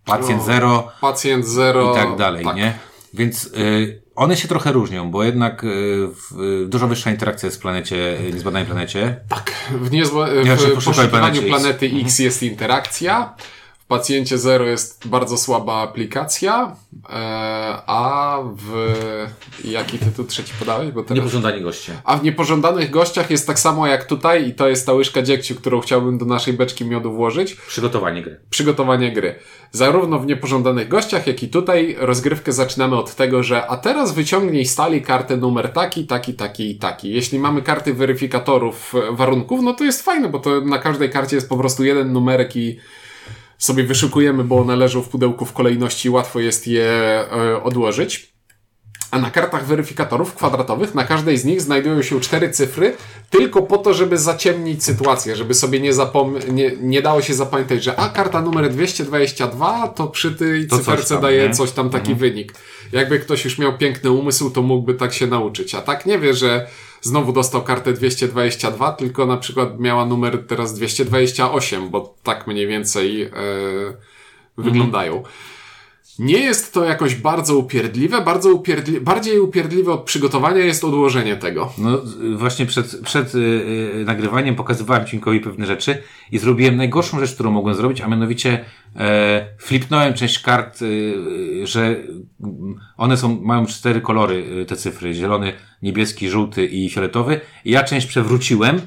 Pacjent 0.06 0.44
Zero 0.44 0.92
Pacjent 1.02 1.46
zero. 1.46 1.92
i 1.92 1.96
tak 1.96 2.18
dalej, 2.18 2.46
tak. 2.46 2.56
nie? 2.56 2.74
Więc 3.14 3.46
y, 3.46 4.02
one 4.16 4.38
się 4.38 4.48
trochę 4.48 4.72
różnią, 4.72 5.12
bo 5.12 5.24
jednak 5.24 5.64
y, 5.64 5.68
w, 6.32 6.66
dużo 6.70 6.88
wyższa 6.88 7.12
interakcja 7.12 7.48
jest 7.48 7.58
w 7.58 7.62
planecie, 7.62 8.18
niezbadanej 8.34 8.66
planecie. 8.66 9.20
Tak, 9.30 9.52
w, 9.72 9.92
niezłe, 9.92 10.30
Ja 10.46 10.56
w 10.56 10.58
poszukuję 10.58 10.76
poszukiwaniu 10.76 11.10
planecie 11.10 11.40
X. 11.40 11.50
planety 11.50 11.92
X 12.02 12.20
jest 12.20 12.44
interakcja. 12.44 13.36
Pacjencie 13.88 14.38
Zero 14.38 14.66
jest 14.66 15.08
bardzo 15.08 15.38
słaba 15.38 15.82
aplikacja, 15.82 16.76
e, 17.10 17.14
a 17.88 18.38
w... 18.56 18.96
Jaki 19.64 20.00
tytuł 20.00 20.26
trzeci 20.26 20.54
podałeś? 20.60 20.92
Bo 20.92 21.04
teraz... 21.04 21.16
Niepożądani 21.16 21.62
goście. 21.62 21.94
A 22.04 22.18
w 22.18 22.24
Niepożądanych 22.24 22.90
Gościach 22.90 23.32
jest 23.32 23.48
tak 23.48 23.60
samo 23.60 23.88
jak 23.88 24.06
tutaj 24.06 24.48
i 24.48 24.54
to 24.54 24.70
jest 24.70 24.86
ta 24.86 24.94
łyżka 24.94 25.22
dziegciu, 25.22 25.56
którą 25.56 25.80
chciałbym 25.80 26.18
do 26.18 26.26
naszej 26.26 26.54
beczki 26.54 26.86
miodu 26.86 27.14
włożyć. 27.14 27.56
Przygotowanie 27.56 28.22
gry. 28.22 28.40
Przygotowanie 28.50 29.12
gry. 29.12 29.36
Zarówno 29.72 30.20
w 30.20 30.26
Niepożądanych 30.26 30.88
Gościach, 30.88 31.28
jak 31.28 31.44
i 31.44 31.50
tutaj 31.50 31.96
rozgrywkę 32.00 32.54
zaczynamy 32.54 32.96
od 32.96 33.16
tego, 33.16 33.44
że 33.44 33.68
a 33.68 33.78
teraz 33.78 34.14
wyciągnij 34.14 34.66
stali 34.66 35.02
kartę 35.02 35.38
numer 35.38 35.74
taki, 35.74 36.08
taki, 36.08 36.34
taki 36.34 36.72
i 36.72 36.76
taki. 36.76 37.10
Jeśli 37.10 37.40
mamy 37.40 37.62
karty 37.62 37.94
weryfikatorów 37.94 38.94
e, 38.96 39.16
warunków, 39.16 39.62
no 39.62 39.74
to 39.74 39.84
jest 39.84 40.02
fajne, 40.02 40.30
bo 40.30 40.40
to 40.40 40.62
na 40.62 40.80
każdej 40.80 41.10
karcie 41.10 41.36
jest 41.36 41.50
po 41.50 41.58
prostu 41.58 41.84
jeden 41.84 42.14
numerek 42.14 42.56
i 42.56 42.80
sobie 43.58 43.84
wyszukujemy, 43.84 44.44
bo 44.44 44.58
one 44.60 44.76
leżą 44.76 45.02
w 45.02 45.10
pudełku 45.10 45.46
w 45.46 45.54
kolejności, 45.54 46.10
łatwo 46.10 46.40
jest 46.40 46.68
je 46.68 46.86
e, 46.86 47.64
odłożyć. 47.64 48.38
A 49.12 49.20
na 49.20 49.32
kartach 49.32 49.66
weryfikatorów 49.66 50.34
kwadratowych, 50.34 50.96
na 50.96 51.04
każdej 51.04 51.38
z 51.38 51.46
nich 51.46 51.62
znajdują 51.62 52.02
się 52.02 52.20
cztery 52.20 52.50
cyfry, 52.50 52.96
tylko 53.30 53.62
po 53.62 53.78
to, 53.78 53.94
żeby 53.94 54.18
zaciemnić 54.18 54.84
sytuację, 54.84 55.36
żeby 55.36 55.54
sobie 55.54 55.80
nie, 55.80 55.94
zapom- 55.94 56.52
nie, 56.52 56.72
nie 56.82 57.02
dało 57.02 57.22
się 57.22 57.34
zapamiętać, 57.34 57.84
że 57.84 57.96
a 58.00 58.10
karta 58.10 58.42
numer 58.42 58.70
222 58.70 59.88
to 59.88 60.08
przy 60.08 60.32
tej 60.32 60.68
To 60.68 60.76
coś 60.76 60.86
cyferce 60.86 61.14
tam, 61.14 61.22
daje 61.22 61.48
nie? 61.48 61.54
coś 61.54 61.72
tam 61.72 61.90
taki 61.90 62.16
wynik. 62.16 62.54
Jakby 62.92 63.20
ktoś 63.20 63.46
już 63.46 63.58
miał 63.58 63.78
piękny 63.78 64.12
umysł, 64.12 64.50
to 64.50 64.62
mógłby 64.62 64.94
tak 64.94 65.14
się 65.14 65.28
nauczyć. 65.28 65.76
A 65.76 65.82
tak 65.82 66.06
nie 66.06 66.20
wie, 66.20 66.34
że 66.34 66.68
znowu 67.02 67.34
dostał 67.34 67.64
kartę 67.64 67.94
222, 67.94 68.92
tylko 68.92 69.26
na 69.26 69.38
przykład 69.38 69.80
miała 69.80 70.06
numer 70.06 70.48
teraz 70.48 70.74
228, 70.74 71.90
bo 71.90 72.16
tak 72.24 72.48
mniej 72.48 72.68
więcej 72.68 73.22
e, 73.22 73.32
wyglądają. 74.58 75.24
Nie 76.20 76.40
jest 76.40 76.74
to 76.74 76.84
jakoś 76.84 77.16
bardzo 77.16 77.58
upierdliwe, 77.58 78.22
bardzo 78.22 78.54
upierdli 78.54 79.02
bardziej 79.02 79.40
upierdliwe 79.40 79.92
od 79.92 80.04
przygotowania 80.04 80.66
jest 80.66 80.84
odłożenie 80.84 81.36
tego. 81.36 81.74
No 81.78 82.02
właśnie 82.36 82.66
przed, 82.66 83.02
przed 83.04 83.36
y, 83.36 83.40
y, 83.40 84.04
nagrywaniem 84.06 84.56
pokazywałem 84.56 85.06
Cinkowi 85.06 85.40
pewne 85.40 85.66
rzeczy 85.66 86.04
i 86.32 86.38
zrobiłem 86.38 86.76
najgorszą 86.76 87.20
rzecz, 87.20 87.34
którą 87.34 87.52
mogłem 87.52 87.76
zrobić, 87.76 88.02
a 88.02 88.08
mianowicie 88.08 88.66
e, 88.96 89.46
flipnąłem 89.60 90.14
część 90.14 90.40
kart, 90.40 90.82
y, 90.82 91.68
że 91.68 91.96
mm, 92.44 92.76
one 92.98 93.18
są, 93.18 93.42
mają 93.42 93.66
cztery 93.66 94.02
kolory, 94.02 94.66
te 94.68 94.76
cyfry, 94.76 95.14
zielony, 95.14 95.54
niebieski, 95.82 96.30
żółty 96.30 96.66
i 96.66 96.90
fioletowy 96.90 97.42
i 97.66 97.72
ja 97.72 97.84
część 97.84 98.08
przewróciłem 98.08 98.82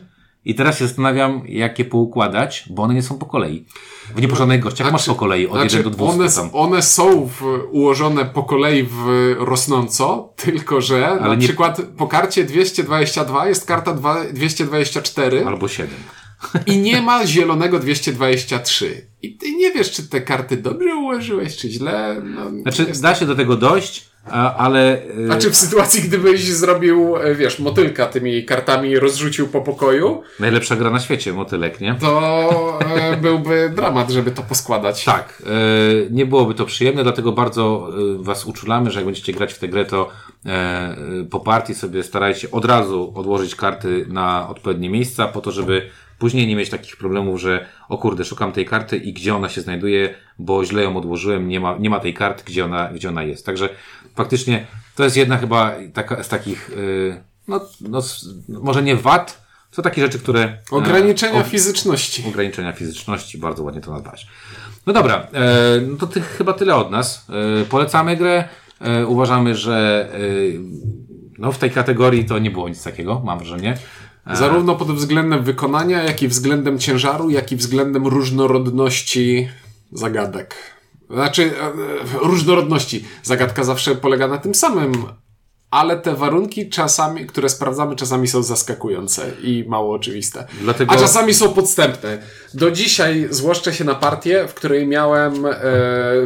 i 0.45 0.55
teraz 0.55 0.79
się 0.79 0.87
zastanawiam, 0.87 1.43
jak 1.49 1.79
je 1.79 1.85
poukładać, 1.85 2.65
bo 2.71 2.83
one 2.83 2.95
nie 2.95 3.03
są 3.03 3.19
po 3.19 3.27
kolei. 3.27 3.65
W 4.17 4.21
nieporządnych 4.21 4.61
gościach 4.61 4.93
masz 4.93 5.07
po 5.07 5.15
kolei 5.15 5.47
od 5.47 5.63
1 5.63 5.83
do 5.83 5.91
200 5.91 6.15
one, 6.21 6.31
tam. 6.31 6.51
one 6.53 6.83
są 6.83 7.27
w, 7.27 7.43
ułożone 7.71 8.25
po 8.25 8.43
kolei 8.43 8.83
w 8.91 9.35
rosnąco, 9.39 10.33
tylko 10.37 10.81
że 10.81 11.19
na 11.21 11.35
nie- 11.35 11.47
przykład 11.47 11.81
po 11.97 12.07
karcie 12.07 12.45
222 12.45 13.49
jest 13.49 13.67
karta 13.67 13.95
dwa- 13.95 14.33
224 14.33 15.47
Albo 15.47 15.69
7. 15.69 15.95
i 16.67 16.79
nie 16.79 17.03
ma 17.03 17.27
zielonego 17.27 17.79
223. 17.79 19.07
I 19.23 19.37
ty 19.37 19.53
nie 19.53 19.73
wiesz, 19.73 19.91
czy 19.91 20.09
te 20.09 20.21
karty 20.21 20.57
dobrze 20.57 20.95
ułożyłeś, 20.97 21.57
czy 21.57 21.71
źle. 21.71 22.23
No, 22.25 22.51
Znaczy, 22.63 22.87
da 23.03 23.15
się 23.15 23.27
do 23.27 23.37
tego 23.37 23.57
dojść, 23.57 24.10
ale... 24.57 25.03
y, 25.19 25.27
Znaczy 25.27 25.51
w 25.51 25.57
sytuacji, 25.57 26.03
gdybyś 26.03 26.53
zrobił, 26.53 27.17
e, 27.17 27.35
wiesz, 27.35 27.59
motylka 27.59 28.07
tymi 28.07 28.45
kartami 28.45 28.99
rozrzucił 28.99 29.49
po 29.49 29.61
pokoju, 29.61 30.23
Najlepsza 30.41 30.77
gra 30.77 30.91
na 30.91 31.01
świecie, 31.01 31.33
motylek, 31.33 31.81
nie? 31.81 31.95
to 32.01 32.79
e, 32.97 33.17
byłby 33.17 33.73
dramat, 33.77 34.11
żeby 34.11 34.31
to 34.31 34.43
poskładać. 34.43 35.05
Tak, 35.05 35.43
e, 35.47 35.51
nie 36.11 36.27
byłoby 36.27 36.55
to 36.55 36.65
przyjemne, 36.65 37.03
dlatego 37.03 37.33
bardzo 37.33 37.89
Was 38.19 38.47
uczulamy, 38.47 38.91
że 38.91 38.99
jak 38.99 39.07
będziecie 39.07 39.33
grać 39.33 39.53
w 39.53 39.59
tę 39.59 39.69
grę, 39.69 39.85
to 39.85 40.09
po 41.31 41.41
partii 41.41 41.75
sobie 41.75 42.03
starajcie 42.03 42.51
od 42.51 42.65
razu 42.65 43.13
odłożyć 43.15 43.55
karty 43.55 44.07
na 44.09 44.49
odpowiednie 44.49 44.91
miejsca, 44.91 45.29
po 45.29 45.41
to, 45.41 45.53
żeby 45.53 45.91
później 46.21 46.47
nie 46.47 46.57
mieć 46.57 46.71
takich 46.71 46.97
problemów, 46.97 47.41
że 47.41 47.67
o 47.89 47.99
kurde, 47.99 48.25
szukam 48.25 48.53
tej 48.53 48.65
karty 48.67 48.97
i 48.97 49.13
gdzie 49.13 49.35
ona 49.35 49.49
się 49.49 49.61
znajduje, 49.61 50.15
bo 50.39 50.65
źle 50.65 50.83
ją 50.83 50.97
odłożyłem, 50.97 51.49
nie 51.49 51.61
ma, 51.61 51.77
nie 51.79 51.91
ma 51.91 52.01
tej 52.01 52.15
karty, 52.15 52.43
gdzie 52.47 52.65
ona, 52.65 52.89
gdzie 52.95 53.09
ona 53.09 53.23
jest. 53.23 53.47
Także 53.47 53.69
faktycznie 54.17 54.67
to 54.97 55.05
jest 55.05 55.17
jedna 55.17 55.37
chyba 55.39 55.75
taka, 55.95 56.23
z 56.23 56.29
takich, 56.29 56.71
e, 57.11 57.23
no, 57.49 57.61
no, 57.81 58.01
może 58.49 58.83
nie 58.83 58.97
wad, 58.97 59.43
to 59.71 59.83
takie 59.83 60.03
rzeczy, 60.03 60.19
które... 60.19 60.41
e, 60.43 60.59
Ograniczenia 60.71 61.41
o- 61.41 61.45
fizyczności. 61.45 62.25
ograniczenia 62.29 62.73
fizyczności, 62.73 63.39
bardzo 63.39 63.63
ładnie 63.63 63.81
to 63.81 63.93
nazwałeś. 63.93 64.27
No 64.87 64.93
dobra, 64.93 65.27
e, 65.33 65.81
no 65.89 65.97
to 65.97 66.07
ty, 66.07 66.21
chyba 66.21 66.53
tyle 66.53 66.75
od 66.77 66.91
nas. 66.91 67.27
E, 67.61 67.65
polecamy 67.65 68.17
grę. 68.17 68.49
E, 68.81 69.07
uważamy, 69.07 69.55
że 69.55 70.09
e, 70.15 70.19
no 71.39 71.53
w 71.53 71.59
tej 71.59 71.71
kategorii 71.71 72.25
to 72.25 72.39
nie 72.39 72.51
było 72.51 72.69
nic 72.69 72.83
takiego, 72.85 73.23
mam 73.25 73.39
wrażenie. 73.39 73.77
Zarówno 74.37 74.77
pod 74.77 74.93
względem 74.93 75.45
wykonania, 75.45 76.03
jak 76.03 76.23
i 76.23 76.29
względem 76.29 76.79
ciężaru, 76.79 77.31
jak 77.31 77.53
i 77.53 77.57
względem 77.57 78.07
różnorodności 78.07 79.49
zagadek. 79.93 80.55
Znaczy, 81.11 81.51
e, 81.61 81.65
e, 81.65 81.71
różnorodności. 82.23 83.05
Zagadka 83.23 83.65
zawsze 83.65 83.95
polega 83.95 84.29
na 84.29 84.39
tym 84.39 84.55
samym, 84.55 84.93
ale 85.71 85.97
te 85.97 86.15
warunki 86.17 86.69
czasami, 86.69 87.27
które 87.27 87.49
sprawdzamy, 87.49 87.97
czasami 87.97 88.29
są 88.29 88.43
zaskakujące 88.43 89.31
i 89.43 89.65
mało 89.69 89.95
oczywiste. 89.95 90.47
Dlatego- 90.61 90.93
A 90.93 90.97
czasami 90.97 91.35
są 91.35 91.49
podstępne. 91.55 92.19
Do 92.55 92.71
dzisiaj 92.71 93.27
złoszczę 93.31 93.75
się 93.75 93.85
na 93.85 93.95
partię, 93.95 94.49
w 94.49 94.55
której 94.55 94.87
miałem 94.87 95.47
e, 95.47 95.53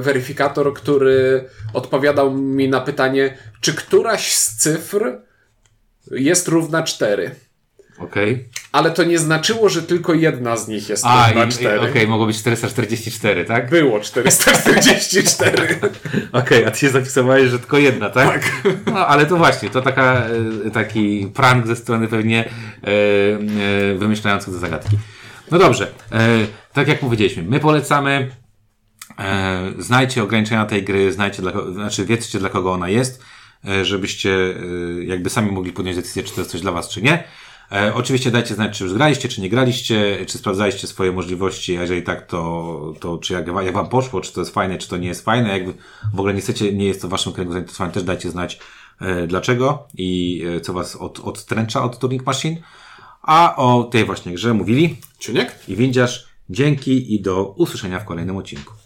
weryfikator, 0.00 0.74
który 0.74 1.48
odpowiadał 1.72 2.34
mi 2.34 2.68
na 2.68 2.80
pytanie, 2.80 3.38
czy 3.60 3.74
któraś 3.74 4.32
z 4.32 4.56
cyfr 4.56 5.18
jest 6.10 6.48
równa 6.48 6.82
4. 6.82 7.34
Okej. 7.98 8.48
Ale 8.72 8.90
to 8.90 9.04
nie 9.04 9.18
znaczyło, 9.18 9.68
że 9.68 9.82
tylko 9.82 10.14
jedna 10.14 10.56
z 10.56 10.68
nich 10.68 10.88
jest 10.88 11.04
A, 11.06 11.30
i- 11.30 11.52
4. 11.52 11.80
okej, 11.90 12.08
mogło 12.08 12.26
być 12.26 12.38
444, 12.38 13.44
tak? 13.44 13.70
Było 13.70 14.00
444. 14.00 15.80
Okej, 16.32 16.64
a 16.64 16.70
ty 16.70 16.78
się 16.78 16.88
zapisałeś, 16.90 17.50
że 17.50 17.58
tylko 17.58 17.78
jedna, 17.78 18.10
tak? 18.10 18.50
No, 18.86 19.06
ale 19.06 19.26
to 19.26 19.36
właśnie, 19.36 19.70
to 19.70 19.82
taka, 19.82 20.22
e, 20.66 20.70
taki 20.70 21.30
prank 21.34 21.66
ze 21.66 21.76
strony 21.76 22.08
pewnie 22.08 22.44
e, 22.44 22.88
e, 23.92 23.94
wymyślających 23.94 24.54
te 24.54 24.60
zagadki. 24.60 24.98
No 25.50 25.58
dobrze, 25.58 25.88
e, 26.12 26.28
tak 26.72 26.88
jak 26.88 26.98
powiedzieliśmy, 26.98 27.42
my 27.42 27.60
polecamy, 27.60 28.30
e, 29.18 29.72
znajcie 29.78 30.22
ograniczenia 30.22 30.66
tej 30.66 30.82
gry, 30.82 31.12
znajcie 31.12 31.42
dla, 31.42 31.52
znaczy 31.72 32.04
wiedzcie 32.04 32.38
dla 32.38 32.48
kogo 32.48 32.72
ona 32.72 32.88
jest, 32.88 33.22
e, 33.68 33.84
żebyście 33.84 34.30
e, 35.00 35.04
jakby 35.04 35.30
sami 35.30 35.50
mogli 35.52 35.72
podjąć 35.72 35.96
decyzję, 35.96 36.22
czy 36.22 36.34
to 36.34 36.40
jest 36.40 36.50
coś 36.50 36.60
dla 36.60 36.72
was, 36.72 36.88
czy 36.88 37.02
nie. 37.02 37.24
E, 37.72 37.94
oczywiście 37.94 38.30
dajcie 38.30 38.54
znać, 38.54 38.78
czy 38.78 38.84
już 38.84 38.94
graliście, 38.94 39.28
czy 39.28 39.40
nie 39.40 39.48
graliście, 39.48 40.26
czy 40.26 40.38
sprawdzaliście 40.38 40.86
swoje 40.86 41.12
możliwości, 41.12 41.76
a 41.76 41.80
jeżeli 41.80 42.02
tak, 42.02 42.26
to, 42.26 42.94
to 43.00 43.18
czy 43.18 43.32
jak, 43.32 43.46
jak 43.46 43.74
wam 43.74 43.88
poszło, 43.88 44.20
czy 44.20 44.32
to 44.32 44.40
jest 44.40 44.54
fajne, 44.54 44.78
czy 44.78 44.88
to 44.88 44.96
nie 44.96 45.08
jest 45.08 45.24
fajne, 45.24 45.48
jakby 45.48 45.74
w 46.14 46.18
ogóle 46.18 46.34
nie 46.34 46.40
chcecie, 46.40 46.72
nie 46.72 46.86
jest 46.86 47.02
to 47.02 47.08
waszym 47.08 47.32
kręgu 47.32 47.52
zainteresowań, 47.52 47.92
też 47.92 48.02
dajcie 48.02 48.30
znać 48.30 48.58
e, 49.00 49.26
dlaczego 49.26 49.88
i 49.94 50.42
e, 50.56 50.60
co 50.60 50.72
was 50.72 50.96
od, 50.96 51.20
odstręcza 51.20 51.84
od 51.84 51.98
Turing 51.98 52.26
Machine. 52.26 52.56
A 53.22 53.56
o 53.56 53.84
tej 53.84 54.04
właśnie 54.04 54.32
grze 54.32 54.54
mówili 54.54 54.96
Ciuniek? 55.18 55.58
i 55.68 55.76
Windziarz. 55.76 56.26
Dzięki 56.50 57.14
i 57.14 57.20
do 57.20 57.44
usłyszenia 57.44 58.00
w 58.00 58.04
kolejnym 58.04 58.36
odcinku. 58.36 58.74